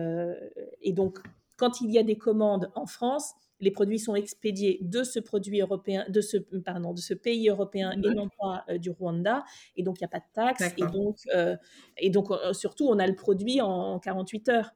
[0.81, 1.19] et donc
[1.57, 3.33] quand il y a des commandes en France
[3.63, 7.91] les produits sont expédiés de ce produit européen, de ce, pardon, de ce pays européen
[7.91, 9.43] et non pas euh, du Rwanda.
[9.75, 10.83] Et donc, il n'y a pas de.
[10.83, 11.55] Et donc, euh,
[11.97, 14.71] et donc euh, surtout, on a le produit en 48 heures.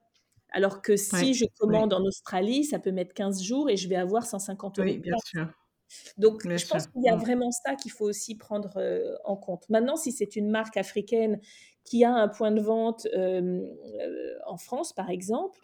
[0.52, 3.96] Alors que si je commande en Australie, ça peut mettre 15 jours et je vais
[3.96, 5.48] avoir 150 euros oui, bien sûr,
[6.18, 6.74] Donc, bien je sûr.
[6.76, 9.68] pense qu'il y a vraiment ça qu'il faut aussi prendre euh, en compte.
[9.70, 11.40] Maintenant, si c'est une marque africaine
[11.84, 13.62] qui a un point de vente euh,
[14.02, 15.60] euh, en France, par exemple,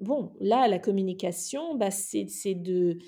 [0.00, 2.98] bon, là, la communication, bah, c'est de...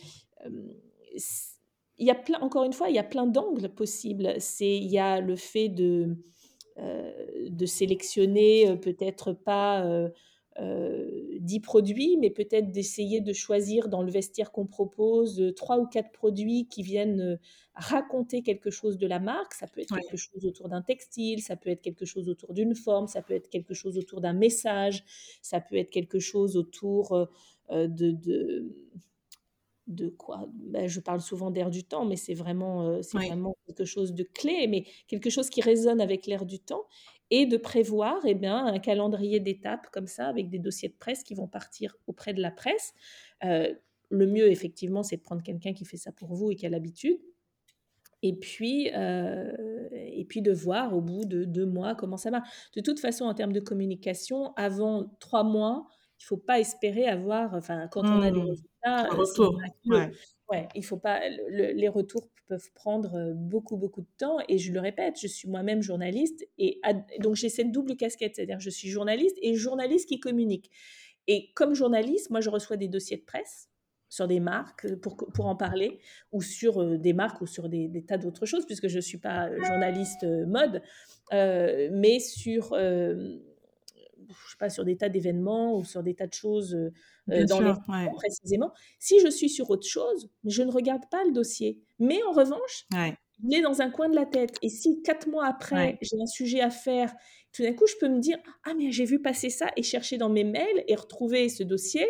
[1.99, 4.37] Il y a plein, encore une fois, il y a plein d'angles possibles.
[4.61, 6.17] Il y a le fait de,
[7.65, 10.11] sélectionner peut-être pas
[10.59, 15.79] euh, 10 produits, mais peut-être d'essayer de choisir dans le vestiaire qu'on propose euh, trois
[15.79, 17.37] ou quatre produits qui viennent euh,
[17.75, 19.53] raconter quelque chose de la marque.
[19.53, 22.75] Ça peut être quelque chose autour d'un textile, ça peut être quelque chose autour d'une
[22.75, 25.05] forme, ça peut être quelque chose autour d'un message,
[25.43, 27.29] ça peut être quelque chose autour
[27.71, 28.73] de, de
[29.87, 30.49] de quoi?
[30.53, 33.27] Ben, Je parle souvent d'air du temps, mais c'est vraiment, euh, c'est oui.
[33.29, 36.85] vraiment quelque chose de clé, mais quelque chose qui résonne avec l'air du temps,
[37.31, 41.23] et de prévoir eh bien, un calendrier d'étapes comme ça, avec des dossiers de presse
[41.25, 42.95] qui vont partir auprès de la presse.
[43.45, 43.75] Euh,
[44.11, 46.71] le mieux, effectivement, c'est de prendre quelqu'un qui fait ça pour vous et qui a
[46.71, 47.19] l'habitude.
[48.23, 49.53] Et puis, euh,
[49.93, 52.49] et puis de voir au bout de deux mois comment ça marche.
[52.75, 55.87] De toute façon, en termes de communication, avant trois mois,
[56.19, 58.49] il ne faut pas espérer avoir, enfin, quand on a des Mm.
[58.49, 59.11] résultats,
[60.51, 60.69] Ouais.
[60.75, 64.39] Il faut pas, le- les retours peuvent prendre beaucoup, beaucoup de temps.
[64.49, 66.47] Et je le répète, je suis moi-même journaliste.
[66.59, 66.81] Et
[67.21, 70.71] donc, j'ai cette double casquette, c'est-à-dire je suis journaliste et journaliste qui communique.
[71.27, 73.69] Et comme journaliste, moi, je reçois des dossiers de presse
[74.09, 75.99] sur des marques pour, pour en parler,
[76.31, 79.51] ou sur des marques ou sur des, tas d'autres choses, puisque je ne suis pas
[79.65, 80.81] journaliste mode,
[81.33, 82.73] mais sur,
[84.29, 86.77] je sais pas, sur des tas d'événements ou sur des tas de choses
[87.27, 87.73] dans les
[88.15, 88.73] précisément.
[88.99, 91.81] Si je suis sur autre chose, je ne regarde pas le dossier.
[91.99, 92.87] Mais en revanche,
[93.43, 94.57] il est dans un coin de la tête.
[94.63, 97.13] Et si quatre mois après, j'ai un sujet à faire,
[97.53, 100.19] tout d'un coup, je peux me dire Ah, mais j'ai vu passer ça et chercher
[100.19, 102.07] dans mes mails et retrouver ce dossier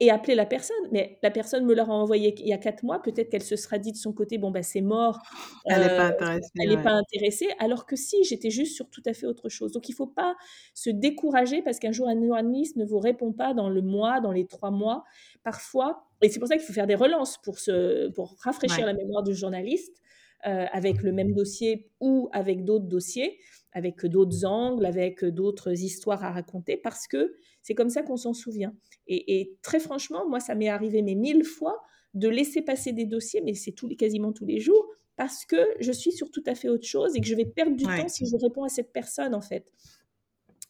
[0.00, 0.76] et appeler la personne.
[0.92, 3.00] Mais la personne me l'a envoyé il y a quatre mois.
[3.00, 5.20] Peut-être qu'elle se sera dit de son côté Bon, bah, c'est mort.
[5.66, 6.50] Elle n'est pas intéressée.
[6.60, 7.48] Elle n'est pas intéressée.
[7.58, 9.72] Alors que si, j'étais juste sur tout à fait autre chose.
[9.72, 10.34] Donc, il ne faut pas
[10.74, 14.32] se décourager parce qu'un jour, un journaliste ne vous répond pas dans le mois, dans
[14.32, 15.04] les trois mois.
[15.42, 18.94] Parfois, et c'est pour ça qu'il faut faire des relances pour, se, pour rafraîchir la
[18.94, 20.00] mémoire du journaliste.
[20.46, 23.38] Euh, avec le même dossier ou avec d'autres dossiers,
[23.74, 28.32] avec d'autres angles, avec d'autres histoires à raconter, parce que c'est comme ça qu'on s'en
[28.32, 28.74] souvient.
[29.08, 31.82] Et, très franchement, moi, ça m'est arrivé mais mille fois
[32.14, 35.92] de laisser passer des dossiers, mais c'est tous quasiment tous les jours, parce que je
[35.92, 38.26] suis sur tout à fait autre chose et que je vais perdre du temps si
[38.26, 39.72] je réponds à cette personne, en fait.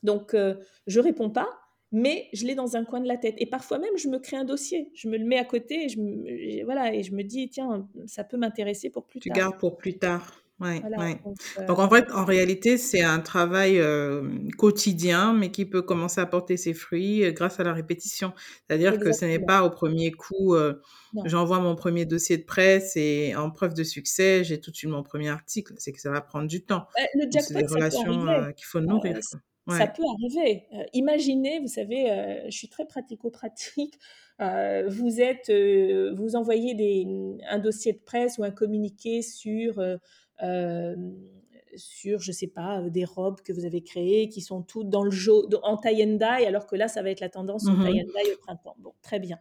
[0.03, 0.55] Donc, euh,
[0.87, 1.49] je réponds pas,
[1.93, 3.35] mais je l'ai dans un coin de la tête.
[3.39, 5.89] Et parfois même, je me crée un dossier, je me le mets à côté, et
[5.89, 9.35] je me, voilà, et je me dis, tiens, ça peut m'intéresser pour plus tard.
[9.35, 10.44] Tu gardes pour plus tard.
[10.61, 11.21] Ouais, ouais.
[11.59, 14.23] Euh donc, en fait, en réalité, c'est un travail euh,
[14.57, 18.33] quotidien, mais qui peut commencer à porter ses fruits euh, grâce à la répétition.
[18.67, 20.55] C'est-à-dire que ce n'est pas au premier coup,
[21.25, 24.91] j'envoie mon premier dossier de presse et en preuve de succès, j'ai tout de suite
[24.91, 25.75] mon premier article.
[25.79, 26.87] C'est que ça va prendre du temps.
[26.97, 28.27] Bah, le c'est des relations
[28.57, 29.19] qu'il faut nourrir.
[29.67, 30.67] Ça peut arriver.
[30.93, 33.99] imaginez, vous savez, je suis très pratico-pratique.
[34.39, 35.53] vous êtes,
[36.17, 37.07] vous envoyez des,
[37.49, 39.81] un dossier de presse ou un communiqué sur
[41.77, 45.11] sur, je sais pas, des robes que vous avez créées qui sont toutes dans le
[45.11, 47.85] jaune, en tie and dye, alors que là, ça va être la tendance au mmh
[47.85, 48.77] tie and dye au printemps.
[48.79, 49.39] Bon, très bien.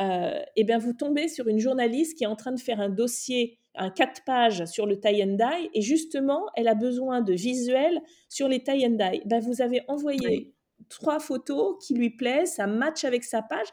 [0.00, 2.90] Euh, et bien, vous tombez sur une journaliste qui est en train de faire un
[2.90, 7.32] dossier, un 4 pages sur le tie and dye, et justement, elle a besoin de
[7.32, 9.22] visuels sur les tie and dye.
[9.26, 10.54] Ben, vous avez envoyé
[10.88, 13.68] trois photos qui lui plaisent, ça match avec sa page.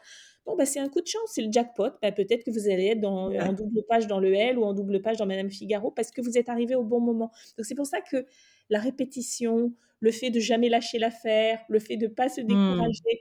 [0.46, 1.90] Bon, bah, c'est un coup de chance, c'est le jackpot.
[2.02, 4.74] Bah, peut-être que vous allez être dans, en double page dans le L ou en
[4.74, 7.30] double page dans Madame Figaro parce que vous êtes arrivé au bon moment.
[7.56, 8.26] Donc, c'est pour ça que
[8.68, 12.46] la répétition, le fait de jamais lâcher l'affaire, le fait de ne pas se mmh.
[12.46, 13.20] décourager,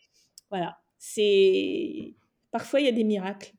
[0.50, 2.14] voilà, c'est.
[2.52, 3.54] Parfois, il y a des miracles.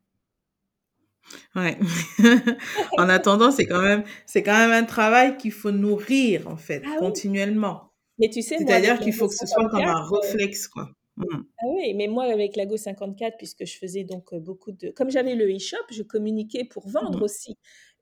[1.56, 1.78] Ouais.
[2.98, 6.82] en attendant, c'est quand même, c'est quand même un travail qu'il faut nourrir en fait
[6.86, 7.90] ah continuellement.
[8.18, 10.90] Mais tu sais, c'est-à-dire qu'il faut que ce soit comme un euh, réflexe, quoi.
[11.16, 11.26] Mmh.
[11.58, 14.90] Ah oui, mais moi, avec l'Ago 54, puisque je faisais donc beaucoup de.
[14.90, 17.22] Comme j'avais le e-shop, je communiquais pour vendre mmh.
[17.22, 17.56] aussi.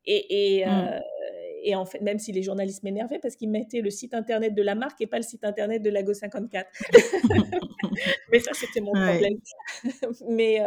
[0.05, 1.01] Et, et, mmh.
[1.65, 4.63] et, en fait, même si les journalistes m'énervaient parce qu'ils mettaient le site internet de
[4.63, 6.69] la marque et pas le site internet de l'Ago 54.
[8.33, 9.39] mais ça, c'était mon problème.
[10.29, 10.61] mais,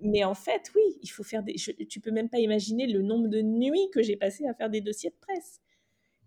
[0.00, 1.54] mais en fait, oui, il faut faire des.
[1.54, 4.80] tu peux même pas imaginer le nombre de nuits que j'ai passé à faire des
[4.80, 5.60] dossiers de presse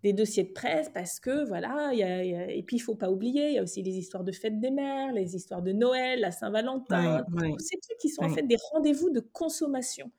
[0.04, 3.50] des dossiers de presse parce que voilà, y a, et puis il faut pas oublier,
[3.50, 6.32] il y a aussi les histoires de fête des mères, les histoires de Noël, la
[6.32, 10.12] Saint-Valentin, tous ces trucs qui sont en fait des rendez-vous de consommation.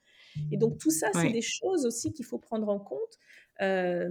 [0.50, 3.18] Et donc tout ça, c'est des choses aussi qu'il faut prendre en compte,
[3.60, 4.08] euh,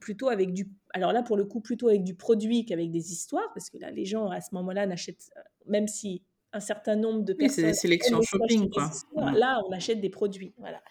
[0.00, 3.52] plutôt avec du, alors là pour le coup plutôt avec du produit qu'avec des histoires,
[3.54, 5.30] parce que là les gens à ce moment-là n'achètent,
[5.66, 8.90] même si un certain nombre de personnes, c'est des sélections shopping quoi.
[9.32, 10.82] Là on achète des produits, voilà.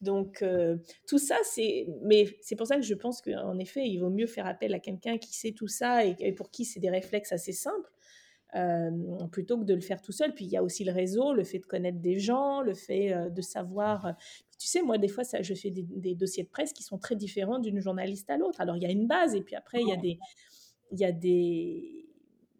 [0.00, 0.76] Donc, euh,
[1.06, 1.86] tout ça, c'est.
[2.02, 4.78] Mais c'est pour ça que je pense qu'en effet, il vaut mieux faire appel à
[4.78, 7.90] quelqu'un qui sait tout ça et, pour qui c'est des réflexes assez simples.
[8.54, 8.90] Euh,
[9.32, 10.32] plutôt que de le faire tout seul.
[10.32, 13.12] Puis il y a aussi le réseau, le fait de connaître des gens, le fait
[13.12, 14.14] euh, de savoir.
[14.58, 16.96] Tu sais, moi, des fois, ça, je fais des, des, dossiers de presse qui sont
[16.96, 18.60] très différents d'une journaliste à l'autre.
[18.60, 20.18] Alors, il y a une base, et puis après, il y a des,
[20.92, 22.05] il y a des,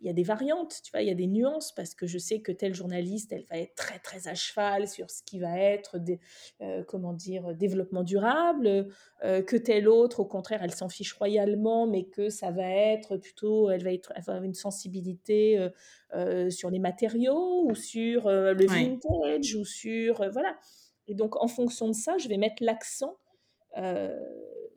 [0.07, 2.41] y a des variantes, tu vois, il y a des nuances parce que je sais
[2.41, 5.99] que telle journaliste, elle va être très très à cheval sur ce qui va être
[5.99, 6.21] des,
[6.61, 8.89] euh, comment dire développement durable,
[9.25, 13.17] euh, que telle autre, au contraire, elle s'en fiche royalement, mais que ça va être
[13.17, 15.69] plutôt, elle va être avoir une sensibilité
[16.15, 20.57] euh, sur les matériaux ou sur le vintage ou sur voilà.
[21.09, 23.17] Et donc en fonction de ça, je vais mettre l'accent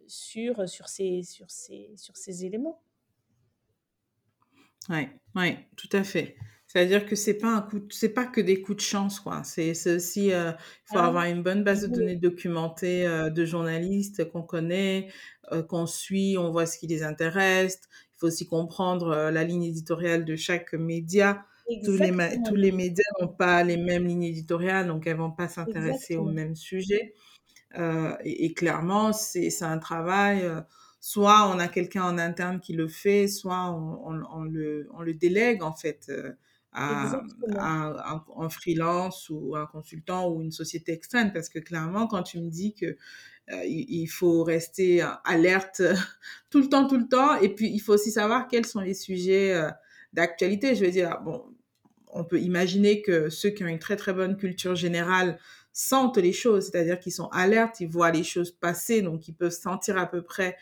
[0.07, 2.82] sur sur ces sur ces sur ces éléments.
[4.89, 6.36] Oui, ouais, tout à fait.
[6.69, 9.41] C'est-à-dire que c'est pas un coup, c'est pas que des coups de chance, quoi.
[9.43, 13.43] C'est aussi, euh, il faut ah avoir une bonne base de données documentée euh, de
[13.43, 15.07] journalistes qu'on connaît,
[15.51, 17.82] euh, qu'on suit, on voit ce qui les intéresse.
[17.91, 21.43] Il faut aussi comprendre la ligne éditoriale de chaque média.
[21.84, 22.11] Tous les,
[22.47, 26.25] tous les médias n'ont pas les mêmes lignes éditoriales, donc elles vont pas s'intéresser au
[26.25, 27.15] même sujet.
[27.75, 30.43] Et, et, clairement, c'est un travail
[31.00, 34.12] soit on a quelqu'un en interne qui le fait, soit on,
[34.43, 36.34] le, on le, délègue en fait euh,
[36.74, 37.22] à,
[37.58, 41.32] un, freelance ou un consultant ou une société externe.
[41.34, 42.97] Parce que clairement, quand tu me dis que
[43.66, 45.82] il, faut rester alerte
[46.52, 47.36] tout le temps, tout le temps.
[47.39, 49.60] Et puis, il faut aussi savoir quels sont les sujets
[50.14, 50.76] d'actualité.
[50.76, 51.43] Je veux dire, bon,
[52.12, 55.39] on peut imaginer que ceux qui ont une très, très bonne culture générale
[55.72, 59.52] sentent les choses, c'est-à-dire qu'ils sont alertes, ils voient les choses passer, donc ils peuvent
[59.52, 60.58] sentir à peu près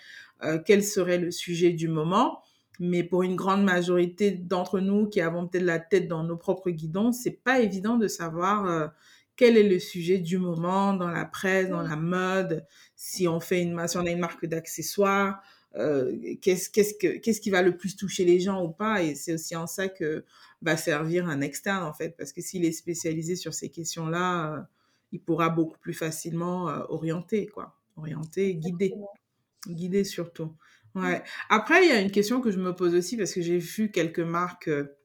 [0.65, 2.41] quel serait le sujet du moment.
[2.79, 6.69] Mais pour une grande majorité d'entre nous qui avons peut-être la tête dans nos propres
[6.69, 8.87] guidons, c'est pas évident de savoir euh,
[9.35, 12.65] quel est le sujet du moment dans la presse, dans la mode,
[12.95, 15.41] si on fait une, si on a une marque d'accessoires,
[15.75, 19.01] euh, qu'est-ce, qu'est-ce, que, qu'est-ce qui va le plus toucher les gens ou pas.
[19.01, 20.23] Et c'est aussi en ça que
[20.61, 24.61] va servir un externe, en fait, parce que s'il est spécialisé sur ces questions-là, euh,
[25.11, 27.75] il pourra beaucoup plus facilement orienter, quoi.
[27.95, 28.93] Orienter, guider.
[29.73, 30.55] Guider surtout.
[30.95, 31.21] Ouais.
[31.49, 33.91] Après, il y a une question que je me pose aussi parce que j'ai vu
[33.91, 34.95] quelques marques euh,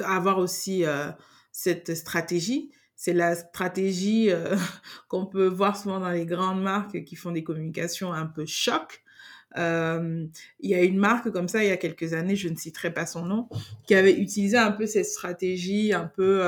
[0.00, 1.10] avoir aussi euh,
[1.52, 2.72] cette stratégie.
[2.96, 4.56] C'est la stratégie euh,
[5.08, 9.02] qu'on peut voir souvent dans les grandes marques qui font des communications un peu choc.
[9.56, 10.30] il
[10.62, 13.06] y a une marque comme ça il y a quelques années, je ne citerai pas
[13.06, 13.48] son nom,
[13.86, 16.42] qui avait utilisé un peu cette stratégie un peu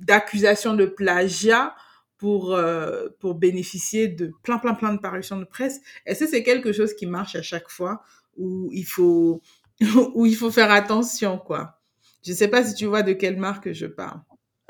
[0.00, 1.74] d'accusation de plagiat
[2.18, 5.80] pour, euh, pour bénéficier de plein, plein, plein de parutions de presse.
[6.04, 8.02] Est-ce que c'est quelque chose qui marche à chaque fois
[8.36, 9.40] où il faut,
[10.14, 11.80] où il faut faire attention, quoi?
[12.24, 14.20] Je ne sais pas si tu vois de quelle marque je parle.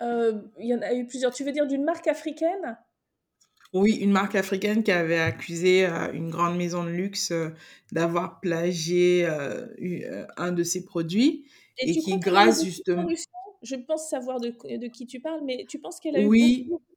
[0.02, 1.32] Euh, il y en a eu plusieurs.
[1.32, 2.78] Tu veux dire d'une marque africaine?
[3.72, 7.32] Oui, une marque africaine qui avait accusé euh, une grande maison de luxe
[7.92, 9.26] d'avoir plagié
[10.36, 11.46] un de ses produits
[11.78, 13.06] et, qui, grâce justement...
[13.62, 16.24] Je pense savoir de, de, qui tu parles, mais tu penses qu'elle a eu
[16.68, 16.87] beaucoup de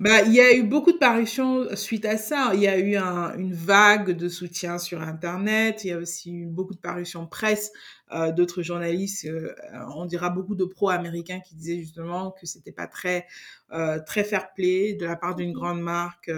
[0.00, 2.50] bah, il y a eu beaucoup de parutions suite à ça.
[2.54, 5.84] Il y a eu une vague de soutien sur Internet.
[5.84, 7.70] Il y a aussi eu beaucoup de parutions presse
[8.12, 9.24] euh, d'autres journalistes.
[9.24, 9.54] Euh,
[9.94, 13.26] on dira beaucoup de pro-américains qui disaient justement que c'était pas très
[13.72, 16.30] euh, très fair-play de la part d'une grande marque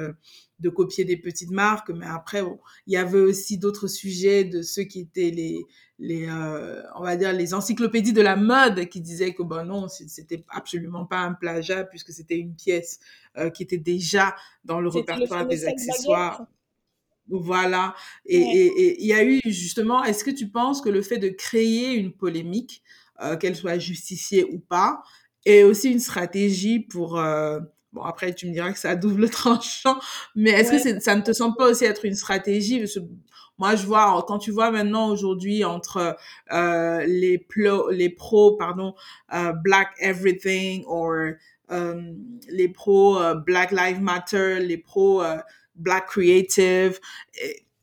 [0.58, 1.90] de copier des petites marques.
[1.90, 5.64] Mais après, bon, il y avait aussi d'autres sujets de ceux qui étaient les
[5.98, 6.28] les
[6.94, 11.06] on va dire les encyclopédies de la mode qui disaient que bon non c'était absolument
[11.06, 13.00] pas un plagiat puisque c'était une pièce
[13.38, 16.46] euh, qui était déjà dans le répertoire des accessoires.
[17.28, 17.94] Voilà.
[18.24, 21.94] Et il y a eu justement, est-ce que tu penses que le fait de créer
[21.94, 22.82] une polémique,
[23.22, 25.02] euh, qu'elle soit justifiée ou pas,
[25.44, 27.18] est aussi une stratégie pour...
[27.18, 27.60] Euh,
[27.92, 29.98] bon, après, tu me diras que ça double tranchant,
[30.34, 32.84] mais est-ce que ça ne te semble pas aussi être une stratégie?
[33.58, 36.16] Moi, je vois, quand tu vois maintenant aujourd'hui entre
[36.50, 38.94] les, pros, les pros, pardon,
[39.62, 41.34] Black Everything ou
[41.72, 42.12] euh,
[42.48, 45.38] les pros euh, Black Lives Matter, les pros euh,
[45.76, 46.98] Black Creative.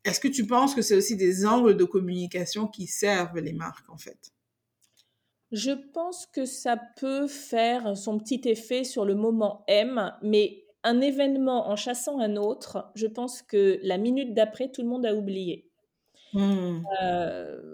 [0.06, 3.90] Est-ce que tu penses que c'est aussi des angles de communication qui servent les marques
[3.90, 4.32] en fait?
[5.52, 11.00] Je pense que ça peut faire son petit effet sur le moment M, mais un
[11.00, 15.16] événement en chassant un autre, je pense que la minute d'après, tout le monde a
[15.16, 15.70] oublié.
[16.34, 16.82] Mmh.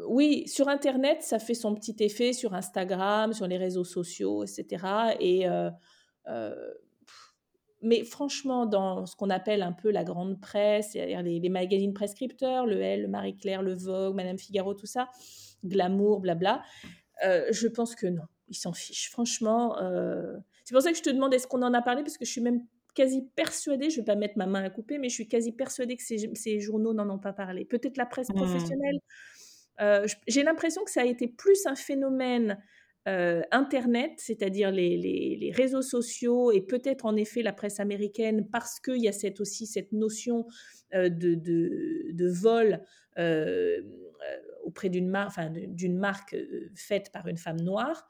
[0.09, 5.15] oui, sur Internet, ça fait son petit effet sur Instagram, sur les réseaux sociaux, etc.
[5.21, 5.69] Et euh,
[7.81, 12.65] mais franchement, dans ce qu'on appelle un peu la grande presse, c'est-à-dire les, magazines prescripteurs,
[12.65, 15.09] le Elle, le Marie-Claire, le Vogue, Madame Figaro, tout ça,
[15.63, 16.63] Glamour, blabla,
[17.25, 19.09] euh, je pense que non, ils s'en fichent.
[19.09, 22.17] Franchement, euh, c'est pour ça que je te demande est-ce qu'on en a parlé, parce
[22.17, 22.65] que je suis même
[22.95, 25.53] quasi persuadée, je ne vais pas mettre ma main à couper, mais je suis quasi
[25.53, 27.63] persuadée que ces, ces journaux n'en ont pas parlé.
[27.63, 28.35] Peut-être la presse mmh.
[28.35, 28.99] professionnelle.
[30.27, 32.61] J'ai l'impression que ça a été plus un phénomène
[33.07, 39.01] euh, Internet, c'est-à-dire les, réseaux sociaux et peut-être en effet la presse américaine, parce qu'il
[39.01, 40.45] y a cette, aussi cette notion
[40.93, 42.81] euh, de, vol
[43.17, 43.81] euh,
[44.63, 46.35] auprès d'une marque
[46.75, 48.09] faite par une femme noire.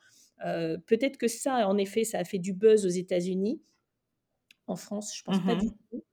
[0.87, 3.61] peut-être que ça, en effet, ça a fait du buzz aux États-Unis.
[4.67, 6.03] En France, je pense pas mmh du tout.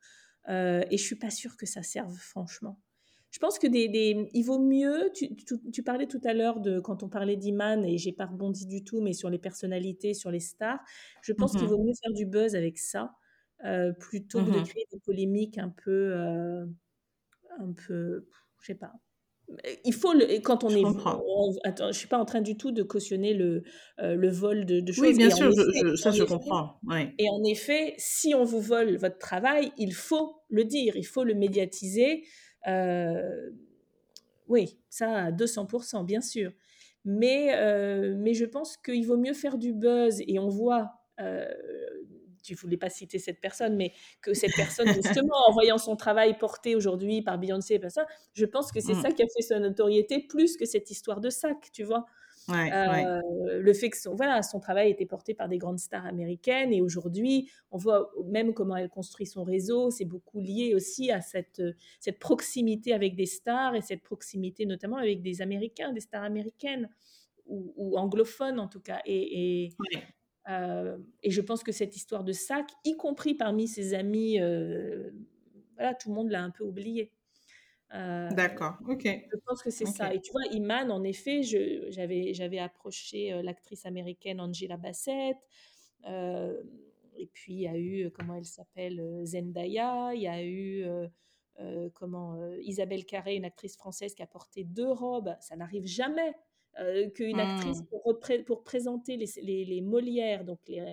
[0.48, 2.78] et je suis pas sûre que ça serve, franchement.
[3.36, 5.12] Je pense que des, il vaut mieux.
[5.12, 8.82] Tu, parlais tout à l'heure de quand on parlait d'Iman et j'ai pas rebondi du
[8.82, 10.80] tout, mais sur les personnalités, sur les stars.
[11.20, 13.12] Je pense qu'il mmh vaut mieux faire du buzz avec ça
[13.66, 16.64] euh, plutôt que de mmh créer des polémiques un peu, euh,
[17.58, 18.26] un peu,
[18.62, 18.94] je sais pas.
[19.84, 21.68] Il faut le, quand on je est.
[21.68, 23.64] attends, je suis pas en train du tout de cautionner le,
[24.00, 25.08] euh, le vol de, de, choses.
[25.08, 25.52] Oui, bien sûr,
[25.98, 26.80] ça je comprends.
[27.18, 31.22] Et en effet, si on vous vole votre travail, il faut le dire, il faut
[31.22, 32.24] le médiatiser.
[32.66, 33.50] Euh,
[34.48, 36.52] oui, ça à 200%, bien sûr.
[37.04, 40.90] Mais, euh, mais je pense qu'il vaut mieux faire du buzz et on voit
[41.20, 41.46] euh,
[42.46, 43.92] tu ne voulais pas citer cette personne, mais
[44.22, 48.70] que cette personne, justement, en voyant son travail porté aujourd'hui par Beyoncé, ça, je pense
[48.70, 49.02] que c'est mmh.
[49.02, 52.06] ça qui a fait sa notoriété plus que cette histoire de sac, tu vois.
[52.48, 53.06] Ouais, ouais.
[53.06, 56.72] Euh, le fait que son, voilà, son travail était porté par des grandes stars américaines
[56.72, 61.20] et aujourd'hui, on voit même comment elle construit son réseau, c'est beaucoup lié aussi à
[61.20, 61.60] cette,
[61.98, 66.88] cette proximité avec des stars et cette proximité notamment avec des Américains, des stars américaines
[67.46, 69.00] ou, ou anglophones en tout cas.
[69.06, 70.02] Et, et, Ouais.
[70.48, 75.10] euh, et, je pense que cette histoire de sac, y compris parmi ses amis, euh,
[75.76, 77.12] voilà, tout le monde l'a un peu oublié.
[77.94, 79.04] Euh, D'accord, ok.
[79.04, 80.12] Je pense que c'est ça.
[80.12, 85.36] Et tu vois, Iman, en effet, j'avais, j'avais approché euh, l'actrice américaine Angela Bassett.
[86.06, 86.60] Euh,
[87.16, 90.12] et puis, il y a eu, comment elle s'appelle, Zendaya.
[90.14, 90.84] Il y a eu,
[91.94, 95.34] comment, Isabelle Carré, une actrice française qui a porté deux robes.
[95.40, 96.34] Ça n'arrive jamais
[97.14, 97.86] qu'une actrice, hmm.
[97.86, 100.84] pour, pour présenter les, les, les, Molières, donc les,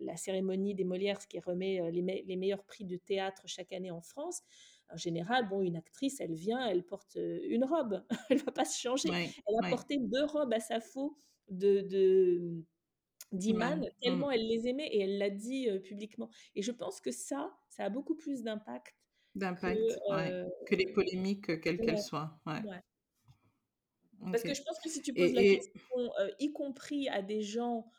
[0.00, 3.92] la cérémonie des Molières, ce qui remet les, les meilleurs prix de théâtre chaque année
[3.92, 4.42] en France,
[4.90, 8.80] en général, bon, une actrice, elle vient, elle porte une robe, elle va pas se
[8.80, 9.08] changer.
[9.12, 11.16] elle a porté deux robes à sa faux
[11.48, 12.64] de, de
[13.32, 13.90] d'Iman, mmh.
[14.00, 16.30] tellement elle les aimait et elle l'a dit publiquement.
[16.54, 18.94] Et je pense que ça, ça a beaucoup plus d'impact.
[19.34, 22.40] D'impact, que, que, les polémiques, quelles qu'elles soient.
[22.44, 27.90] Parce que je pense que si tu poses la question, y compris à des gens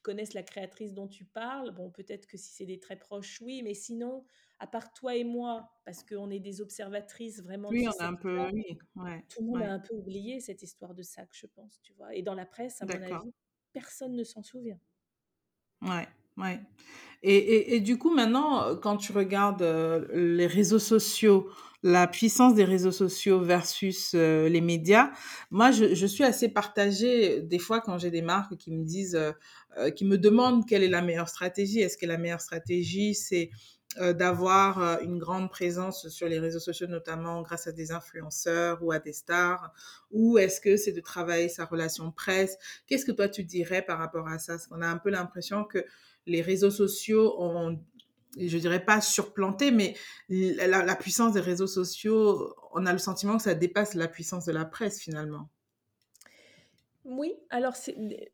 [0.00, 3.40] qui connaissent la créatrice dont tu parles, bon, peut-être que si c'est des très proches,
[3.42, 4.24] oui, mais sinon,
[4.58, 7.68] à part toi et moi, parce qu'on est des observatrices vraiment.
[7.68, 10.62] Oui, on a un peu, oui, ouais, tout le monde a un peu oublié cette
[10.62, 12.14] histoire de sac, je pense, tu vois.
[12.14, 13.32] Et dans la presse, à mon avis,
[13.72, 14.80] personne ne s'en souvient.
[15.82, 16.08] Ouais,
[16.40, 16.60] ouais.
[17.22, 19.62] Et, et, et, du coup, maintenant, quand tu regardes
[20.14, 21.50] les réseaux sociaux,
[21.82, 25.10] la puissance des réseaux sociaux versus les médias,
[25.50, 29.20] moi, je, je, suis assez partagée des fois quand j'ai des marques qui me disent,
[29.78, 31.80] euh, qui me demandent quelle est la meilleure stratégie.
[31.80, 33.50] Est-ce que la meilleure stratégie, c'est
[33.98, 38.82] euh, d'avoir euh, une grande présence sur les réseaux sociaux, notamment grâce à des influenceurs
[38.82, 39.72] ou à des stars?
[40.10, 42.56] Ou est-ce que c'est de travailler sa relation presse?
[42.86, 44.54] Qu'est-ce que toi tu dirais par rapport à ça?
[44.54, 45.84] Parce qu'on a un peu l'impression que
[46.26, 47.78] les réseaux sociaux ont,
[48.38, 49.94] je dirais pas surplanté, mais
[50.28, 54.52] la, puissance des réseaux sociaux, on a le sentiment que ça dépasse la puissance de
[54.52, 55.48] la presse finalement.
[57.04, 57.74] Oui, alors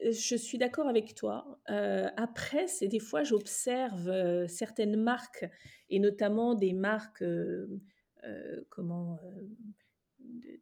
[0.01, 1.59] je suis d'accord avec toi.
[1.71, 5.47] Euh, après, c'est des fois j'observe euh, certaines marques
[5.89, 7.67] et notamment des marques, euh,
[8.69, 9.21] comment,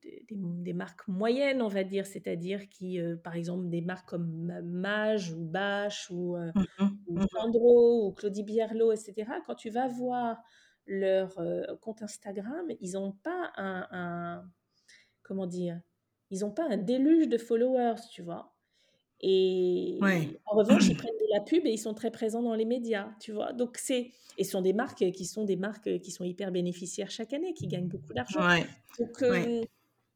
[0.03, 5.45] des, marques moyennes, on va dire, c'est-à-dire qui, par exemple, des marques comme Mage ou
[5.45, 6.53] Bache ou, mmh
[7.07, 9.31] ou mmh Sandro ou Claudie Bierlot, etc.
[9.47, 10.43] Quand tu vas voir
[10.87, 11.39] leur
[11.81, 14.45] compte Instagram, ils n'ont pas un,
[15.23, 15.81] comment dire,
[16.31, 18.54] ils n'ont pas un déluge de followers, tu vois.
[19.27, 19.99] Et
[20.45, 23.09] en revanche, ils prennent de la pub et ils sont très présents dans les médias,
[23.21, 23.53] tu vois.
[23.53, 27.11] Donc c'est et ce sont des marques qui sont des marques qui sont hyper bénéficiaires
[27.11, 28.41] chaque année, qui gagnent beaucoup d'argent.
[28.99, 29.63] Donc euh,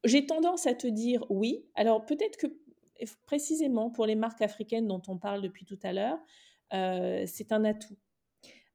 [0.04, 1.64] j'ai tendance à te dire oui.
[1.74, 2.46] Alors peut-être que
[3.26, 6.18] précisément pour les marques africaines dont on parle depuis tout à l'heure,
[6.74, 7.96] euh, c'est un atout.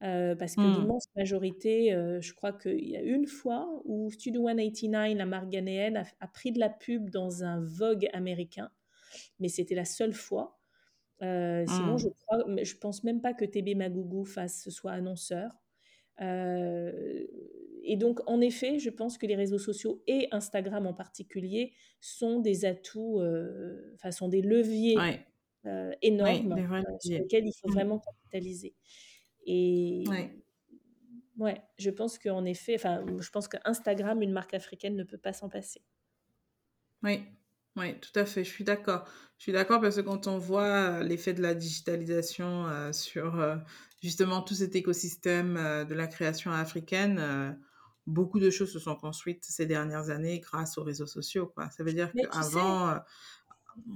[0.03, 0.73] Euh, parce que mmh.
[0.73, 5.49] l'immense majorité, euh, je crois qu'il y a une fois où Studio 189, la marque
[5.49, 8.69] ghanéenne, a, pris de la pub dans un Vogue américain,
[9.39, 10.59] mais c'était la seule fois.
[11.21, 11.99] Euh, sinon, mmh.
[11.99, 15.51] je crois, je pense même pas que TB Magougou fasse soit annonceur.
[16.19, 22.39] et donc, en effet, je pense que les réseaux sociaux et Instagram en particulier sont
[22.39, 23.21] des atouts,
[23.95, 24.97] enfin, sont des leviers
[26.01, 26.55] énormes
[26.99, 27.73] sur lesquels il faut mmh.
[27.73, 28.75] vraiment capitaliser.
[29.45, 30.03] Et
[31.37, 35.33] ouais, je pense qu'en effet, enfin, je pense qu'Instagram, une marque africaine, ne peut pas
[35.33, 35.81] s'en passer.
[37.01, 37.21] Oui,
[37.75, 39.05] oui, tout à fait, je suis d'accord.
[39.37, 43.39] Je suis d'accord parce que quand on voit euh, l'effet de la digitalisation euh, sur
[43.39, 43.55] euh,
[44.01, 47.57] justement tout cet écosystème de la création africaine,
[48.05, 51.47] beaucoup de choses se sont construites ces dernières années grâce aux réseaux sociaux.
[51.47, 51.69] Quoi.
[51.69, 52.99] Ça veut dire qu'avant,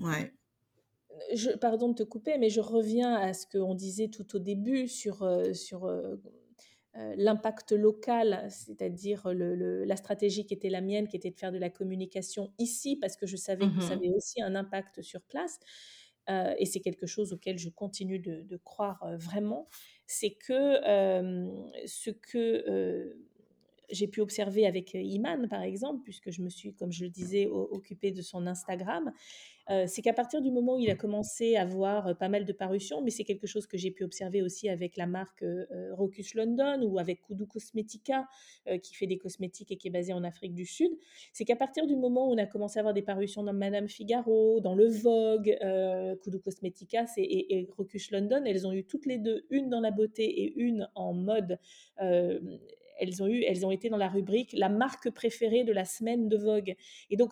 [0.02, 0.34] ouais
[1.34, 4.88] je, pardon de te couper, mais je reviens à ce qu'on disait tout au début
[4.88, 6.16] sur, euh, sur euh,
[7.16, 11.58] l'impact local, c'est-à-dire le, la stratégie qui était la mienne, qui était de faire de
[11.58, 15.22] la communication ici, parce que je savais que ça mmh avait aussi un impact sur
[15.22, 15.60] place.
[16.30, 19.68] et c'est quelque chose auquel je continue de, de croire vraiment,
[20.06, 20.78] c'est que
[21.86, 23.16] ce que
[23.90, 27.48] j'ai pu observer avec Iman, par exemple, puisque je me suis, comme je le disais,
[27.48, 29.12] occupée de son Instagram,
[29.70, 32.46] euh, c'est qu'à partir du moment où il a commencé à avoir euh, pas mal
[32.46, 35.66] de parutions, mais c'est quelque chose que j'ai pu observer aussi avec la marque euh,
[35.94, 38.28] Rocus London ou avec Kudu Cosmetica,
[38.82, 40.92] qui fait des cosmétiques et qui est basée en Afrique du Sud,
[41.32, 43.88] c'est qu'à partir du moment où on a commencé à avoir des parutions dans Madame
[43.88, 45.58] Figaro, dans le Vogue,
[46.22, 49.92] Kudu Cosmetica et, et, Rocus London, elles ont eu toutes les deux, une dans la
[49.92, 51.60] beauté et une en mode
[53.00, 56.30] elles ont eu, elles ont été dans la rubrique la marque préférée de la semaine
[56.30, 56.76] de Vogue.
[57.10, 57.32] Et donc,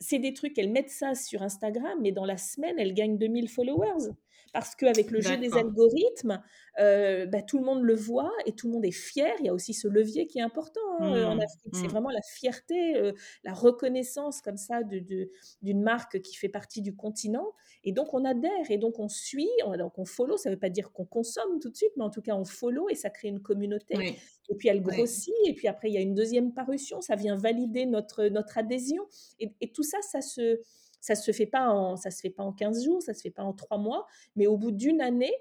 [0.00, 3.48] c'est des trucs, elles mettent ça sur Instagram, mais dans la semaine, elles gagnent 2000
[3.48, 4.10] followers.
[4.52, 6.42] Parce qu'avec le jeu des algorithmes,
[6.80, 9.32] euh, bah, tout le monde le voit et tout le monde est fier.
[9.40, 11.74] Il y a aussi ce levier qui est important hein, euh, en mmh, Afrique.
[11.76, 11.90] C'est mmh.
[11.90, 13.12] vraiment la fierté, euh,
[13.44, 15.28] la reconnaissance comme ça d'une
[15.62, 17.52] de, marque qui fait partie du continent.
[17.84, 20.36] Et donc on adhère et donc on suit, on, donc on follow.
[20.36, 22.44] Ça ne veut pas dire qu'on consomme tout de suite, mais en tout cas on
[22.44, 24.16] follow et ça crée une communauté.
[24.48, 25.34] Et puis elle grossit.
[25.46, 27.00] Et puis après il y a une deuxième parution.
[27.00, 29.06] Ça vient valider notre, notre adhésion.
[29.38, 30.60] Et, et tout ça, ça se
[31.00, 33.30] ça se fait pas en, ça se fait pas en 15 jours, ça se fait
[33.30, 35.34] pas en 3 mois, mais au bout d'une année,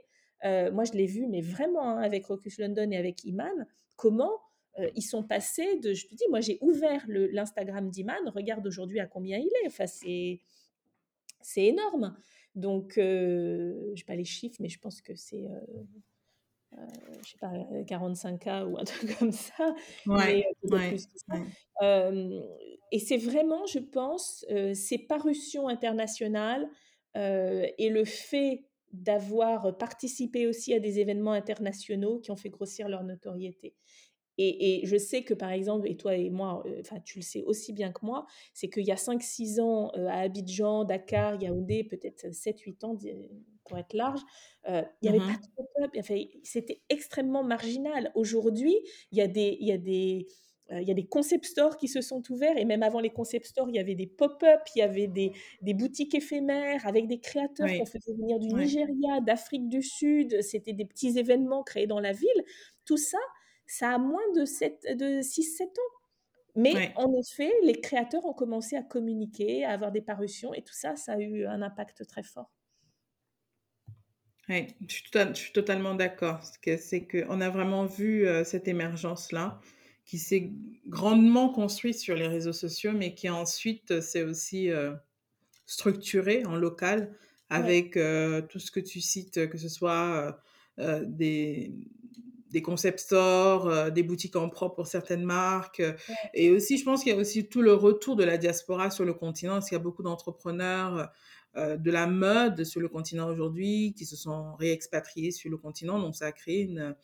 [0.45, 4.32] euh, moi je l'ai vu, mais vraiment hein, avec Rocus London et avec Iman, comment
[4.80, 8.99] euh, ils sont passés de, je te dis, moi j'ai ouvert l'Instagram d'Iman, regarde aujourd'hui
[8.99, 10.39] à combien il est, enfin c'est,
[11.41, 12.16] c'est énorme.
[12.55, 15.47] Donc, euh, je pas les chiffres, mais je pense que c'est,
[16.78, 16.86] euh,
[17.24, 17.52] je sais pas,
[17.84, 19.76] 45K ou un truc comme ça.
[20.06, 21.36] Ouais, mais, plus ça
[22.92, 26.70] et c'est vraiment, je pense, euh, ces parutions internationales
[27.18, 32.90] euh, et le fait d'avoir participé aussi à des événements internationaux qui ont fait grossir
[32.90, 33.76] leur notoriété.
[34.42, 37.74] Et, je sais que, par exemple, et toi et moi, euh, tu le sais aussi
[37.74, 42.86] bien que moi, c'est qu'il y a 5-6 ans, à Abidjan, Dakar, Yaoundé, peut-être 7-8
[42.86, 42.98] ans
[43.70, 44.22] pour être large,
[44.68, 46.30] il n'y avait mmh pas de pop-up.
[46.44, 48.12] C'était extrêmement marginal.
[48.16, 48.76] Aujourd'hui,
[49.12, 49.58] il y a des...
[49.62, 50.28] Il y a des
[50.72, 53.10] euh, il y a des concept stores qui se sont ouverts et même avant les
[53.10, 57.08] concept stores, il y avait des pop-up, il y avait des, des, boutiques éphémères avec
[57.08, 60.42] des créateurs qu'on faisait venir du Nigeria, d'Afrique du Sud.
[60.42, 62.44] C'était des petits événements créés dans la ville.
[62.86, 63.18] Tout ça,
[63.66, 65.96] ça a moins de, de 6-7 ans.
[66.56, 70.74] Mais en effet, les créateurs ont commencé à communiquer, à avoir des parutions et tout
[70.74, 72.52] ça, ça a eu un impact très fort.
[74.50, 76.41] Oui, je suis, tota-, je suis totalement d'accord.
[76.64, 79.62] C'est qu'on a vraiment vu euh, cette émergence-là
[80.06, 80.52] qui s'est
[80.88, 84.95] grandement construit sur les réseaux sociaux, mais qui ensuite s'est aussi euh,
[85.68, 87.16] structuré en local
[87.52, 90.36] avec euh, tout ce que tu cites, que ce soit
[90.80, 91.76] euh, des,
[92.50, 95.84] des concept stores, des boutiques en propre pour certaines marques.
[96.34, 99.06] Et aussi, je pense qu'il y a aussi tout le retour de la diaspora sur
[99.06, 101.12] le continent, parce qu'il y a beaucoup d'entrepreneurs
[101.56, 106.00] de la mode sur le continent aujourd'hui qui se sont réexpatriés sur le continent.
[106.00, 106.95] Donc, ça a créé une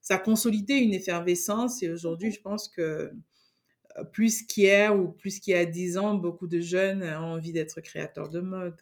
[0.00, 3.12] ça a consolidé une effervescence et aujourd'hui, je pense que
[3.98, 7.52] euh, plus qu'hier ou plus qu'il y a dix ans, beaucoup de jeunes ont envie
[7.52, 8.76] d'être créateurs de mode.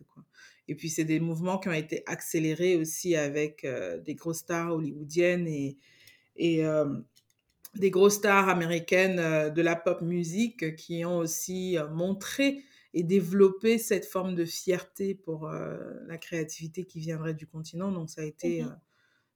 [0.68, 4.74] Et puis, c'est des mouvements qui ont été accélérés aussi avec euh, des grosses stars
[4.74, 5.78] hollywoodiennes et,
[6.36, 6.96] et euh,
[7.74, 12.62] des grosses stars américaines de la pop musique qui ont aussi montré
[12.96, 17.92] et développé cette forme de fierté pour la créativité qui viendrait du continent.
[17.92, 18.64] Donc, ça a été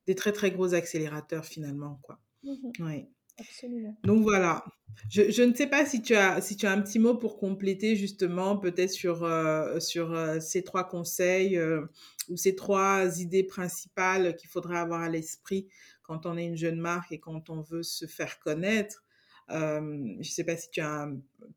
[0.07, 2.19] des très très gros accélérateurs finalement quoi.
[2.43, 3.07] Mmh oui.
[3.39, 3.97] Absolument.
[4.05, 4.65] Donc voilà.
[5.09, 7.39] Je, je, ne sais pas si tu as si tu as un petit mot pour
[7.39, 11.87] compléter justement peut-être sur euh, sur euh, ces trois conseils euh,
[12.29, 15.69] ou ces trois idées principales qu'il faudrait avoir à l'esprit
[16.03, 19.05] quand on est une jeune marque et quand on veut se faire connaître.
[19.51, 21.09] Je ne sais pas si tu as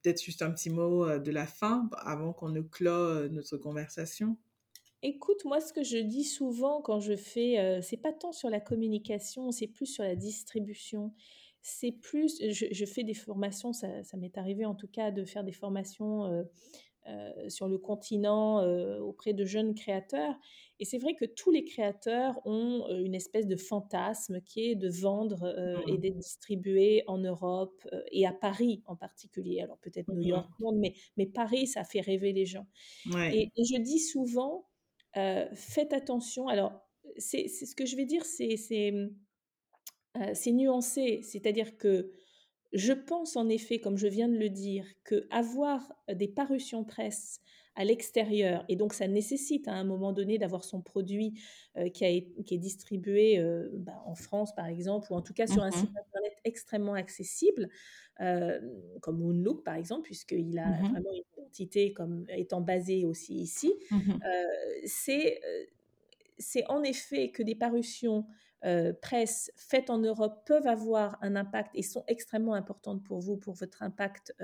[0.02, 4.38] peut-être juste un petit mot de la fin avant qu'on ne clôt notre conversation.
[5.06, 8.50] Écoute, moi, ce que je dis souvent quand je fais, euh, c'est pas tant sur
[8.50, 11.14] la communication, c'est plus sur la distribution.
[11.62, 13.88] C'est plus, je, fais des formations, ça,
[14.18, 16.46] m'est arrivé en tout cas de faire des formations
[17.48, 18.62] sur le continent
[19.00, 20.36] auprès de jeunes créateurs.
[20.84, 24.90] Et c'est vrai que tous les créateurs ont une espèce de fantasme qui est de
[24.90, 25.48] vendre
[25.88, 25.98] et mmh.
[25.98, 29.62] d'être distribués en Europe et à Paris en particulier.
[29.62, 30.28] Alors peut-être New mmh.
[30.28, 32.68] York, mais, mais Paris, ça fait rêver les gens.
[33.16, 34.68] et je dis souvent,
[35.16, 36.50] euh, faites attention.
[36.50, 36.74] Alors,
[37.16, 41.22] c'est ce que je vais dire, c'est euh, nuancé.
[41.24, 42.12] C'est-à-dire que
[42.74, 47.40] je pense en effet, comme je viens de le dire, que avoir des parutions presse
[47.76, 51.42] à l'extérieur, et donc ça nécessite à un moment donné d'avoir son produit
[51.78, 52.10] euh, qui, a,
[52.44, 55.70] qui, est distribué euh, bah, en France par exemple, ou en tout cas sur un
[55.70, 57.70] mmh site internet extrêmement accessible,
[59.02, 63.74] comme Moonlook par exemple, puisqu'il a mmh vraiment une identité comme étant basée aussi ici,
[63.92, 64.14] mmh
[64.86, 65.42] c'est
[66.38, 68.26] c'est en effet que des parutions
[69.02, 73.56] presse faites en Europe peuvent avoir un impact et sont extrêmement importantes pour vous, pour
[73.56, 74.36] votre impact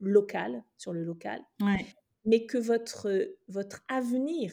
[0.00, 1.40] local, sur le local,
[2.24, 4.52] mais que votre, votre avenir,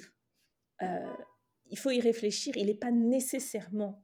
[0.81, 4.03] il faut y réfléchir, il n'est pas nécessairement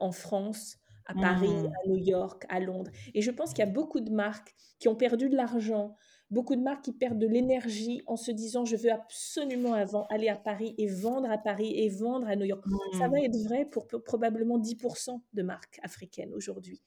[0.00, 1.66] en France, à Paris, mmh.
[1.66, 2.90] à New York, à Londres.
[3.14, 5.96] Et je pense qu'il y a beaucoup de marques qui ont perdu de l'argent,
[6.32, 10.28] beaucoup de marques qui perdent de l'énergie en se disant je veux absolument avant aller
[10.28, 12.64] à Paris et vendre à Paris et vendre à New York.
[12.98, 13.24] Ça va mmh.
[13.24, 16.82] être vrai pour probablement 10% de marques africaines aujourd'hui.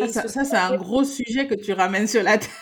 [0.00, 2.52] Ah, et ça, ça c'est un gros sujet que tu ramènes sur la table.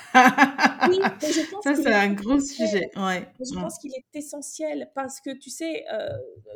[0.89, 2.91] Oui, mais je pense Ça, c'est est un gros sujet.
[2.97, 3.27] Ouais.
[3.41, 3.61] Je Mm.
[3.63, 6.09] pense qu'il est essentiel parce que tu sais, euh,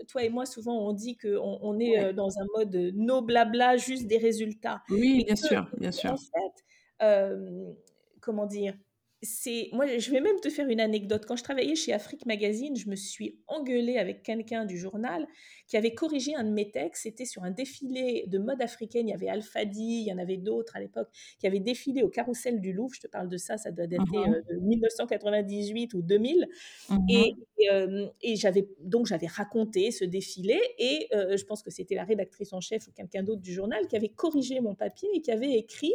[0.08, 2.04] toi et moi, souvent, on dit qu'on on est Ouais.
[2.06, 4.82] euh, dans un mode euh, no blabla, juste des résultats.
[4.90, 6.16] Oui, bien que, sûr, bien en sûr.
[6.18, 7.72] fait, euh,
[8.20, 8.74] comment dire,
[9.22, 11.24] c'est moi, je vais même te faire une anecdote.
[11.26, 15.26] Quand je travaillais chez Afrique Magazine, je me suis engueulée avec quelqu'un du journal
[15.66, 17.02] qui avait corrigé un de mes textes.
[17.02, 19.08] C'était sur un défilé de mode africaine.
[19.08, 21.08] Il y avait Alfadi, il y en avait d'autres à l'époque
[21.40, 22.94] qui avaient défilé au Carrousel du Louvre.
[22.94, 26.46] Je te parle de ça, ça doit dater euh, Mhm, de 1998 ou 2000.
[26.90, 27.36] Et, mhm.
[27.58, 31.96] et, euh, et j'avais donc j'avais raconté ce défilé et euh, je pense que c'était
[31.96, 35.20] la rédactrice en chef ou quelqu'un d'autre du journal qui avait corrigé mon papier et
[35.20, 35.94] qui avait écrit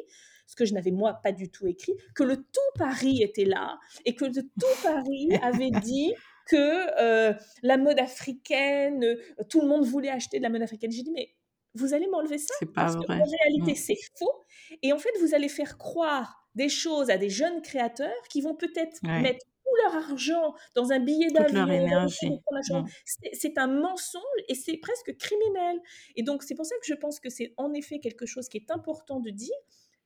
[0.54, 3.80] ce que je n'avais moi pas du tout écrit, que le tout Paris était là
[4.06, 6.14] et que le tout Paris avait dit
[6.46, 9.16] que euh, la mode africaine, euh,
[9.50, 10.92] tout le monde voulait acheter de la mode africaine.
[10.92, 11.34] J'ai dit mais
[11.74, 13.24] vous allez m'enlever ça pas parce qu'en vrai.
[13.42, 13.76] réalité Mm.
[13.76, 14.46] c'est faux
[14.84, 18.54] et en fait vous allez faire croire des choses à des jeunes créateurs qui vont
[18.54, 19.22] peut-être Ouais.
[19.22, 21.66] mettre tout leur argent dans un billet d'avion.
[21.66, 22.86] Mm.
[23.34, 25.80] C'est un mensonge et c'est presque criminel.
[26.16, 28.58] Et donc c'est pour ça que je pense que c'est en effet quelque chose qui
[28.58, 29.56] est important de dire.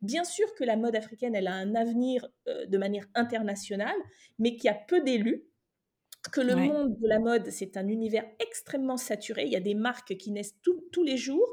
[0.02, 3.96] Bien sûr que la mode africaine, elle a un avenir euh, de manière internationale,
[4.40, 5.44] mais qu'il y a peu d'élus
[6.34, 6.68] que le Ouais.
[6.68, 9.44] monde de la mode, c'est un univers extrêmement saturé.
[9.46, 11.48] Il y a des marques qui naissent tout- tous les jours,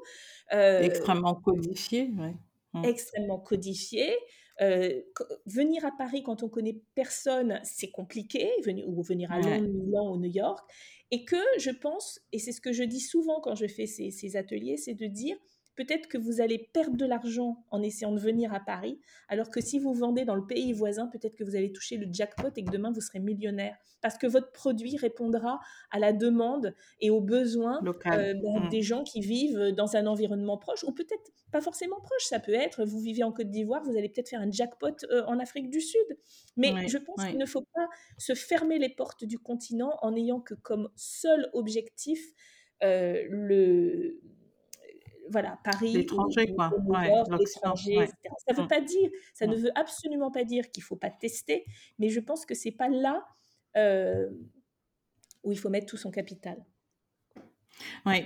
[0.53, 2.11] euh, Extrêmement codifié.
[2.19, 2.35] Ouais.
[2.73, 2.85] Mm.
[2.85, 4.15] extrêmement codifiées.
[4.61, 5.01] Euh,
[5.47, 9.59] venir à Paris quand on connaît personne, c'est compliqué, venir, ou venir à Ouais.
[9.61, 10.69] Londres, Milan ou New York.
[11.13, 14.11] Et que je pense, et c'est ce que je dis souvent quand je fais ces,
[14.11, 15.37] ces ateliers, c'est de dire
[15.77, 19.61] peut-être que vous allez perdre de l'argent en essayant de venir à Paris, alors que
[19.61, 22.65] si vous vendez dans le pays voisin, peut-être que vous allez toucher le jackpot et
[22.65, 25.61] que demain vous serez millionnaire, parce que votre produit répondra
[25.91, 28.69] à la demande et aux besoins euh, ben, Mm.
[28.69, 32.55] des gens qui vivent dans un environnement proche, ou peut-être pas forcément proche, ça peut
[32.55, 35.71] être, vous vivez en Côte d'Ivoire, vous allez peut-être faire un jackpot euh, en Afrique
[35.71, 36.19] du Sud.
[36.57, 37.89] Mais je pense qu'il ne faut pas
[38.19, 42.21] se fermer les portes du continent en n'ayant que comme seul objectif
[42.83, 44.21] euh, le
[45.31, 46.71] voilà, Paris L'étranger, quoi.
[46.87, 47.11] Ouais.
[47.39, 48.09] L'étranger, Ouais.
[48.47, 48.69] Ça veut Mm.
[48.69, 49.61] pas dire, ça ne Mm.
[49.61, 51.65] veut absolument pas dire qu'il faut pas tester,
[51.99, 53.25] mais je pense que c'est pas là
[53.77, 54.31] euh,
[55.43, 56.65] où il faut mettre tout son capital.
[58.07, 58.25] Oui,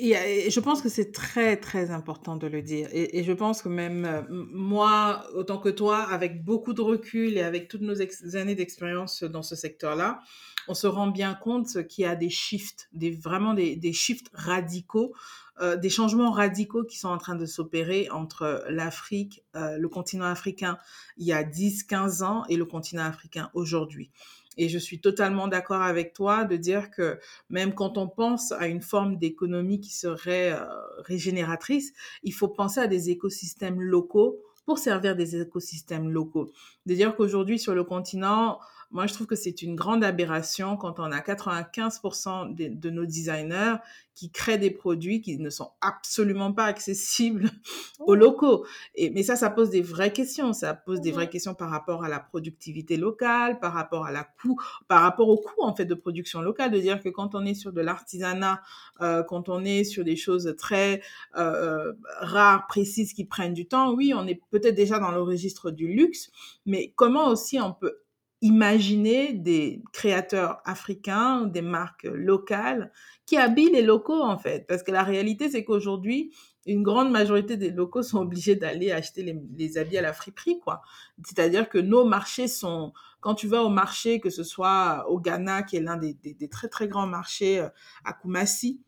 [0.00, 2.88] euh, et je pense que c'est très, très important de le dire.
[2.92, 7.42] Et, je pense que même euh, moi, autant que toi, avec beaucoup de recul et
[7.42, 7.96] avec toutes nos
[8.36, 10.20] années d'expérience dans ce secteur-là,
[10.66, 14.30] on se rend bien compte qu'il y a des shifts, des, vraiment des, des shifts
[14.32, 15.14] radicaux,
[15.60, 20.78] euh, des changements radicaux qui sont en train de s'opérer entre l'Afrique, le continent africain
[21.16, 24.10] il y a 10, 15 ans et le continent africain aujourd'hui.
[24.58, 27.18] Et je suis totalement d'accord avec toi de dire que
[27.48, 30.64] même quand on pense à une forme d'économie qui serait euh,
[30.98, 31.92] régénératrice,
[32.24, 36.52] il faut penser à des écosystèmes locaux pour servir des écosystèmes locaux.
[36.84, 38.58] De dire qu'aujourd'hui sur le continent,
[38.90, 43.04] moi je trouve que c'est une grande aberration quand on a 95% de, de, nos
[43.04, 43.76] designers
[44.14, 47.50] qui créent des produits qui ne sont absolument pas accessibles
[48.00, 48.66] aux locaux.
[48.96, 50.52] Et, mais ça, ça pose des vraies questions.
[50.52, 54.24] Ça pose des vraies questions par rapport à la productivité locale, par rapport à la
[54.24, 56.72] coût, par rapport au coût en fait de production locale.
[56.72, 58.60] De dire que quand on est sur de l'artisanat,
[59.02, 61.00] euh, quand on est sur des choses très
[61.36, 65.70] euh, rares, précises, qui prennent du temps, oui, on est peut-être déjà dans le registre
[65.70, 66.32] du luxe,
[66.66, 67.98] mais comment aussi on peut
[68.40, 72.92] imaginer des créateurs africains, des marques locales
[73.26, 74.66] qui habillent les locaux en fait.
[74.66, 76.32] Parce que la réalité, c'est qu'aujourd'hui,
[76.66, 80.60] une grande majorité des locaux sont obligés d'aller acheter les, les, habits à la friperie,
[80.60, 80.82] quoi.
[81.24, 85.62] C'est-à-dire que nos marchés sont, quand tu vas au marché, que ce soit au Ghana,
[85.62, 87.66] qui est l'un des, des, des, très très grands marchés
[88.04, 88.82] à Koumassi,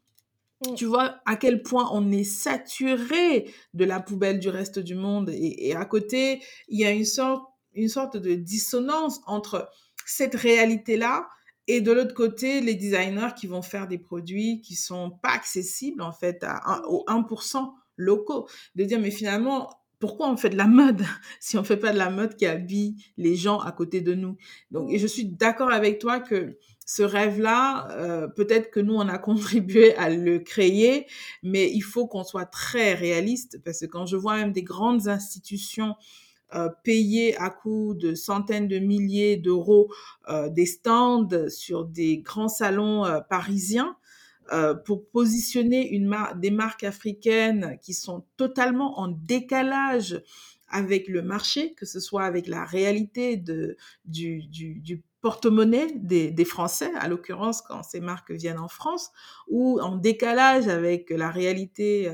[0.66, 0.74] mmh.
[0.74, 5.30] tu vois à quel point on est saturé de la poubelle du reste du monde.
[5.30, 9.68] Et, et à côté, il y a une sorte une sorte de dissonance entre
[10.06, 11.28] cette réalité-là
[11.72, 16.02] et de l'autre côté, les designers qui vont faire des produits qui sont pas accessibles
[16.02, 18.48] en fait à, aux 1% locaux.
[18.74, 19.70] De dire mais finalement,
[20.00, 21.04] pourquoi on fait de la mode
[21.40, 24.36] si on fait pas de la mode qui habille les gens à côté de nous?
[24.72, 29.18] Donc, je suis d'accord avec toi que ce rêve-là, euh, peut-être que nous, on a
[29.18, 31.06] contribué à le créer,
[31.44, 35.06] mais il faut qu'on soit très réaliste parce que quand je vois même des grandes
[35.06, 35.94] institutions
[36.54, 39.88] euh, payer à coût de centaines de milliers d'euros
[40.28, 43.96] euh, des stands sur des grands salons euh, parisiens
[44.84, 50.20] pour positionner une des marques africaines qui sont totalement en décalage
[50.66, 57.06] avec le marché, que ce soit avec la réalité du porte-monnaie des, des, Français, à
[57.06, 59.12] l'occurrence quand ces marques viennent en France,
[59.46, 62.10] ou en décalage avec la réalité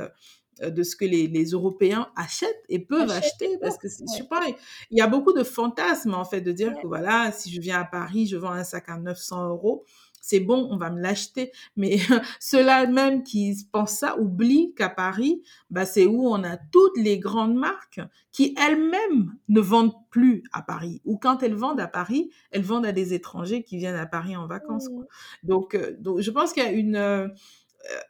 [0.62, 4.42] de ce que les, les, Européens achètent et peuvent acheter parce que je sais pas
[4.90, 7.80] il y a beaucoup de fantasmes en fait de dire que voilà si je viens
[7.80, 9.84] à Paris je vends un sac à 900 euros
[10.26, 11.52] c'est bon, on va me l'acheter.
[11.76, 11.98] Mais
[12.40, 17.20] ceux-là même qui pensent ça oublient qu'à Paris, bah, c'est où on a toutes les
[17.20, 18.00] grandes marques
[18.32, 21.00] qui elles-mêmes ne vendent plus à Paris.
[21.04, 24.36] Ou quand elles vendent à Paris, elles vendent à des étrangers qui viennent à Paris
[24.36, 24.88] en vacances.
[24.88, 25.04] Quoi.
[25.04, 25.46] Mmh.
[25.46, 26.96] Donc, euh, donc, je pense qu'il y a une...
[26.96, 27.28] Euh,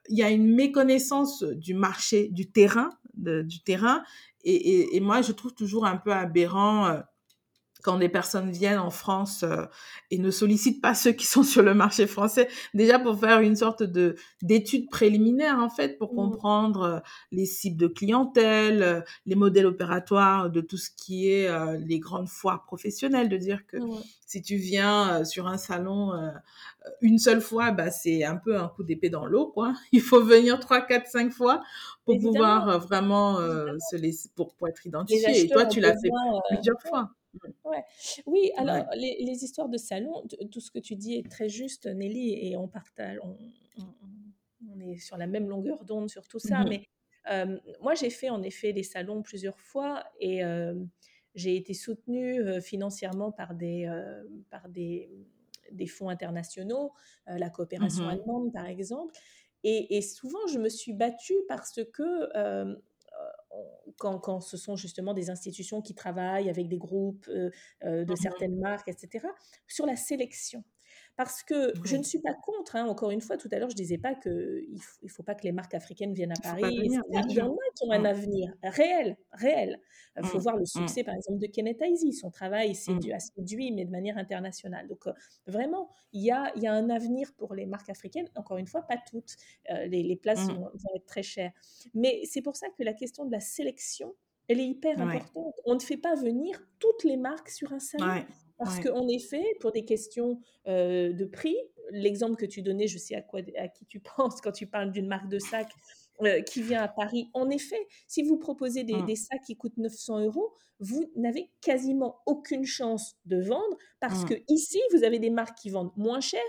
[0.09, 4.03] il y a une méconnaissance du marché, du terrain, du terrain,
[4.45, 7.01] et, et, et, moi je trouve toujours un peu aberrant euh,
[7.87, 9.65] quand des personnes viennent en France euh,
[10.11, 13.55] et ne sollicitent pas ceux qui sont sur le marché français, déjà pour faire une
[13.55, 16.17] sorte de d'étude préliminaire en fait, pour mmh.
[16.17, 16.99] comprendre euh,
[17.31, 21.49] les cibles de clientèle, euh, les modèles opératoires de tout ce qui est
[21.79, 24.03] les grandes foires professionnelles, de dire que mmh.
[24.27, 26.13] si tu viens sur un salon
[27.01, 29.75] une seule fois, bah, c'est un peu un coup d'épée dans l'eau, quoi.
[29.93, 31.63] Il faut venir trois, quatre, cinq fois
[32.05, 35.45] pour pouvoir vraiment se laisser, pour, pour être identifié.
[35.45, 36.11] Et toi, tu l'as fait
[36.51, 37.11] plusieurs fois.
[37.65, 37.85] Ouais.
[38.27, 41.87] Oui, alors les, les, histoires de salon, tout ce que tu dis est très juste,
[41.87, 43.37] Nelly, et on partage, on,
[44.71, 46.65] on, est sur la même longueur d'onde sur tout ça.
[46.65, 46.83] Mmh mais
[47.81, 50.43] moi, j'ai fait en effet des salons plusieurs fois et
[51.35, 53.91] j'ai été soutenue financièrement par des,
[54.51, 55.11] par des,
[55.73, 56.93] des fonds internationaux,
[57.27, 59.15] la coopération mmh allemande par exemple.
[59.65, 62.77] Et, et, souvent, je me suis battue parce que
[63.99, 67.51] quand, quand, ce sont justement des institutions qui travaillent avec des groupes euh,
[67.85, 69.27] euh, de mmh certaines marques, etc.,
[69.67, 70.65] sur la sélection.
[71.17, 73.75] Parce que je ne suis pas contre, hein, encore une fois, tout à l'heure, je
[73.75, 76.63] ne disais pas qu'il ne faut, faut, pas que les marques africaines viennent à Paris.
[76.67, 78.07] il y en a qui ont un mmh.
[78.07, 79.81] avenir réel, réel.
[80.19, 80.41] Il faut mmh.
[80.43, 80.67] voir le mmh.
[80.67, 82.13] succès, par exemple, de Kenneth Aisy.
[82.13, 84.89] Son travail a séduit, mais de manière internationale.
[84.89, 85.13] Donc, euh,
[85.47, 88.29] vraiment, il y a, il y a un avenir pour les marques africaines.
[88.35, 89.37] Encore une fois, pas toutes.
[89.71, 91.53] Euh, les, les, places vont, être très chères.
[91.95, 94.15] Mais c'est pour ça que la question de la sélection,
[94.49, 95.55] elle est hyper importante.
[95.65, 98.23] On ne fait pas venir toutes les marques sur un salon.
[98.59, 101.57] Parce qu'en effet, pour des questions euh, de prix,
[101.91, 104.93] l'exemple que tu donnais, je sais à, quoi, à qui tu penses quand tu parles
[104.93, 105.69] d'une marque de sac
[106.23, 107.29] euh, qui vient à Paris.
[107.35, 109.07] En effet, si vous proposez des, mmh.
[109.07, 114.29] des sacs qui coûtent 900 euros, vous n'avez quasiment aucune chance de vendre parce mmh.
[114.29, 116.43] que ici, vous avez des marques qui vendent moins cher,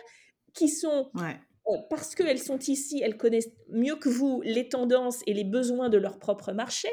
[0.54, 1.10] qui sont
[1.90, 5.98] parce qu'elles sont ici, elles connaissent mieux que vous les tendances et les besoins de
[5.98, 6.88] leur propre marché.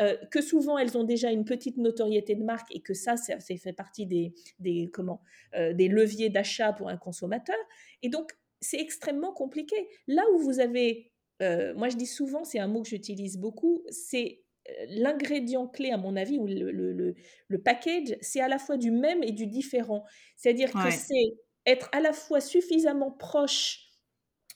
[0.00, 3.38] Euh, que souvent elles ont déjà une petite notoriété de marque et que ça, ça,
[3.38, 5.22] fait partie des, des, comment,
[5.54, 7.56] euh, des leviers d'achat pour un consommateur.
[8.02, 9.76] Et donc, c'est extrêmement compliqué.
[10.06, 11.12] Là où vous avez,
[11.42, 14.40] euh, moi je dis souvent, c'est un mot que j'utilise beaucoup, c'est
[14.88, 17.14] l'ingrédient clé, à mon avis, ou le, le,
[17.48, 20.04] le, package, c'est à la fois du même et du différent.
[20.36, 21.34] C'est-à-dire que c'est
[21.66, 23.90] être à la fois suffisamment proche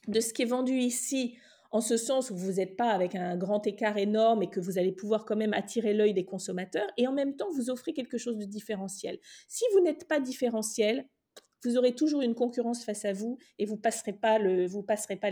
[0.06, 1.36] de ce qui est vendu ici
[1.70, 4.78] en ce sens où vous n'êtes pas avec un grand écart énorme et que vous
[4.78, 8.18] allez pouvoir quand même attirer l'œil des consommateurs, et en même temps, vous offrez quelque
[8.18, 9.18] chose de différentiel.
[9.48, 11.06] Si vous n'êtes pas différentiel,
[11.64, 15.16] vous aurez toujours une concurrence face à vous et vous passerez pas le, vous passerez
[15.16, 15.30] pas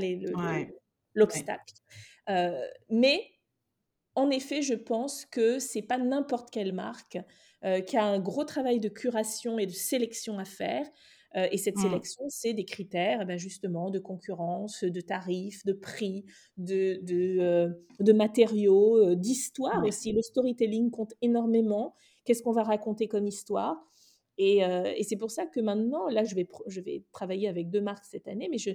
[1.14, 1.74] l'obstacle.
[2.28, 3.22] Euh, mais
[4.14, 7.18] en effet, je pense que c'est pas n'importe quelle marque
[7.64, 10.86] euh, qui a un gros travail de curation et de sélection à faire.
[11.36, 11.82] Euh, et cette mmh.
[11.82, 16.24] sélection, c'est des critères eh ben justement de concurrence, de tarifs, de prix,
[16.56, 17.68] de, de, euh,
[18.00, 20.12] de matériaux, euh, d'histoire aussi.
[20.12, 21.94] Le storytelling compte énormément.
[22.24, 23.76] Qu'est-ce qu'on va raconter comme histoire?
[24.38, 27.80] Et, et c'est pour ça que maintenant, là, je vais, je vais travailler avec deux
[27.80, 28.70] marques cette année, mais je,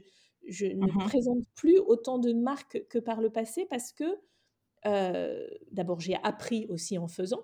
[0.47, 4.17] je ne mmh présente plus autant de marques que par le passé parce que,
[5.71, 7.43] d'abord, j'ai appris aussi en faisant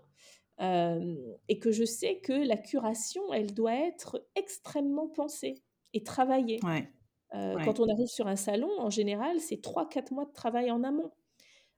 [0.59, 5.61] et que je sais que la curation, elle doit être extrêmement pensée
[5.93, 6.59] et travaillée.
[7.31, 11.11] Quand on arrive sur un salon, en général, c'est 3-4 mois de travail en amont.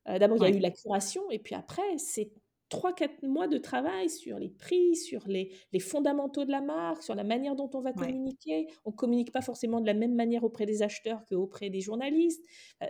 [0.06, 2.32] D'abord, il y a eu la curation, et puis après, c'est
[2.70, 7.16] 3-4 mois de travail sur les prix, sur les, les, fondamentaux de la marque, sur
[7.16, 8.68] la manière dont on va communiquer.
[8.86, 12.44] On ne communique pas forcément de la même manière auprès des acheteurs qu'auprès des journalistes.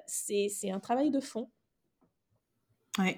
[0.06, 1.50] c'est un travail de fond.
[2.98, 3.16] Oui,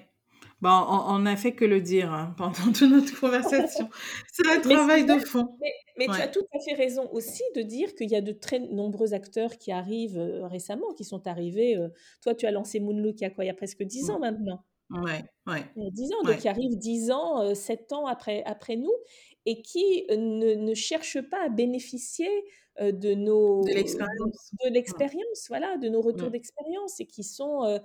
[0.60, 3.88] Bon, on n'a fait que le dire hein, pendant toute notre conversation.
[4.32, 5.56] C'est un travail de fond.
[5.98, 8.60] Mais, tu as tout à fait raison aussi de dire qu'il y a de très
[8.60, 11.76] nombreux acteurs qui arrivent euh, récemment, qui sont arrivés.
[11.76, 11.88] Euh,
[12.22, 13.44] toi, tu as lancé Moonlook il y a quoi?
[13.44, 14.64] Il y a presque 10 ans maintenant.
[14.90, 15.64] Ouais, ouais.
[15.76, 18.76] Il y a 10 ans, donc qui arrivent 10 ans, 7 euh, ans après, après
[18.76, 18.92] nous,
[19.46, 22.30] et qui ne, ne cherchent pas à bénéficier
[22.80, 27.80] de nos de l'expérience de l'expérience voilà de nos retours d'expérience et qui sont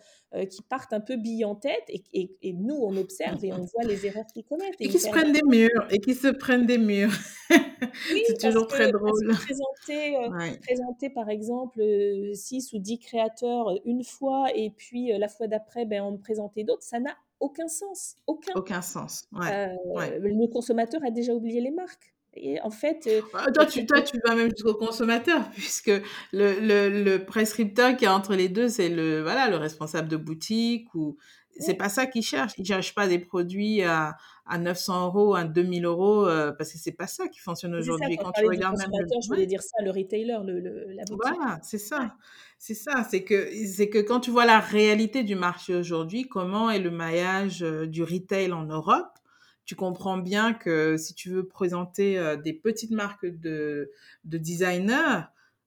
[0.50, 2.04] qui partent un peu billes en tête et,
[2.42, 5.34] et, nous on observe et on voit les erreurs qu'ils commettent et, qui se prennent
[5.34, 7.12] des murs et qui se prennent des murs
[8.12, 9.28] Oui, c'est toujours très que, drôle.
[9.36, 10.58] présenter, Ouais.
[10.60, 15.86] présenter par exemple, heu, 6 ou 10 créateurs, une fois et puis, la fois d'après,
[15.86, 18.54] ben, en me présenter d'autres, ça n'a aucun sens, aucun.
[18.56, 19.28] Aucun sens.
[19.32, 20.20] Ouais.
[20.20, 24.02] le consommateur a déjà oublié les marques et en fait, heu, Ah, toi, tu toi,
[24.02, 28.50] propos tu vas même jusqu'au consommateur puisque le le le prescripteur qui est entre les
[28.50, 31.18] 2, c'est le voilà, le responsable de boutique ou
[31.60, 32.54] c'est pas ça qu'il cherche.
[32.58, 34.16] Il cherche pas des produits à
[34.46, 37.76] à 900 €, à 2 000 €, heu, parce que c'est pas ça qui fonctionne
[37.76, 40.92] aujourd'hui quand tu regardes même le consommateur, je voulais dire ça, le retailer, le le
[40.94, 41.40] la boutique.
[41.40, 42.18] Voilà, c'est ça.
[42.60, 46.70] C'est ça, c'est que c'est que quand tu vois la réalité du marché aujourd'hui, comment
[46.72, 49.18] est le maillage, heu, du retail en Europe,
[49.68, 53.92] tu comprends bien que si tu veux présenter, heu, des petites marques de
[54.24, 55.24] de designers,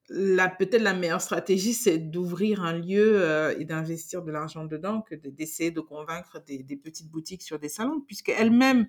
[0.08, 5.14] peut-être la meilleure stratégie, c'est d'ouvrir un lieu, heu, et d'investir de l'argent dedans que
[5.14, 8.88] de d'essayer de convaincre des des petites boutiques sur des salons puisqu'elles-mêmes,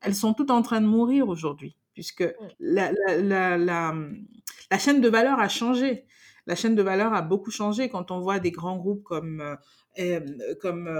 [0.00, 3.94] elles sont toutes en train de mourir aujourd'hui puisque mmh, la la la
[4.70, 6.06] la, chaîne de valeur a changé.
[6.46, 9.56] La chaîne de valeur a beaucoup changé quand on voit des grands groupes comme, heu,
[9.96, 10.24] hem,
[10.60, 10.90] comme,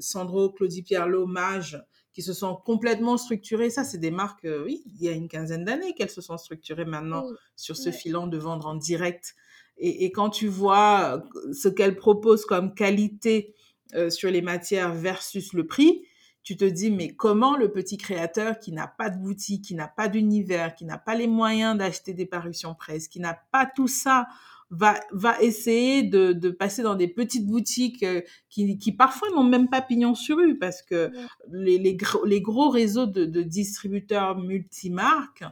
[0.00, 1.78] Sandro, Claudie Pierlot, Maje,
[2.12, 3.70] qui se sont complètement structurés.
[3.70, 6.38] Ça, c'est des marques, heu, oui, il y a une quinzaine d'années qu'elles se sont
[6.38, 7.24] structurées maintenant
[7.56, 9.34] sur ce filon de vendre en direct.
[9.78, 13.54] Et, et quand tu vois euh, ce qu'elles proposent comme qualité
[13.94, 16.02] euh, sur les matières versus le prix,
[16.42, 19.86] tu te dis, mais comment le petit créateur qui n'a pas de boutique, qui n'a
[19.86, 23.86] pas d'univers, qui n'a pas les moyens d'acheter des parutions presse, qui n'a pas tout
[23.86, 24.26] ça,
[24.72, 29.44] va, va essayer de, de passer dans des petites boutiques euh, qui, qui parfois n'ont
[29.44, 33.26] même pas pignon sur rue parce que ouais, les, les, gros, les gros réseaux de,
[33.26, 35.44] de distributeurs multimarques,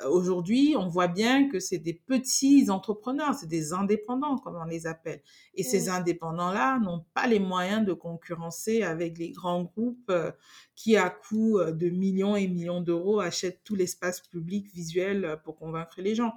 [0.00, 4.66] euh, aujourd'hui, on voit bien que c'est des petits entrepreneurs, c'est des indépendants, comme on
[4.66, 5.22] les appelle.
[5.54, 10.32] Et ces indépendants-là n'ont pas les moyens de concurrencer avec les grands groupes euh,
[10.74, 16.02] qui, à coût de millions et millions d'euros, achètent tout l'espace public visuel pour convaincre
[16.02, 16.34] les gens.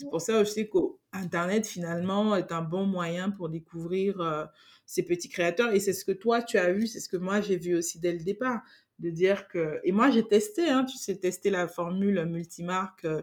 [0.00, 4.46] C'est pour ça aussi qu'Internet, finalement, est un bon moyen pour découvrir euh,
[4.86, 5.74] ces petits créateurs.
[5.74, 8.00] Et c'est ce que toi, tu as vu, c'est ce que moi, j'ai vu aussi
[8.00, 8.62] dès le départ.
[8.98, 9.78] De dire que...
[9.84, 13.20] Et moi, j'ai testé, hein, tu sais, testé la formule multimarque euh,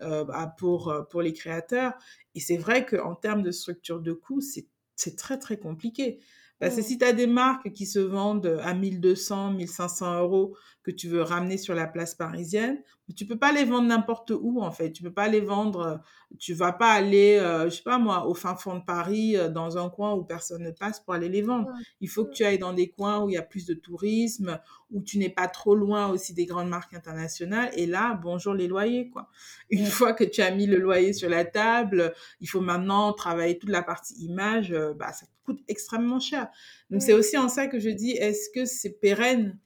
[0.00, 1.92] euh, bah, pour, pour les créateurs.
[2.34, 6.20] Et c'est vrai qu'en termes de structure de coûts, c'est c'est très, très compliqué.
[6.60, 10.90] Parce que si tu as des marques qui se vendent à 1200, 1500 euros que
[10.90, 12.78] tu veux ramener sur la place parisienne,
[13.16, 14.92] tu peux pas les vendre n'importe où, en fait.
[14.92, 16.02] Tu peux pas les vendre,
[16.38, 19.48] tu vas pas aller, euh, je sais pas moi, au fin fond de Paris, euh,
[19.48, 21.70] dans un coin où personne ne passe pour aller les vendre.
[22.00, 24.58] Il faut que tu ailles dans des coins où il y a plus de tourisme,
[24.90, 27.70] où tu n'es pas trop loin aussi des grandes marques internationales.
[27.76, 29.28] Et là, bonjour les loyers, quoi.
[29.70, 33.58] Une fois que tu as mis le loyer sur la table, il faut maintenant travailler
[33.58, 36.48] toute la partie image, euh, bah, ça coûte extrêmement cher.
[36.90, 39.58] Donc c'est aussi en ça que je dis, est-ce que c'est pérenne?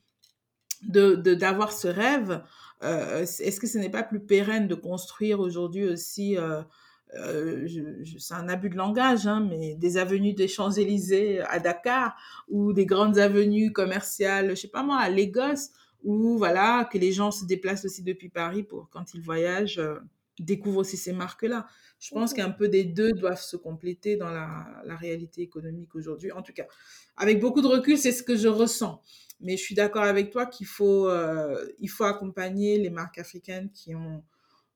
[0.83, 2.43] De d'avoir ce rêve
[2.83, 6.63] euh, Est-ce que ce n'est pas plus pérenne de construire aujourd'hui aussi, euh,
[7.15, 7.67] euh,
[8.19, 12.17] c'est un abus de langage, hein, mais des avenues des Champs-Élysées à Dakar
[12.49, 15.71] ou des grandes avenues commerciales, je sais pas moi, à Lagos,
[16.05, 19.81] où voilà, que les gens se déplacent aussi depuis Paris pour quand ils voyagent,
[20.39, 21.67] découvrent aussi ces marques-là.
[21.99, 25.97] Je pense mmh qu'un peu des deux doivent se compléter dans la, la réalité économique
[25.97, 26.31] aujourd'hui.
[26.31, 26.67] En tout cas,
[27.17, 29.03] avec beaucoup de recul, c'est ce que je ressens.
[29.40, 33.70] Mais je suis d'accord avec toi qu'il faut, euh, il faut accompagner les marques africaines
[33.70, 34.24] qui ont,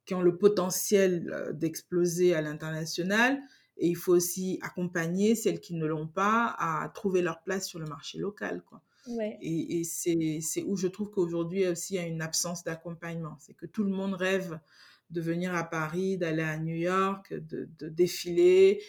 [0.05, 3.41] qui ont le potentiel euh, d'exploser à l'international.
[3.79, 7.79] Et il faut aussi accompagner celles qui ne l'ont pas à trouver leur place sur
[7.79, 8.63] le marché local.
[8.65, 8.83] Quoi.
[9.09, 12.63] ouais, Et, et c'est, c'est où je trouve qu'aujourd'hui aussi il y a une absence
[12.65, 13.37] d'accompagnement.
[13.41, 14.61] C'est que tout le monde rêve
[15.11, 18.83] de venir à Paris, d'aller à New York, de, de défiler,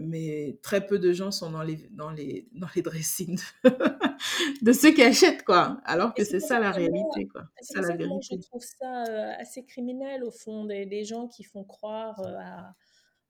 [0.00, 3.70] mais très peu de gens sont dans les, dans les, dans les dressings de,
[4.62, 5.80] de ceux qui achètent, quoi.
[5.84, 7.44] Alors que c'est ça la réalité, quoi.
[7.60, 7.92] c'est la
[8.22, 12.36] je trouve ça, heu, assez criminel au fond des des gens qui font croire, heu,
[12.36, 12.74] à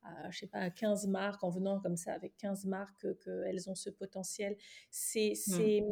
[0.02, 3.68] à je sais pas, à 15 marques en venant comme ça avec 15 marques, qu'elles
[3.70, 4.56] ont ce potentiel.
[4.90, 5.68] C'est Mm.
[5.68, 5.82] c'est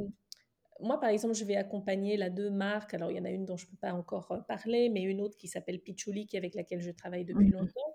[0.81, 2.95] Moi, par exemple, je vais accompagner là 2 marques.
[2.95, 5.21] Alors, il y en a une dont je ne peux pas encore, parler, mais une
[5.21, 7.53] autre qui s'appelle Pitchouli, qui avec laquelle je travaille depuis Mhm.
[7.53, 7.94] longtemps.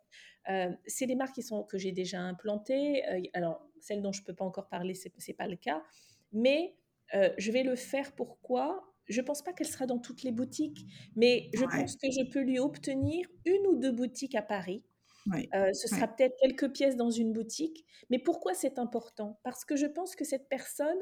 [0.50, 3.04] Heu, c'est des marques qui sont que j'ai déjà implantées.
[3.10, 5.84] Heu, alors, celle dont je ne peux pas encore parler, c'est c'est pas le cas.
[6.34, 6.76] Mais,
[7.16, 8.86] heu, je vais le faire pourquoi?
[9.08, 12.08] Je ne pense pas qu'elle sera dans toutes les boutiques, mais je Ouais, pense que
[12.12, 14.86] je peux lui obtenir une ou 2 boutiques à Paris.
[15.26, 16.08] ouais, ce sera ouais.
[16.08, 19.40] peut-être quelques pièces dans une boutique, mais pourquoi c'est important?
[19.44, 21.00] Parce que je pense que cette personne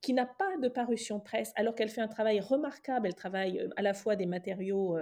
[0.00, 3.82] qui n'a pas de parution presse, alors qu'elle fait un travail remarquable, elle travaille, à
[3.82, 4.96] la fois des matériaux,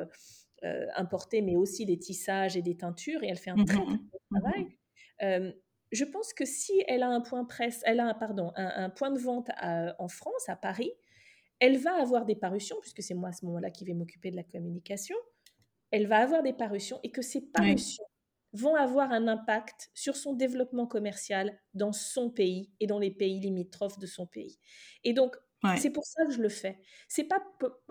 [0.97, 4.11] importés, mais aussi des tissages et des teintures et elle fait un très, très Mhm.
[4.13, 4.65] beau travail.
[4.65, 4.79] Mhm.
[5.21, 5.55] Hem,
[5.93, 8.91] je pense que si elle a un point presse elle a un pardon, un un
[8.91, 10.93] point de vente à en France, à Paris,
[11.61, 14.37] elle va avoir des parutions puisque c'est moi à ce moment-là qui vais m'occuper de
[14.37, 15.17] la communication
[15.91, 18.05] elle va avoir des parutions et que ces parutions
[18.53, 23.41] vont avoir un impact sur son développement commercial dans son pays et dans les pays
[23.41, 24.59] limitrophes de son pays.
[25.05, 25.37] Et donc,
[25.77, 26.79] c'est pour ça que je le fais.
[27.09, 27.43] C'est pas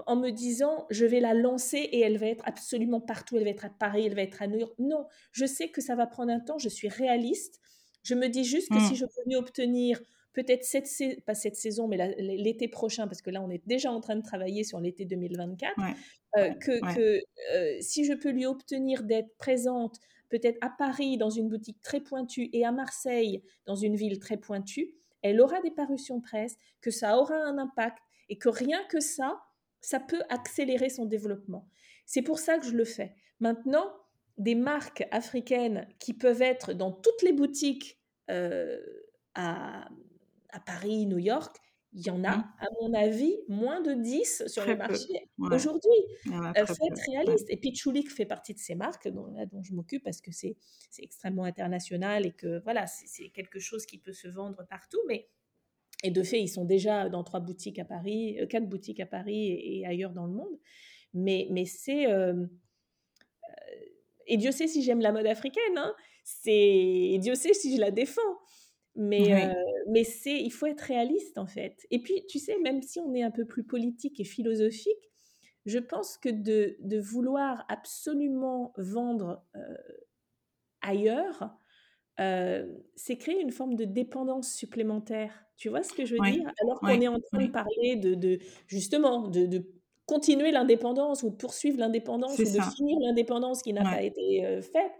[0.06, 3.49] en me disant je vais la lancer et elle va être absolument partout, elle va
[3.49, 4.73] être à Paris, elle va être à New York.
[4.80, 7.60] Non, je sais que ça va prendre un temps, je suis réaliste.
[8.03, 8.95] Je me dis juste que si mmh.
[8.95, 9.99] je peux mieux obtenir
[10.34, 10.88] peut-être cette
[11.26, 14.22] pas cette saison, mais l'été prochain, parce que là on est déjà en train de
[14.22, 15.73] travailler sur l'été 2024,
[16.38, 17.22] euh, que,
[17.56, 19.98] euh, si je peux lui obtenir d'être présente
[20.30, 24.38] peut-être à Paris dans une boutique très pointue et à Marseille dans une ville très
[24.38, 24.94] pointue,
[25.30, 27.99] elle aura des parutions presse, que ça aura un impact
[28.30, 29.41] et que rien que ça,
[29.82, 31.68] ça peut accélérer son développement.
[32.06, 33.16] C'est pour ça que je le fais.
[33.40, 33.94] Maintenant,
[34.38, 37.99] des marques africaines qui peuvent être dans toutes les boutiques
[38.30, 38.80] euh,
[39.34, 39.88] à,
[40.49, 41.58] à, Paris, New York,
[41.98, 42.53] il y en a, mmh.
[42.60, 45.90] à mon avis, moins de 10 sur le marché aujourd'hui.
[46.28, 47.49] Euh, faut être réaliste.
[47.49, 50.56] Et puis Chulik fait partie de ces marques dont, dont je m'occupe parce que c'est
[50.99, 54.99] extrêmement international et que voilà, c'est quelque chose qui peut se vendre partout.
[55.07, 55.28] Mais
[56.03, 59.06] et de fait, ils sont déjà dans trois boutiques à Paris, euh, quatre boutiques à
[59.06, 60.60] Paris et, ailleurs dans le monde.
[61.14, 62.07] Mais, mais c'est.
[62.07, 62.45] Euh, euh,
[64.28, 65.78] et Dieu sait si j'aime la mode africaine.
[65.78, 65.95] Hein.
[66.45, 68.22] Et Dieu sait si je la défends.
[68.99, 69.56] Mais,
[69.88, 71.86] mais c'est, il faut être réaliste en fait.
[71.91, 75.11] Et puis, tu sais, même si on est un peu plus politique et philosophique,
[75.65, 79.45] je pense que de, de vouloir absolument vendre
[80.82, 81.56] ailleurs,
[82.18, 85.45] c'est créer une forme de dépendance supplémentaire.
[85.57, 86.52] Tu vois ce que je veux dire?
[86.64, 89.65] Alors qu'on est en train de parler de, de justement de, de
[90.06, 94.94] continuer l'indépendance ou de poursuivre l'indépendance ou de finir l'indépendance qui n'a pas été faite,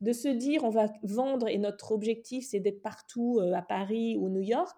[0.00, 4.28] de se dire on va vendre et notre objectif c'est d'être partout à Paris ou
[4.28, 4.76] New York,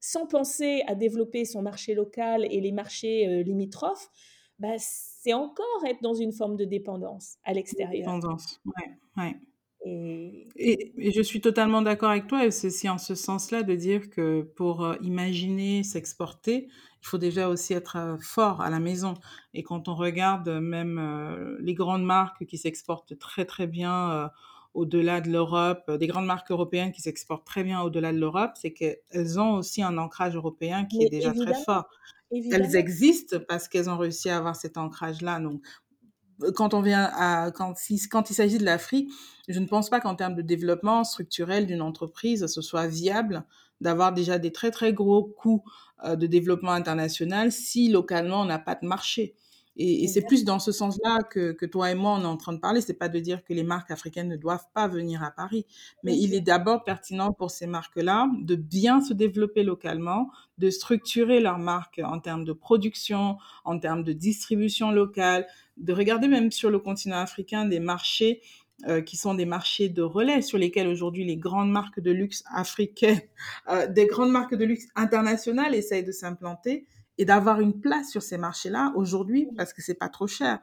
[0.00, 4.10] sans penser à développer son marché local et les marchés limitrophes,
[4.58, 8.00] bah, c'est encore être dans une forme de dépendance à l'extérieur.
[8.00, 9.36] Dépendance, ouais, ouais.
[9.84, 10.46] Et...
[10.56, 14.10] Et, je suis totalement d'accord avec toi, et c'est aussi en ce sens-là de dire
[14.10, 16.68] que pour euh, imaginer s'exporter,
[17.02, 19.14] il faut déjà aussi être euh, fort à la maison.
[19.54, 24.30] Et quand on regarde même euh, les grandes marques qui s'exportent très très bien
[24.74, 28.72] au-delà de l'Europe, des grandes marques européennes qui s'exportent très bien au-delà de l'Europe, c'est
[28.72, 31.88] qu'elles ont aussi un ancrage européen qui est déjà très fort.
[32.30, 35.40] Elles existent parce qu'elles ont réussi à avoir cet ancrage-là.
[35.40, 35.62] Donc,
[36.54, 37.74] quand on vient à quand,
[38.10, 39.10] quand il s'agit de l'Afrique,
[39.48, 43.44] je ne pense pas qu'en termes de développement structurel d'une entreprise, ce soit viable
[43.80, 45.64] d'avoir déjà des très très gros coûts
[46.04, 49.34] euh, de développement international si localement on n'a pas de marché.
[49.82, 52.52] Et, c'est plus dans ce sens-là que, que, toi et moi, on est en train
[52.52, 52.82] de parler.
[52.82, 55.64] C'est pas de dire que les marques africaines ne doivent pas venir à Paris,
[56.02, 61.40] mais il est d'abord pertinent pour ces marques-là de bien se développer localement, de structurer
[61.40, 65.46] leurs marques en termes de production, en termes de distribution locale,
[65.78, 68.42] de regarder même sur le continent africain des marchés
[68.86, 72.44] euh, qui sont des marchés de relais sur lesquels aujourd'hui les grandes marques de luxe
[72.54, 73.20] africaines,
[73.70, 76.86] euh, des grandes marques de luxe internationales essayent de s'implanter
[77.20, 80.58] et d'avoir une place sur ces marchés-là aujourd'hui parce que c'est pas trop cher.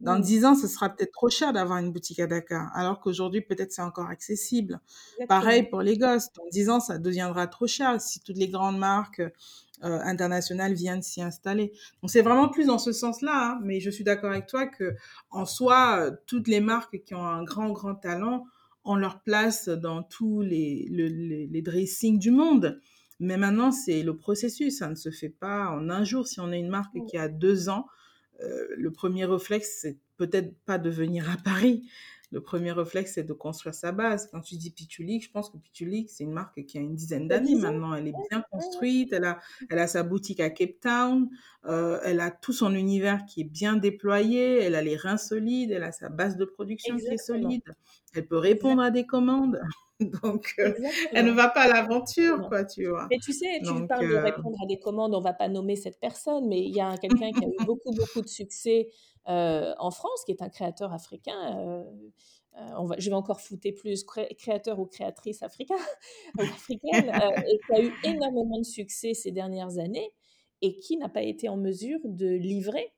[0.00, 3.42] Dans dix ans, ce sera peut-être trop cher d'avoir une boutique à Dakar, alors qu'aujourd'hui,
[3.42, 4.80] peut-être c'est encore accessible.
[5.28, 6.32] Pareil pour les gosses.
[6.32, 9.30] Dans dix ans, ça deviendra trop cher si toutes les grandes marques euh,
[9.82, 11.70] internationales viennent s'y installer.
[12.02, 13.60] Donc c'est vraiment plus dans ce sens-là, hein.
[13.62, 14.96] mais je suis d'accord avec toi que
[15.30, 18.46] en soi, toutes les marques qui ont un grand grand talent
[18.84, 22.80] ont leur place dans tous les, les, les dressings du monde.
[23.20, 26.26] Mais maintenant, c'est le processus, ça ne se fait pas en un jour.
[26.26, 27.86] Si on a une marque qui a deux ans,
[28.42, 31.88] euh, le premier réflexe, c'est peut-être pas de venir à Paris,
[32.32, 34.28] le premier réflexe, c'est de construire sa base.
[34.30, 37.26] Quand tu dis Pitulik, je pense que Pitulik, c'est une marque qui a une dizaine
[37.26, 37.92] d'années maintenant.
[37.92, 41.28] Elle est bien construite, elle a, elle a sa boutique à Cape Town,
[41.64, 45.72] euh, elle a tout son univers qui est bien déployé, elle a les reins solides,
[45.72, 47.74] elle a sa base de production qui est solide,
[48.14, 49.60] elle peut répondre à des commandes.
[50.22, 50.72] Donc, euh,
[51.12, 53.06] elle ne va pas à l'aventure, quoi, tu vois.
[53.10, 55.76] Mais tu sais, tu parles de euh répondre à des commandes, on va pas nommer
[55.76, 58.88] cette personne, mais il y a quelqu'un qui a eu beaucoup, beaucoup de succès
[59.28, 61.58] euh, en France, qui est un créateur africain.
[61.58, 61.84] Euh,
[62.76, 65.76] on va, je vais encore fouter plus créateur ou créatrice africain,
[66.38, 67.12] africaine,
[67.46, 70.10] et qui a eu énormément de succès ces dernières années
[70.62, 72.92] et qui n'a pas été en mesure de livrer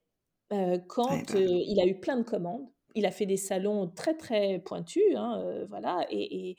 [0.88, 2.66] quand il a eu plein de commandes.
[2.94, 6.56] Il a fait des salons très très pointus, hein, voilà, et, et,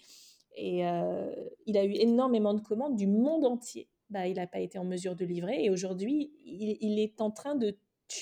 [0.58, 3.90] il a eu énormément de commandes du monde entier.
[4.10, 7.32] Bah, il n'a pas été en mesure de livrer et aujourd'hui, il, il, est en
[7.32, 7.78] train de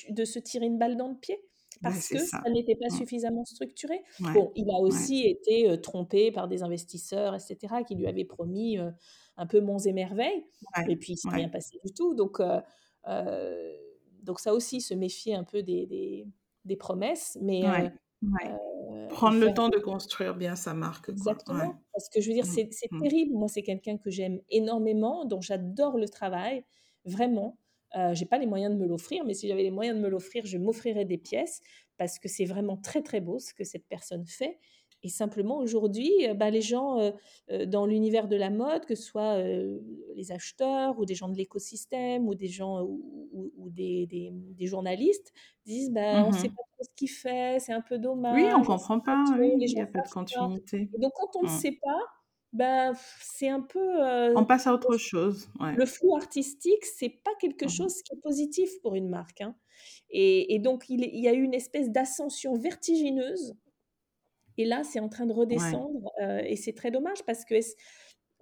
[0.10, 1.38] de se tirer une balle dans le pied
[1.82, 2.98] parce que ça, n'était pas mmh.
[2.98, 4.04] suffisamment structuré.
[4.20, 8.78] Bon, il a aussi été trompé par des investisseurs, etc., qui lui avaient promis
[9.38, 10.46] un peu monts et merveilles,
[10.88, 12.14] et puis il s'est rien passé du tout.
[12.14, 12.40] Donc,
[14.22, 16.28] donc ça aussi, se méfier un peu des,
[16.66, 17.64] des, promesses, mais,
[18.24, 18.58] Euh,
[19.10, 21.10] Prendre le temps de construire bien sa marque.
[21.10, 21.76] Exactement.
[21.94, 23.02] Parce que je veux dire, mmh, c'est mmh.
[23.02, 23.34] terrible.
[23.34, 26.64] Moi, c'est quelqu'un que j'aime énormément, dont j'adore le travail,
[27.06, 27.58] vraiment.
[27.98, 30.10] Euh, j'ai pas les moyens de me l'offrir, mais si j'avais les moyens de me
[30.10, 31.62] l'offrir, je m'offrirais des pièces
[31.98, 34.60] parce que c'est vraiment très très beau ce que cette personne fait.
[35.04, 37.12] Et simplement, aujourd'hui, euh, bah, les gens euh,
[37.52, 41.36] euh, dans l'univers de la mode, que ce soit les acheteurs ou des gens de
[41.36, 45.34] l'écosystème ou des gens ou, des, des, journalistes,
[45.66, 48.36] disent bah, on ne sait mmh pas trop ce qu'il fait, c'est un peu dommage.
[48.36, 50.90] Oui, on ne comprend pas, il n'y a pas de continuité.
[50.98, 51.52] donc, quand on ne mmh.
[51.52, 52.00] sait pas,
[52.54, 52.92] bah,
[53.22, 54.36] c'est un peu.
[54.36, 55.50] on passe à autre chose.
[55.60, 59.42] Le flou artistique, c'est pas quelque mmh chose qui est positif pour une marque.
[59.42, 59.56] Hein.
[60.10, 63.56] Et, et, donc, il, il y a eu une espèce d'ascension vertigineuse
[64.58, 67.56] et là, c'est en train de redescendre euh, et c'est très dommage parce que,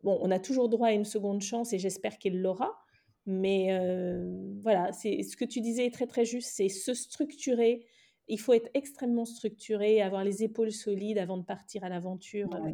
[0.03, 2.77] bon, on a toujours droit à une seconde chance et j'espère qu'il l'aura.
[3.26, 4.23] Mais euh,
[4.61, 7.86] voilà, c'est ce que tu disais est très très juste, c'est se structurer.
[8.27, 12.72] Il faut être extrêmement structuré, avoir les épaules solides avant de partir à l'aventure, euh,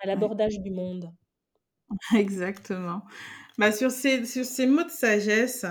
[0.00, 1.12] à l'abordage du monde.
[2.14, 3.02] Exactement.
[3.58, 5.66] Bah, sur, ces, sur ces mots de sagesse,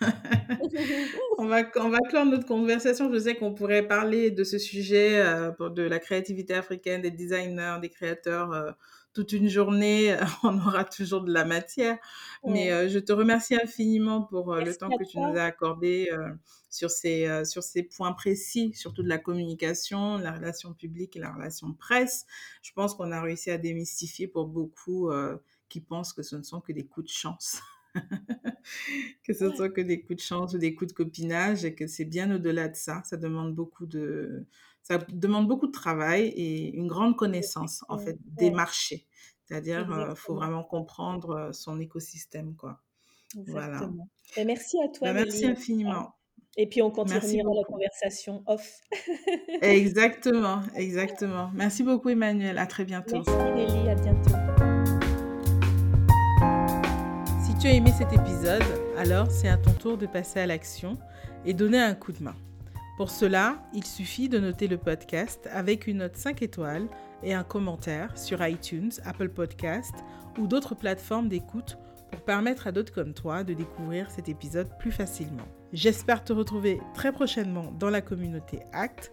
[1.38, 3.12] on, va, on va clore notre conversation.
[3.12, 7.76] Je sais qu'on pourrait parler de ce sujet, euh, de la créativité africaine, des designers,
[7.82, 8.70] des créateurs, euh,
[9.12, 10.16] toute une journée.
[10.44, 11.98] on aura toujours de la matière.
[12.44, 16.10] Mais euh, je te remercie infiniment pour le temps que tu nous as accordé
[16.70, 21.32] sur, ces, sur ces points précis, surtout de la communication, la relation publique et la
[21.32, 22.24] relation presse.
[22.62, 25.10] Je pense qu'on a réussi à démystifier pour beaucoup
[25.68, 27.60] qui pensent que ce ne sont que des coups de chance.
[29.24, 31.74] que ce ne sont que des coups de chance ou des coups de copinage et
[31.74, 33.02] que c'est bien au-delà de ça.
[33.04, 34.46] Ça demande beaucoup de,
[34.82, 39.06] ça demande beaucoup de travail et une grande connaissance en fait des marchés.
[39.44, 42.80] C'est-à-dire, il euh, faut vraiment comprendre euh, son écosystème, quoi.
[43.46, 43.88] Voilà.
[44.36, 45.08] Et merci à toi.
[45.08, 46.14] Bah, merci infiniment.
[46.56, 48.80] Et puis on continuera la conversation off.
[49.60, 51.50] exactement, exactement.
[51.54, 52.58] Merci beaucoup Emmanuel.
[52.58, 53.22] À très bientôt.
[53.26, 53.88] Merci Nelly.
[53.90, 54.75] À bientôt
[57.66, 58.62] as aimé cet épisode,
[58.96, 60.96] alors c'est à ton tour de passer à l'action
[61.44, 62.36] et donner un coup de main.
[62.96, 66.86] Pour cela, il suffit de noter le podcast avec une note 5 étoiles
[67.24, 69.92] et un commentaire sur iTunes, Apple Podcast
[70.38, 71.76] ou d'autres plateformes d'écoute
[72.12, 75.48] pour permettre à d'autres comme toi de découvrir cet épisode plus facilement.
[75.72, 79.12] J'espère te retrouver très prochainement dans la communauté ACT.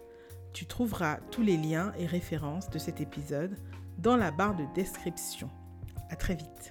[0.52, 3.56] Tu trouveras tous les liens et références de cet épisode
[3.98, 5.50] dans la barre de description.
[6.08, 6.70] À très vite.